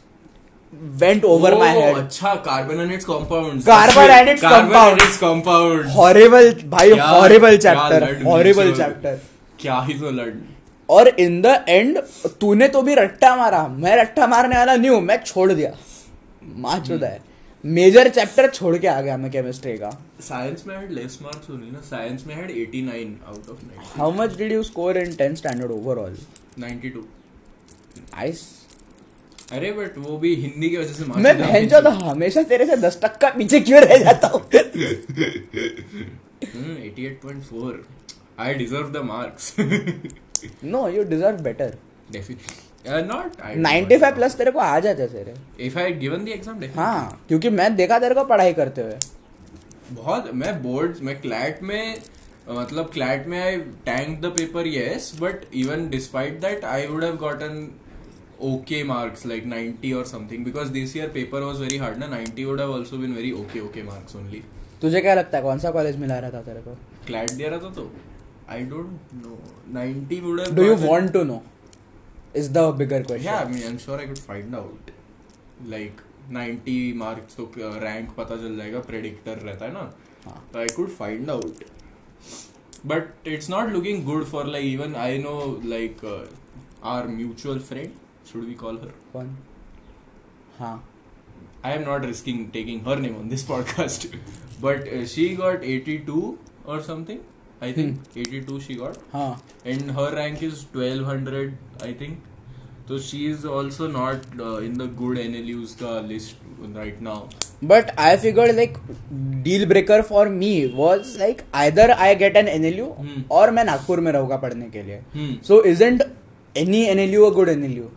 [1.01, 4.11] went over Oh, head अच्छा carbon and its compound its carbon.
[4.11, 9.19] And its compound horrible भाई हॉरिबल चैप्टर हॉरिबल चैप्टर
[9.61, 10.31] क्या ही तो लड़
[10.89, 11.99] और इन द एंड
[12.41, 15.71] तूने तो भी रट्टा मारा मैं रट्टा मारने वाला नहीं हूँ मैं छोड़ दिया
[16.65, 17.21] माँ चुदा है
[17.65, 19.91] मेजर चैप्टर छोड़ के आ गया मैं केमिस्ट्री का।
[20.29, 24.13] साइंस में हैड लेस मार्क्स ओनली ना। साइंस में had 89 out of 90 how
[24.13, 26.17] much did you score in tenth standard overall
[26.61, 27.05] 92
[27.99, 28.43] nice
[29.53, 32.77] अरे बट वो भी हिंदी की वजह से marks मैं भैंचो तो हमेशा तेरे से
[32.87, 34.41] दस टक्का पीछे क्यों रह जाता हूँ?
[36.55, 37.75] हम्म 88.4
[38.43, 39.53] I deserve the marks.
[40.65, 41.77] No you deserve better
[42.15, 42.57] Definitely.
[42.85, 43.37] Uh, not.
[43.49, 45.35] I 95 plus तेरे को आ जाते तेरे।
[45.69, 46.77] If I had given the exam, definitely.
[46.77, 48.97] हाँ क्योंकि मैं देखा तेरे को पढ़ाई करते हुए।
[49.93, 51.99] बहुत मैं बोर्ड मैं क्लैट में
[52.51, 53.57] मतलब क्लैट में I
[53.87, 57.69] tanked the paper yes but even despite that I would have gotten
[58.43, 62.45] okay marks like 90 और something because this year paper was very hard ना 90
[62.45, 64.43] would have also been very okay okay marks only
[64.83, 66.75] तुझे क्या लगता है कौन सा college मिला रहा था तेरे को?
[67.07, 67.91] क्लैट दे रहा था तो
[68.51, 69.39] I don't know
[69.81, 71.43] 90 would have do you want to know
[72.37, 74.91] is the bigger Yeah, I mean, I'm sure I could find out.
[75.75, 79.93] Like 90 marks तो रैंक पता चल जाएगा प्रेडिक्टर रहता है ना
[80.25, 80.49] हाँ.
[80.53, 81.65] तो I could find out
[82.87, 85.35] but it's not looking good for like even I know
[85.65, 86.05] like
[86.93, 87.91] our mutual friend
[88.33, 89.37] should we call her कौन
[90.59, 90.77] हाँ
[91.65, 94.05] I am not risking taking her name on this podcast,
[94.61, 97.21] but uh, she got 82 or something.
[97.63, 99.17] I think eighty two she got
[99.67, 102.19] and her rank is twelve hundred I think
[102.89, 104.25] तो she is also not
[104.65, 107.29] in the good N L Us का list right now
[107.65, 108.79] but I figured like
[109.43, 112.95] deal breaker for me was like either I get N N L U
[113.33, 115.01] और मैं नागपुर में रहूँगा पढ़ने के लिए.
[115.49, 116.03] So is ant
[116.57, 117.89] any N L U a good N L U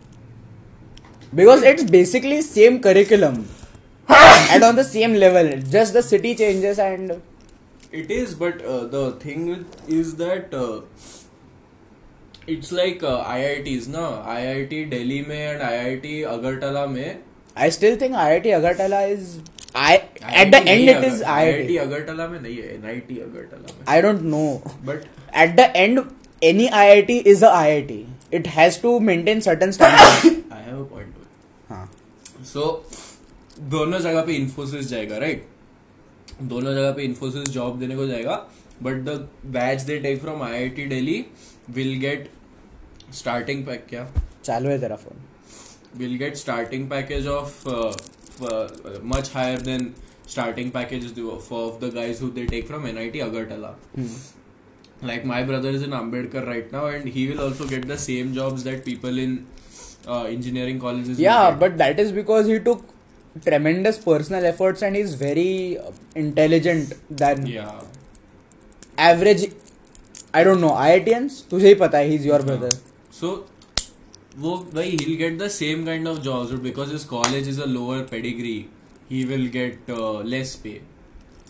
[1.32, 3.44] because it's basically same curriculum
[4.08, 7.12] and on the same level just the city changes and
[7.95, 10.81] It is, but uh, the thing with, is that uh,
[12.47, 14.03] it's like uh, IITs na
[14.35, 16.05] IIT Delhi में and IIT
[16.35, 17.17] Agartala में
[17.55, 19.39] I still think IIT Agartala is
[19.75, 21.81] I at the IIT end नहीं it is अगर- IIT IIT.
[21.83, 24.61] Agartala में नहीं है NIT Agartala में I don't know.
[24.85, 25.99] but At the end,
[26.41, 28.05] any IIT is a IIT.
[28.31, 30.25] It has to maintain certain standards.
[30.51, 31.13] I have a point.
[31.69, 31.85] हाँ
[32.53, 32.63] सो
[33.73, 35.45] दोनों जगह पे इन्फोसिस जाएगा राइट
[36.42, 38.34] दोनों जगह पे इन्फोसिस जॉब देने को जाएगा
[38.82, 41.24] but the batch they take from I I T Delhi
[41.70, 42.28] will get
[43.14, 44.08] starting pack क्या
[44.44, 45.22] चालू है तेरा phone
[45.98, 47.68] will get starting package of
[49.06, 49.92] much higher than
[50.28, 53.76] starting package of the guys who they take from N I T Agartala
[55.04, 58.32] like my brother is in Ambedkar right now and he will also get the same
[58.32, 59.38] job that people in
[60.08, 62.84] engineering college या but that is because he took
[63.45, 67.79] tremendous personal efforts and he's very uh, intelligent than yeah,
[68.97, 69.51] average.
[70.33, 71.41] I don't know IITians.
[71.49, 72.69] तुझे ही पता है he's your brother.
[73.21, 73.31] so
[74.39, 77.65] वो भाई he'll get the same kind of jobs, but because his college is a
[77.65, 78.69] lower pedigree,
[79.09, 80.81] he will get uh, less pay.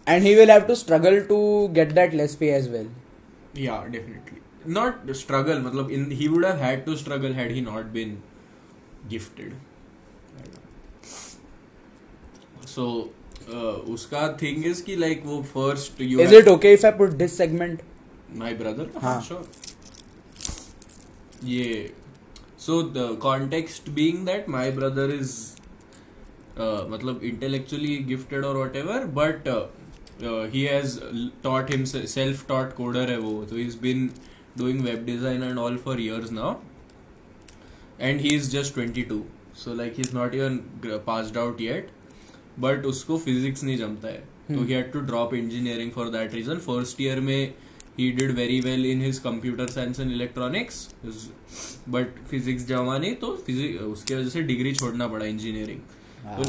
[0.07, 2.87] And he will have to struggle to get that less pay as well.
[3.53, 4.39] Yeah, definitely.
[4.65, 8.21] Not the struggle, मतलब in he would have had to struggle had he not been
[9.09, 9.53] gifted.
[12.75, 13.09] So
[13.49, 16.91] uh, उसका thing is कि like वो first you Is have- it okay if I
[16.91, 17.81] put this segment?
[18.41, 18.85] my brother?
[19.05, 19.21] हाँ.
[19.23, 19.43] sure.
[21.41, 21.87] Yeah.
[22.57, 25.55] So the context being that my brother is
[26.57, 29.65] uh, मतलब intellectually gifted or whatever, but uh,
[30.23, 31.01] uh, he has
[31.43, 34.11] taught himself self-taught coder है वो so he's been
[34.57, 36.51] doing web design and all for years now
[37.99, 39.17] and he is just 22
[39.53, 41.89] so like he's not even gr- passed out yet
[42.60, 46.58] but उसको physics नहीं जमता है। तो he had to drop engineering for that reason
[46.66, 47.54] first year में
[47.98, 50.88] he did very well in his computer science and electronics
[51.88, 56.44] but physics जमा नहीं तो उसके वजह से डिग्री छोड़ना पड़ा engineering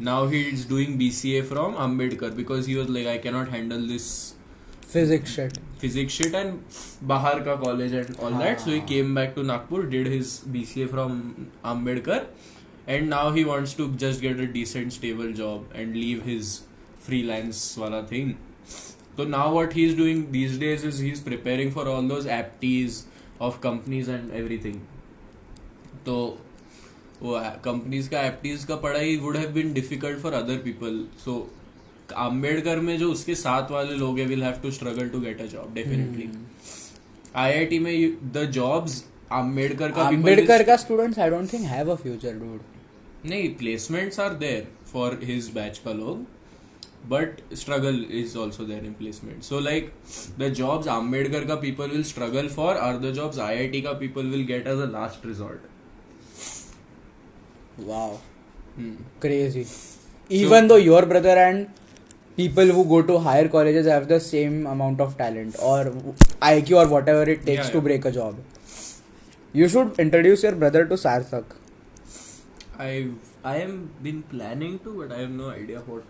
[0.00, 3.48] now he is doing B C A from Ambedkar because he was like I cannot
[3.48, 4.08] handle this
[4.92, 5.38] physics
[5.80, 6.54] physics shit and
[7.08, 8.80] बाहर का college and all that so he.
[8.88, 11.20] Came back to Nagpur did his B C A from
[11.64, 12.26] Ambedkar
[12.95, 16.51] and now he wants to just get a decent stable job and leave his
[17.07, 18.29] freelance wala thing
[19.17, 22.99] so now what he's doing these days is he's preparing for all those apts
[23.47, 24.77] of companies and everything
[26.05, 26.15] तो
[27.21, 31.33] वो companies का एप्टीज का पढ़ाई would have been difficult for other people so
[32.25, 35.45] Ambedkar में जो उसके साथ वाले लोग हैं will have to struggle to get a
[35.53, 36.29] job definitely
[37.43, 37.93] IIT में
[38.33, 39.03] द जॉब्स
[39.39, 42.61] अम्बेडकर का people Ambedkar will- का students I don't think have a future, dude.
[43.24, 46.26] नहीं placements are there for his batch का लोग
[47.10, 49.92] but struggle is also there in placement so like
[50.38, 53.92] the jobs Ambedkar का people will struggle for are the jobs I I T का
[54.00, 55.70] people will get as a last resort
[57.80, 58.18] wow
[59.22, 59.64] crazy
[60.30, 61.66] even though your brother and
[62.36, 65.92] people who go to higher college have the same amount of talent और
[66.42, 68.44] I Q और whatever it takes to break a job
[69.54, 71.54] you should introduce your brother to Sarthak
[72.84, 72.88] I
[73.44, 73.74] I am
[74.06, 76.04] been planning to, but I have no idea what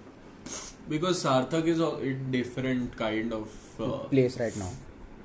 [0.88, 1.90] because Sarthak is a
[2.36, 3.50] different kind of
[3.80, 4.70] uh, Place right now.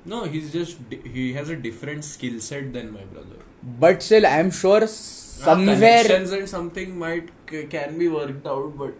[0.04, 0.78] No, he's just
[1.14, 3.40] he has a different skill set than my brother.
[3.84, 5.74] But still, I am sure Ah, somewhere.
[5.74, 8.94] connections and something might c- can be worked out, but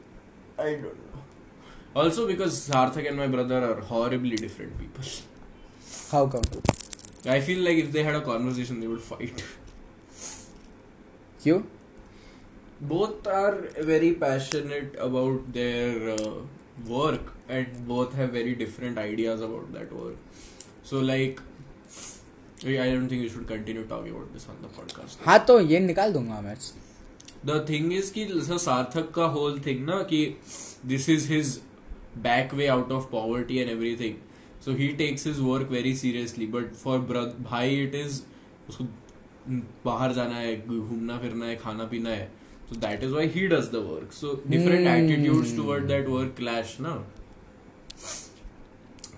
[0.66, 1.22] I don't know.
[2.02, 5.04] Also, because Sarthak and my brother are horribly different people.
[6.12, 6.42] How come?
[7.36, 9.42] I feel like if they had a conversation, they would fight.
[11.44, 11.56] You?
[12.80, 16.34] Both are very passionate about their uh,
[16.86, 20.16] work, and both have very different ideas about that work.
[20.84, 21.40] So, like,
[22.64, 25.18] I don't think we should continue talking about this on the podcast.
[25.24, 26.54] हाँ तो ये निकाल दूँगा मैं
[27.46, 28.26] the thing is कि
[28.58, 30.24] सार्थक का whole thing ना कि
[30.86, 31.60] this is his
[32.22, 34.14] back way out of poverty and everything
[34.64, 36.98] so he takes his work very seriously but for
[37.42, 38.20] भाई इट इज़
[38.68, 38.84] उसको
[39.84, 42.30] बाहर जाना है घूमना फिरना है खाना पीना है
[42.70, 44.94] so that is why he does the work so different Hmm.
[44.94, 46.96] attitudes toward that work clash na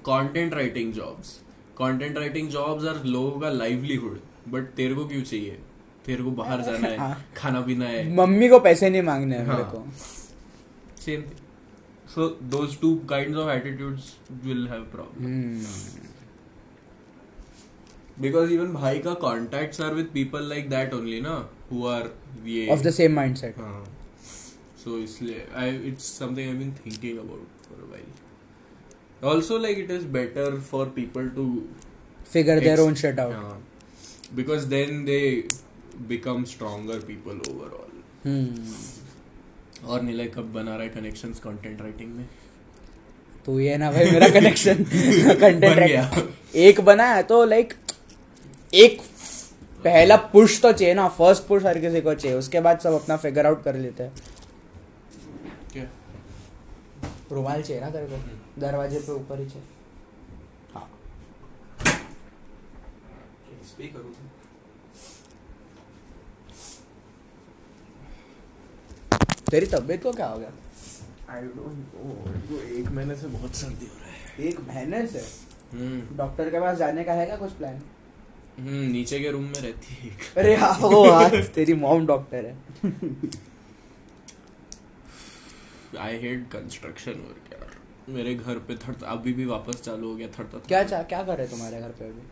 [0.08, 1.32] content writing jobs
[1.80, 4.20] content writing jobs are लोगों का livelihood
[4.54, 5.58] but तेरे को क्यों चाहिए
[6.06, 9.46] तेरे को बाहर जाना है हाँ। खाना पीना है मम्मी को पैसे नहीं मांगने हैं
[9.48, 9.84] मेरे हाँ। को
[11.04, 11.24] same
[12.14, 14.06] so those two kinds of attitudes
[14.46, 16.08] will have problem Hmm.
[18.24, 21.36] Because even भाई का contacts are with people like that only ना
[21.70, 22.04] who are
[22.46, 23.58] ये Of the same mindset.
[23.64, 23.84] हाँ
[24.84, 29.90] so इसलिए I it's something I've been thinking about for a while also like it
[29.98, 31.46] is better for people to
[32.34, 33.32] Figure their own shit out.
[33.32, 33.56] हाँ,
[34.40, 35.22] because then they
[36.14, 37.86] become stronger people overall
[38.24, 38.48] Hmm.
[39.90, 42.24] और नीला कब बना रहा है connections content writing में
[43.46, 44.82] तो ये ना भाई मेरा कनेक्शन
[45.40, 47.72] कंटेंट बन एक बना है तो लाइक
[48.74, 49.00] एक
[49.84, 53.16] पहला पुश तो चाहिए ना फ़र्स्ट पुश हर किसी को चाहिए उसके बाद सब अपना
[53.16, 54.12] फिगर आउट कर लेते हैं।
[55.72, 55.84] क्या?
[57.32, 58.60] रुमाल चाहिए ना तेरे को?
[58.60, 59.68] दरवाजे पे ऊपर ही चाहिए।
[60.74, 60.88] हाँ।
[69.50, 70.50] तेरी तबीयत को क्या हो गया?
[71.30, 71.94] आई डोंट
[72.50, 75.18] नो एक महीने से बहुत सर्दी हो रहा है। एक महीने से?
[75.72, 77.99] हम्म। डॉक्टर के पास जाने का है क्या कुछ प्लान हम्म,
[78.60, 82.56] नीचे के रूम में रहती है अरे हाँ वो आज तेरी मॉम डॉक्टर है।
[85.98, 87.78] आई हेट कंस्ट्रक्शन वर्क यार।
[88.08, 91.38] मेरे घर पे थर्ड अभी भी वापस चालू हो गया थर्ड क्या चा, क्या कर
[91.38, 92.22] रहे तुम्हारे घर पे अभी?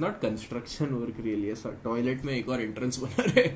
[0.00, 3.50] नॉट कंस्ट्रक्शन वर्क रियली ऐसा टॉयलेट में एक और एंट्रेंस बना रहे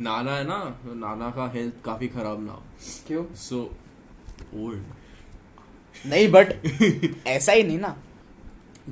[0.00, 2.62] नाना है ना नाना का हेल्थ काफ़ी खराब ना हो।
[3.06, 3.24] क्यों?
[3.34, 3.58] सो
[4.54, 4.84] ओल्ड
[6.06, 7.96] नहीं बट ऐसा ही नहीं ना।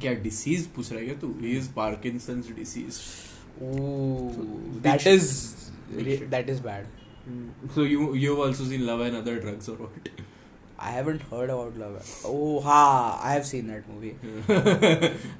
[0.01, 1.35] क्या डिसीज पूछ रहा है तो?
[1.47, 3.01] Is Parkinson's disease
[4.83, 5.31] that is
[6.31, 6.87] that is bad
[7.75, 10.09] so you you also seen love and other drugs और what
[10.81, 14.13] I haven't heard about love oh हाँ I have seen that movie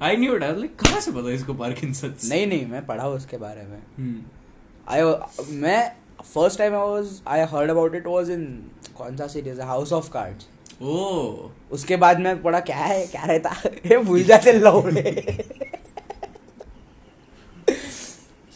[0.01, 3.15] I knew it I like कहाँ से पता इसको Parkinson's नहीं नहीं मैं पढ़ा हूँ
[3.15, 4.23] उसके बारे में।
[4.87, 5.01] आई
[5.51, 8.45] मैं first time I was I heard about it was in
[8.97, 10.47] कौन सा series house of cards
[10.83, 13.49] Oh, उसके बाद मैं पढ़ा क्या है क्या रहता?
[13.85, 15.11] ये भूल जाते लौड़े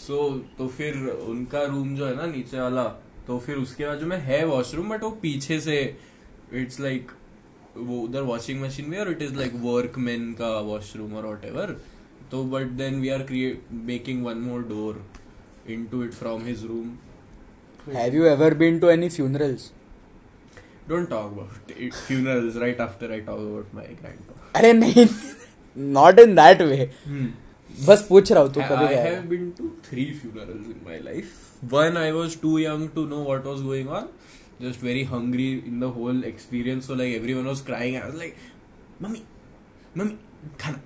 [0.07, 0.17] so
[0.57, 0.97] तो फिर
[1.27, 2.83] उनका रूम जो है ना नीचे वाला
[3.27, 5.77] तो फिर उसके बाद जो में है वॉशरूम बट वो पीछे से
[6.53, 11.13] इट्स लाइक like, वो उधर वॉशिंग मशीन में और इट इज़ लाइक वर्कमैन का वॉशरूम
[11.13, 11.75] और वॉट एवर
[12.31, 15.03] तो but then we are create making one more door
[15.69, 16.95] into it from his room
[17.87, 19.71] have you ever been to any funerals
[20.89, 25.05] don't talk about funerals right after I talk about my grandpa अरे नहीं
[25.77, 26.89] not in that way
[27.87, 31.33] बस पूछ रहा हूँ तू कभी I have been to three funerals in my life
[31.73, 34.09] one I was too young to know what was going on
[34.61, 38.35] just very hungry in the whole experience so like everyone was crying I was like
[39.01, 39.21] mummy
[39.97, 40.17] mummy
[40.59, 40.81] खाना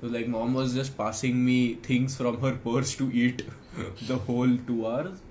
[0.00, 3.44] So like mom was just passing me things from her purse to eat
[4.08, 5.22] the whole two hours.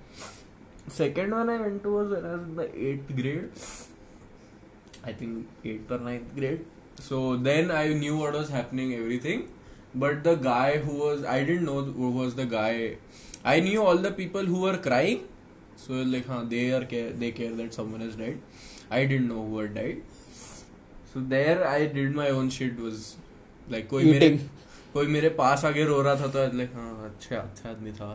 [0.88, 3.50] Second one I went to was when I was in the eighth grade.
[5.04, 6.66] I think eighth or ninth grade.
[7.00, 9.50] So then I knew what was happening, everything.
[9.94, 12.98] But the guy who was, I didn't know who was the guy.
[13.44, 15.28] I knew all the people who were crying.
[15.76, 18.40] So like, huh, they are care, they care that someone has died.
[18.90, 20.02] I didn't know who had died.
[21.14, 22.80] So there I did my own shit.
[22.80, 23.16] Was
[23.70, 24.30] like कोई मेरे
[24.94, 28.10] कोई मेरे पास आके रो रहा था तो like हाँ अच्छा अच्छा आदमी था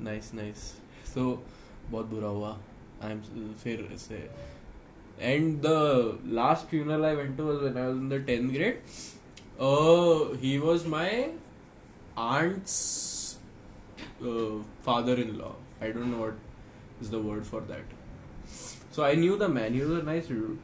[0.00, 0.60] नाइस नाइस
[1.14, 1.24] तो
[1.90, 2.58] बहुत बुरा हुआ।
[3.02, 3.20] आई एम
[3.52, 4.30] फिर से
[5.20, 5.66] and the
[6.26, 8.82] last funeral I went to when I was in the 10th grade
[10.40, 11.34] he was my
[12.18, 12.74] aunt's
[14.86, 15.50] father in law
[15.82, 16.38] I don't know what
[17.02, 17.86] is the word for that
[18.94, 20.58] so I knew the man he was a nice dude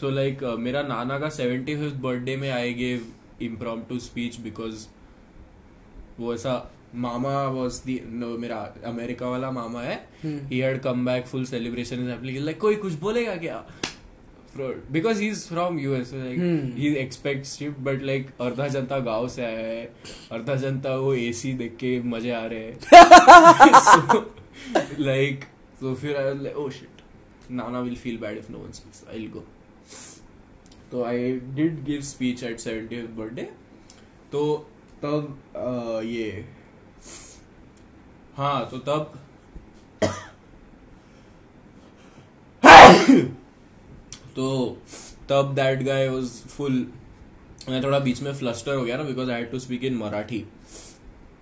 [0.00, 3.12] so like मेरा नाना का 75th birthday में I give
[3.42, 4.86] impromptu speech because
[6.20, 8.56] वो ऐसा मामा was the no मेरा
[8.86, 13.64] America वाला मामा है। He had come back full celebration like कोई कुछ बोलेगा क्या?
[14.56, 19.44] Because he is from you like he expect shift but like अर्धा जनता गाँव से
[19.44, 19.84] आया है।
[20.32, 22.78] अर्धा जनता वो ए सी देख के मज़े आ रहे हैं।
[25.00, 25.44] लाइक
[25.80, 29.44] तो फिर oh shit Nana will feel bad if no one speaks I will go
[30.92, 33.42] तो I did give speech at seventy birthday
[34.32, 34.42] तो
[35.04, 35.38] तब
[36.04, 36.44] ये
[38.40, 39.12] हाँ तो तब
[44.36, 44.46] तो
[45.30, 46.86] तब दैट गाय वाज फुल
[47.68, 50.40] मैं थोड़ा बीच में फ्लस्टर हो गया ना because I had to speak in Marathi.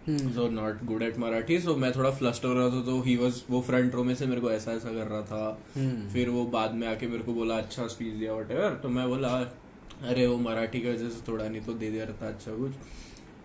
[0.08, 3.42] So not good at Marathi so मैं थोड़ा फ्लस्टर हो रहा था तो ही वाज
[3.50, 6.12] वो फ्रंट रो में से मेरे को ऐसा ऐसा कर रहा था। Hmm.
[6.12, 9.28] फिर वो बाद में आके मेरे को बोला अच्छा स्पीच दिया वट तो मैं बोला
[9.28, 12.72] अरे वो मराठी की वजह से थोड़ा नहीं तो दे दिया रहता अच्छा कुछ।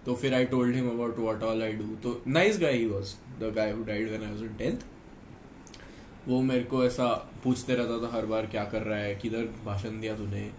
[0.05, 3.15] तो फिर I told him about what all I do तो nice guy he was
[3.39, 4.91] the guy who died when I was in 10th
[6.27, 7.07] वो मेरे को ऐसा
[7.43, 10.49] पूछते रहता था हर बार क्या कर रहा है किधर भाषण दिया तूने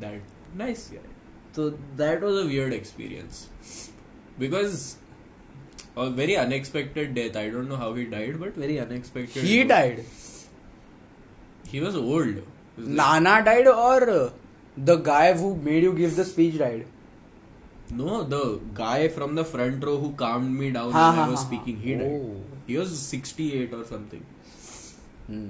[0.00, 1.08] दैट नाइस गाय
[1.56, 3.48] तो that was a weird experience
[4.38, 4.94] because
[5.96, 7.36] a very unexpected death.
[7.36, 9.44] I don't know how he died, but very unexpected.
[9.44, 9.68] He death.
[9.68, 10.04] died.
[11.68, 12.42] He was old.
[12.76, 14.32] He Nana died or
[14.76, 16.86] the guy who made you give the speech died?
[17.91, 21.29] no, the guy from the front row who calmed me down Ha, when ha, I
[21.29, 21.81] was ha, speaking, ha.
[21.83, 22.21] he died.
[22.21, 22.41] Oh.
[22.67, 24.25] He was 68 or something.
[25.27, 25.49] Hmm.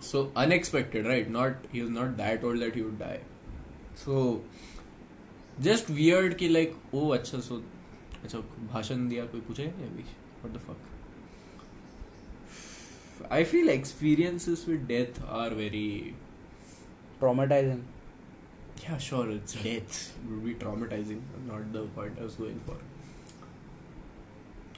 [0.00, 1.28] So unexpected, right?
[1.30, 3.20] Not he was not that old that he would die.
[3.94, 4.42] So
[5.60, 7.60] just weird कि like oh अच्छा so
[8.24, 8.38] अच्छा
[8.72, 10.04] भाषण दिया कोई पूछे नहीं अभी
[10.42, 10.90] what the fuck
[13.30, 16.14] I feel experiences with death are very
[17.20, 17.82] Traumatizing.
[18.83, 22.77] yeah sure it's death it would be traumatizing not the point I was going for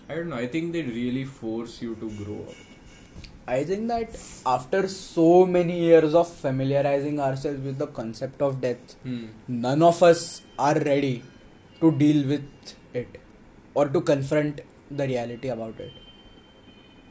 [0.10, 2.56] I don't know I think they really force you to grow up
[3.48, 8.94] I think that after so many years of familiarizing ourselves with the concept of death,
[9.04, 9.26] hmm.
[9.48, 11.24] none of us are ready
[11.82, 13.18] to deal with it
[13.74, 14.62] or to confront
[14.92, 15.92] the reality about it.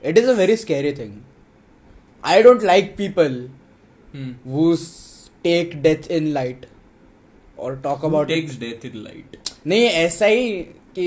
[0.03, 1.25] It is a very scary thing.
[2.23, 3.49] I don't like people
[4.13, 4.33] Hmm.
[4.45, 4.77] who
[5.45, 6.67] take death in light
[7.69, 8.61] or talk Who about takes it.
[8.61, 8.85] death
[9.71, 10.53] नहीं ऐसा ही
[10.99, 11.07] कि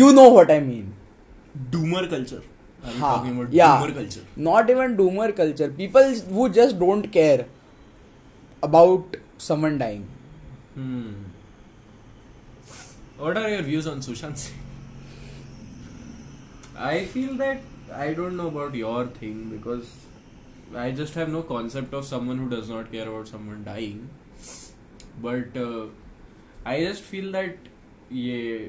[0.00, 0.86] you know what I mean.
[1.74, 2.40] doomer culture
[2.84, 3.76] are you हाँ, talking about yeah.
[3.78, 5.68] doomer culture Not even doomer culture.
[5.78, 7.46] People who just don't care
[8.68, 9.16] about
[9.46, 10.04] someone dying.
[10.74, 11.08] Hmm.
[13.22, 14.58] What are your views on Sushant Singh?
[16.76, 17.60] I feel that
[18.02, 19.90] I don't know about your thing because
[20.84, 24.08] I just have no concept of someone who does not care about someone dying.
[25.20, 25.86] But uh,
[26.64, 27.56] I just feel that
[28.10, 28.68] yeah,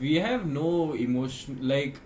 [0.00, 2.00] we have no emotion like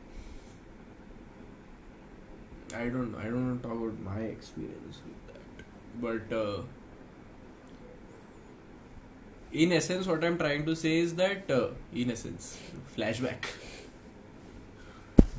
[2.75, 5.65] I don't I don't want to talk about my experience with that,
[6.01, 6.37] but.
[6.37, 6.63] Uh,
[9.53, 12.59] in essence what i'm trying to say is that uh, in essence
[12.97, 13.45] flashback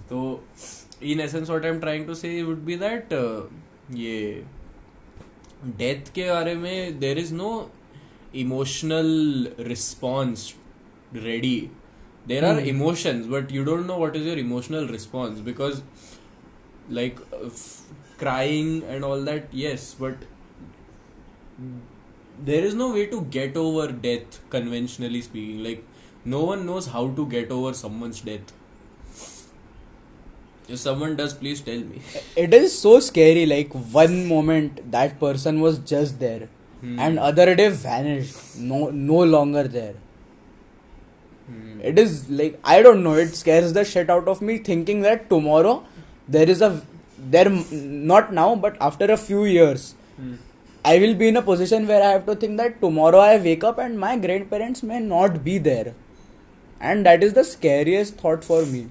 [0.09, 0.41] so
[1.01, 3.11] in essence what i'm trying to say would be that
[4.03, 4.43] ये
[5.65, 7.52] death के बारे में there is no
[8.35, 10.53] emotional response
[11.15, 11.57] ready
[12.27, 15.81] there are emotions but you don't know what is your emotional response because
[16.91, 17.19] like
[18.19, 20.26] crying and all that yes but
[22.45, 25.85] there is no way to get over death conventionally speaking like
[26.27, 28.53] no one knows how to get over someone's death
[30.73, 32.01] if someone does please tell me
[32.43, 33.45] It is so scary.
[33.45, 36.47] Like one moment that person was just there,
[36.81, 36.99] Hmm.
[37.03, 38.39] and other day vanished.
[38.69, 38.79] No,
[39.09, 39.93] no longer there.
[41.47, 41.81] Hmm.
[41.91, 43.13] It is like I don't know.
[43.25, 45.75] It scares the shit out of me thinking that tomorrow
[46.37, 46.71] there is a
[47.35, 50.33] there not now but after a few years Hmm.
[50.85, 53.63] I will be in a position where I have to think that tomorrow I wake
[53.63, 55.93] up and my grandparents may not be there,
[56.81, 58.81] and that is the scariest thought for me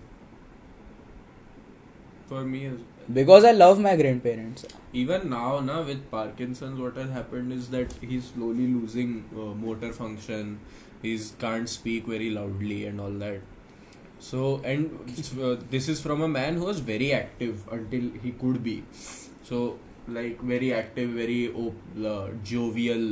[2.33, 2.79] for me as
[3.19, 4.65] because I love my grandparents.
[5.01, 9.93] even now na with parkinson's what has happened is that he's slowly losing uh, motor
[9.99, 10.51] function.
[11.05, 13.41] He's can't speak very loudly and all that.
[14.27, 14.43] So
[14.73, 15.15] and
[15.47, 18.77] uh, this is from a man who was very active until he could be.
[19.51, 19.63] So
[20.19, 23.09] like very active very op- uh, jovial.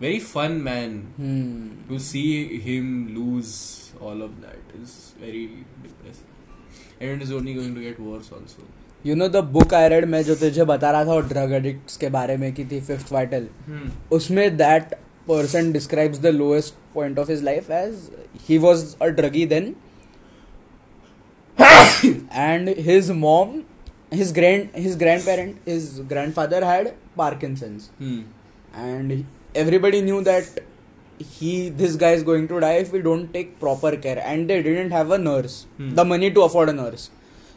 [0.00, 0.98] Very fun man.
[1.20, 1.68] Hmm.
[1.92, 2.90] to see him
[3.20, 3.54] lose
[4.00, 5.44] all of that is very
[5.86, 6.29] depressing
[7.00, 8.68] and it is only going to get worse also
[9.04, 11.96] you know the book I read मैं जो तुझे बता रहा था वो drug addicts
[11.96, 14.94] के बारे में की थी फिफ्थ वाइटल हम्म उसमें that
[15.28, 18.10] person describes the lowest point of his life as
[18.46, 19.66] he was a druggie then
[22.44, 23.52] and his mom
[24.20, 28.24] his grand his grandparent his grandfather had parkinson's hmm
[28.88, 29.14] and
[29.64, 30.60] everybody knew that
[31.20, 34.62] he this guy is going to die if we don't take proper care and they
[34.62, 35.94] didn't have a nurse hmm.
[35.94, 37.10] the money to afford a nurse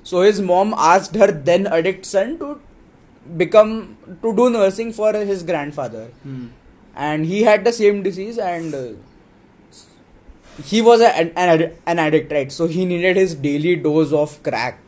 [0.04, 2.60] so his mom asked her then addict son to
[3.38, 6.48] become to do nursing for his grandfather hmm.
[6.96, 8.88] and he had the same disease and uh,
[10.64, 14.42] he was a, an, an, an addict right so he needed his daily dose of
[14.44, 14.80] crack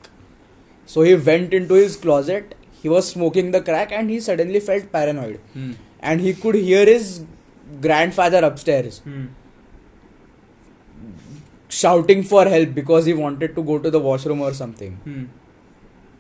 [0.85, 4.91] so he went into his closet he was smoking the crack and he suddenly felt
[4.91, 5.71] paranoid hmm.
[6.01, 7.23] and he could hear his
[7.81, 9.25] grandfather upstairs hmm.
[11.67, 14.95] shouting for help because he wanted to go to the washroom or something.
[14.97, 15.25] Hmm.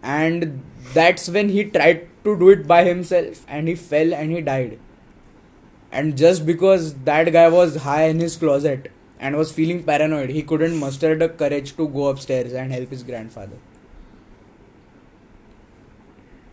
[0.01, 0.63] And
[0.93, 4.79] that's when he tried to do it by himself and he fell and he died.
[5.91, 10.43] And just because that guy was high in his closet and was feeling paranoid, he
[10.43, 13.57] couldn't muster the courage to go upstairs and help his grandfather.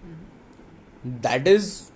[0.02, 1.20] Hmm.
[1.20, 1.91] That is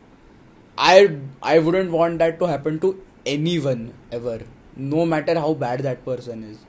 [0.79, 0.95] i
[1.43, 2.89] i wouldn't want that to happen to
[3.35, 3.83] anyone
[4.13, 4.39] ever
[4.77, 6.65] no matter how bad that person is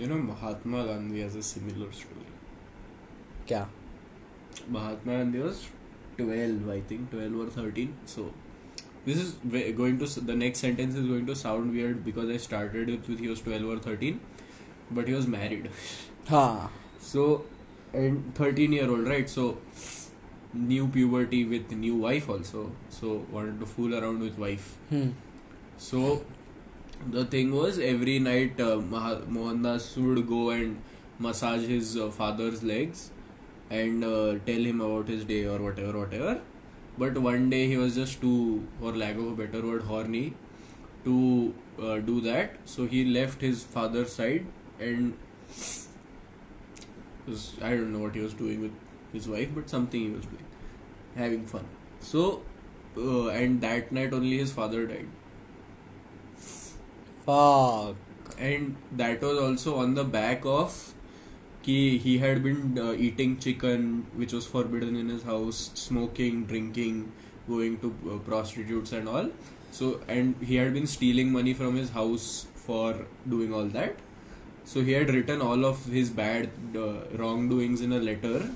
[0.00, 2.28] You know, Mahatma Gandhi has a similar story.
[3.48, 3.58] kya
[4.76, 5.58] Mahatma Gandhi was
[6.20, 7.90] 12, I think, 12 or 13.
[8.12, 8.24] So,
[9.08, 9.32] this is
[9.80, 13.08] going to, s- the next sentence is going to sound weird because I started it
[13.12, 14.20] with he was 12 or 13,
[14.90, 15.68] but he was married.
[16.32, 16.70] ha
[17.12, 17.26] So,
[17.92, 19.28] and 13 year old, right?
[19.36, 19.48] So,
[20.54, 22.70] new puberty with new wife also.
[22.88, 24.76] So, wanted to fool around with wife.
[24.90, 25.10] hmm
[25.78, 26.24] So
[27.10, 30.82] the thing was every night uh, Mohandas would go and
[31.18, 33.10] massage his uh, father's legs
[33.70, 36.40] and uh, tell him about his day or whatever, whatever.
[36.98, 40.34] But one day he was just too, for lack of a better word, horny
[41.04, 42.56] to uh, do that.
[42.64, 44.46] So he left his father's side
[44.80, 45.14] and
[47.26, 48.72] was, I don't know what he was doing with
[49.12, 50.44] his wife, but something he was doing,
[51.16, 51.64] having fun.
[52.00, 52.42] So,
[52.96, 55.08] uh, and that night only his father died.
[57.24, 57.96] Fuck.
[58.38, 60.94] And that was also on the back of
[61.62, 67.12] ki he had been uh, eating chicken, which was forbidden in his house, smoking, drinking,
[67.48, 69.30] going to uh, prostitutes and all.
[69.70, 73.96] So, and he had been stealing money from his house for doing all that.
[74.64, 76.50] So, he had written all of his bad
[77.18, 78.50] wrongdoings in a letter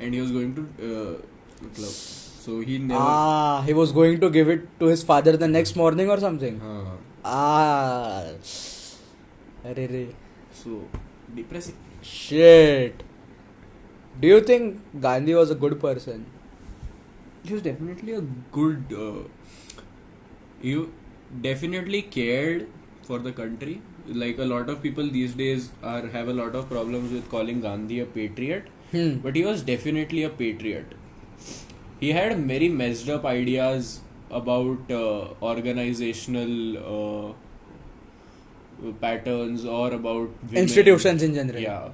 [0.00, 1.12] and he was going to uh,
[1.76, 1.94] club
[2.44, 5.76] so he never Ah, he was going to give it to his father the next
[5.76, 6.60] morning or something.
[7.24, 8.24] Ah,
[9.70, 10.02] Arre re.
[10.52, 10.82] so
[11.34, 13.02] depressing shit.
[14.20, 16.26] Do you think Gandhi was a good person?
[17.42, 18.20] he was definitely a
[18.52, 19.20] good uh,
[20.62, 20.92] you
[21.40, 22.66] definitely cared
[23.02, 26.68] for the country like a lot of people these days are have a lot of
[26.72, 29.18] problems with calling gandhi a patriot Hmm.
[29.18, 30.94] but he was definitely a patriot
[32.00, 34.00] he had very messed up ideas
[34.30, 36.78] about uh, organizational
[37.28, 37.32] uh,
[39.00, 40.62] patterns or about women.
[40.62, 41.60] Institutions in general.
[41.60, 41.90] Yeah.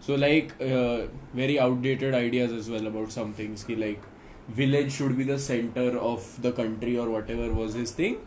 [0.00, 3.64] So like uh, very outdated ideas as well about some things.
[3.64, 4.02] He like
[4.48, 8.18] village should be the center of the country or whatever was his thing.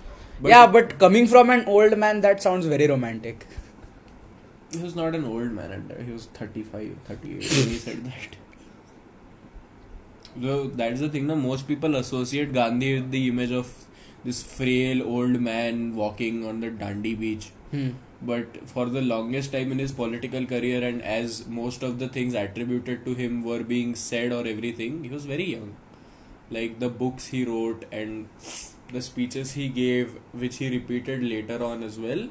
[0.44, 3.46] yeah, but coming from an old man, that sounds very romantic.
[4.78, 8.36] He was not an old man and he was 35, 38 when he said that.
[10.42, 11.28] So that's the thing.
[11.28, 13.74] No, most people associate Gandhi with the image of
[14.24, 17.52] this frail old man walking on the Dandi beach.
[17.72, 17.92] Hmm.
[18.22, 22.34] but for the longest time in his political career and as most of the things
[22.34, 25.76] attributed to him were being said or everything he was very young
[26.50, 28.30] like the books he wrote and
[28.94, 32.24] the speeches he gave which he repeated later on as well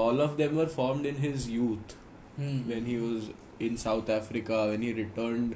[0.00, 1.96] all of them were formed in his youth
[2.36, 2.58] Hmm.
[2.72, 3.24] when he was
[3.66, 5.50] in south africa when he returned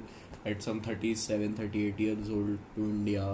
[0.51, 3.29] at some 37 38 years old to india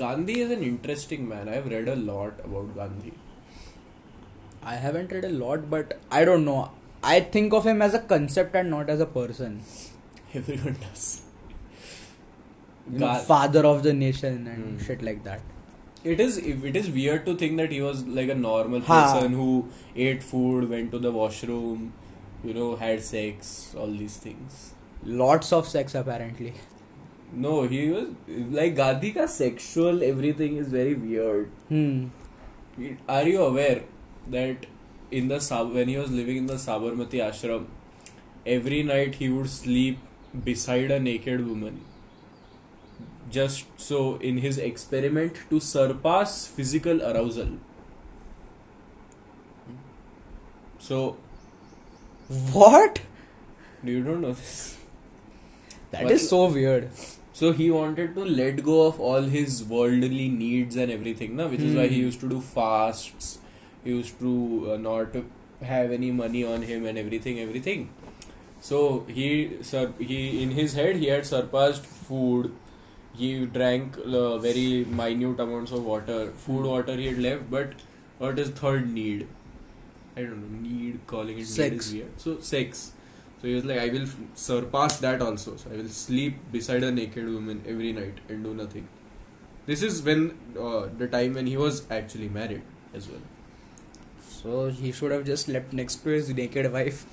[0.00, 3.12] gandhi is an interesting man i have read a lot about gandhi
[4.70, 6.70] I haven't read a lot, but I don't know.
[7.02, 9.54] I think of him as a concept and not as a person.
[10.34, 11.22] Everyone does.
[13.02, 14.84] Ga- father of the nation and Hmm.
[14.88, 15.40] shit like that.
[16.02, 19.68] It is it is weird to think that he was like a normal person who
[19.94, 21.92] ate food, went to the washroom,
[22.44, 24.74] you know, had sex, all these things.
[25.04, 26.54] Lots of sex apparently.
[27.32, 31.50] No, he was like Gandhi ka sexual everything is very weird.
[31.68, 32.06] Hmm.
[33.08, 33.82] Are you aware
[34.28, 34.66] that
[35.10, 37.66] in the Sab- when he was living in the Sabarmati ashram,
[38.46, 39.98] every night he would sleep
[40.44, 41.80] beside a naked woman
[43.30, 47.50] just so in his experiment to surpass physical arousal
[50.78, 51.16] so
[52.52, 53.00] What?
[53.82, 54.76] you don't know this
[55.92, 56.90] That What- is so weird.
[57.38, 61.46] So he wanted to let go of all his worldly needs and everything, na?
[61.54, 63.30] which is why he used to do fasts.
[63.84, 64.34] He used to
[64.72, 65.16] uh, not
[65.70, 67.88] have any money on him and everything, everything.
[68.60, 69.30] So he,
[69.62, 72.52] sur- he in his head, he had surpassed food.
[73.14, 76.32] He drank uh, very minute amounts of water.
[76.32, 77.72] Food, water he had left, but
[78.18, 79.26] what is third need?
[80.16, 80.68] I don't know.
[80.68, 81.86] Need calling it need Sex.
[81.86, 82.20] is weird.
[82.20, 82.92] So sex.
[83.40, 85.56] So he was like, I will surpass that also.
[85.56, 88.88] So I will sleep beside a naked woman every night and do nothing.
[89.66, 92.62] This is when uh, the time when he was actually married
[92.94, 93.20] as well.
[94.28, 97.04] So he should have just slept next to his naked wife,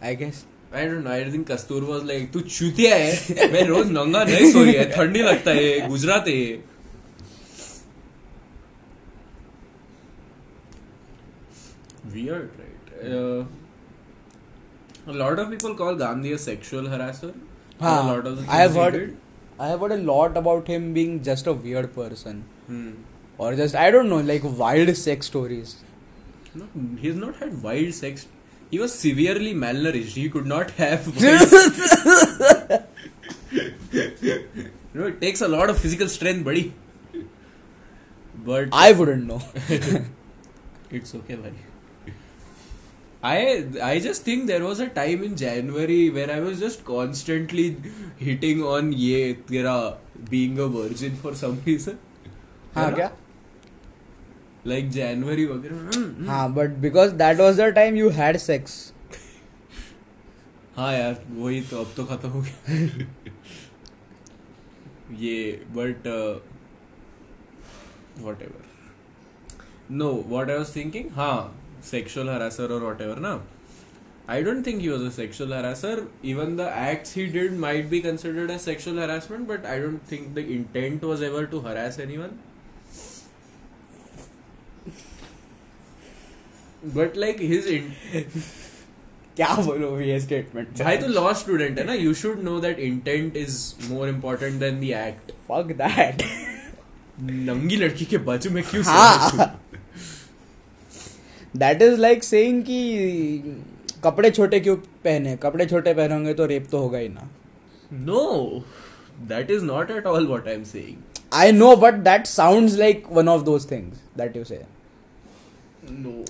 [0.00, 0.44] I guess.
[0.74, 4.52] I don't know I think Kastur was like तू चूतिया है मैं रोज नंगा नहीं
[4.52, 6.40] सो रही है ठंडी लगता है गुजरात है.
[12.14, 13.04] Weird right
[15.16, 17.32] lot of people call Gandhi a sexual harasser
[17.80, 18.94] हाँ lot of I have heard
[19.60, 22.42] I have heard a lot about him being just a weird person
[23.38, 25.74] और just I don't know like wild sex stories
[26.56, 26.68] no
[27.00, 28.26] he is not had wild sex
[28.74, 30.14] He was severely malnourished.
[30.20, 31.06] He could not have.
[34.94, 36.72] You know, it takes a lot of physical strength, buddy.
[38.48, 39.40] But I wouldn't know.
[40.90, 41.62] it's okay, buddy.
[43.22, 43.36] I
[43.90, 47.76] I just think there was a time in January where I was just constantly
[48.16, 49.76] hitting on ye tera
[50.30, 51.98] being a virgin for some reason.
[52.76, 53.10] हाँ है क्या?
[54.72, 55.76] Like January वगैरह.
[55.76, 56.28] हम्म, हम्म.
[56.28, 58.76] हाँ, but because that was the time you had sex.
[60.76, 63.04] हाँ यार वही तो अब तो खत्म हो गया
[65.20, 65.36] ये
[65.76, 66.06] but
[68.42, 68.64] whatever
[69.90, 71.36] no what I was thinking हाँ
[71.90, 73.40] सेक्शुअल हरासर और वॉट एवर ना
[74.34, 75.94] I don't think he was a sexual harasser.
[76.28, 80.30] Even the acts he did might be considered as sexual harassment, but I don't think
[80.38, 82.30] the intent was ever to harass anyone.
[86.92, 87.64] But like his
[89.36, 93.36] क्या बोलो ये statement भाई तो law student है ना you should know that intent
[93.36, 93.58] is
[93.90, 96.22] more important than the act fuck that
[97.20, 98.82] नंगी लड़की के बाजू में क्यों
[101.56, 103.56] दैट इज़ लाइक सेइंग कि
[104.04, 105.36] कपड़े छोटे क्यों पहने?
[105.36, 107.28] कपड़े छोटे पहनोगे तो रेप तो होगा ही ना।
[107.92, 108.64] No
[109.28, 110.96] that is not at all what I am saying
[111.32, 114.62] I know but that sounds like one of those things that you say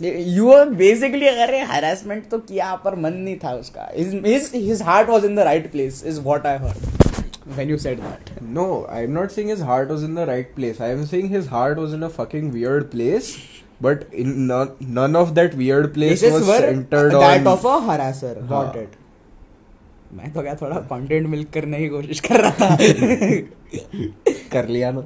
[0.03, 3.89] you basically अगर हरासमेंट तो किया पर मन नहीं था उसका
[4.55, 8.31] his heart was in the right place is what I heard when you said that
[8.57, 8.65] No,
[8.97, 10.81] I'm not saying his heart was in the right place.
[10.81, 13.31] I am saying his heart was in a fucking weird place,
[13.87, 17.49] but in none, none of that weird place This was centered that on.
[17.55, 18.85] of a harasser got हाँ.
[18.85, 19.01] it
[20.15, 22.77] मैं तो क्या थोड़ा content milk करने की कोशिश कर रहा था
[24.53, 25.03] कर लिया ना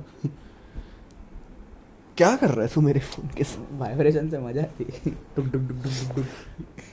[2.18, 3.44] क्या कर रहा है तू मेरे फ़ोन के
[3.78, 6.26] वाइब्रेशन से मज़ा आती टुक टुक टुक टुक टुक टुक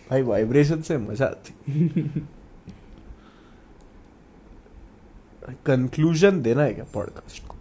[0.09, 1.53] भाई वाइब्रेशन से मज़ा आती
[5.65, 7.55] कंक्लूजन देना है क्या पॉडकास्ट को?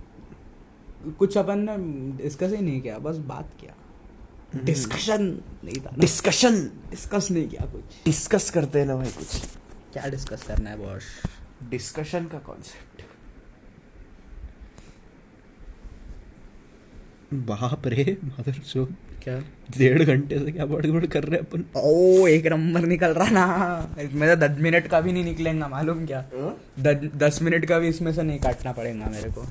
[1.18, 1.76] कुछ अपन ने
[2.22, 3.74] डिस्कस ही नहीं किया बस बात किया।
[4.64, 5.22] डिस्कशन
[5.64, 6.54] नहीं था डिस्कशन
[6.90, 9.30] डिस्कस नहीं किया कुछ। डिस्कस करते हैं ना भाई कुछ।
[9.92, 11.04] क्या डिस्कस करना है बॉस
[11.70, 12.93] डिस्कशन का कॉन्सेप्ट
[17.34, 18.84] बाप रे मदर सो
[19.22, 19.38] क्या?
[19.78, 21.64] डेढ़ घंटे से क्या बड़बड़ कर रहे हैं अपन?
[21.76, 26.24] ओ एक नंबर निकल रहा ना। मेरा दस मिनट का भी नहीं निकलेगा मालूम क्या?
[26.80, 29.46] दस दस मिनट का भी इसमें से नहीं काटना पड़ेगा मेरे को।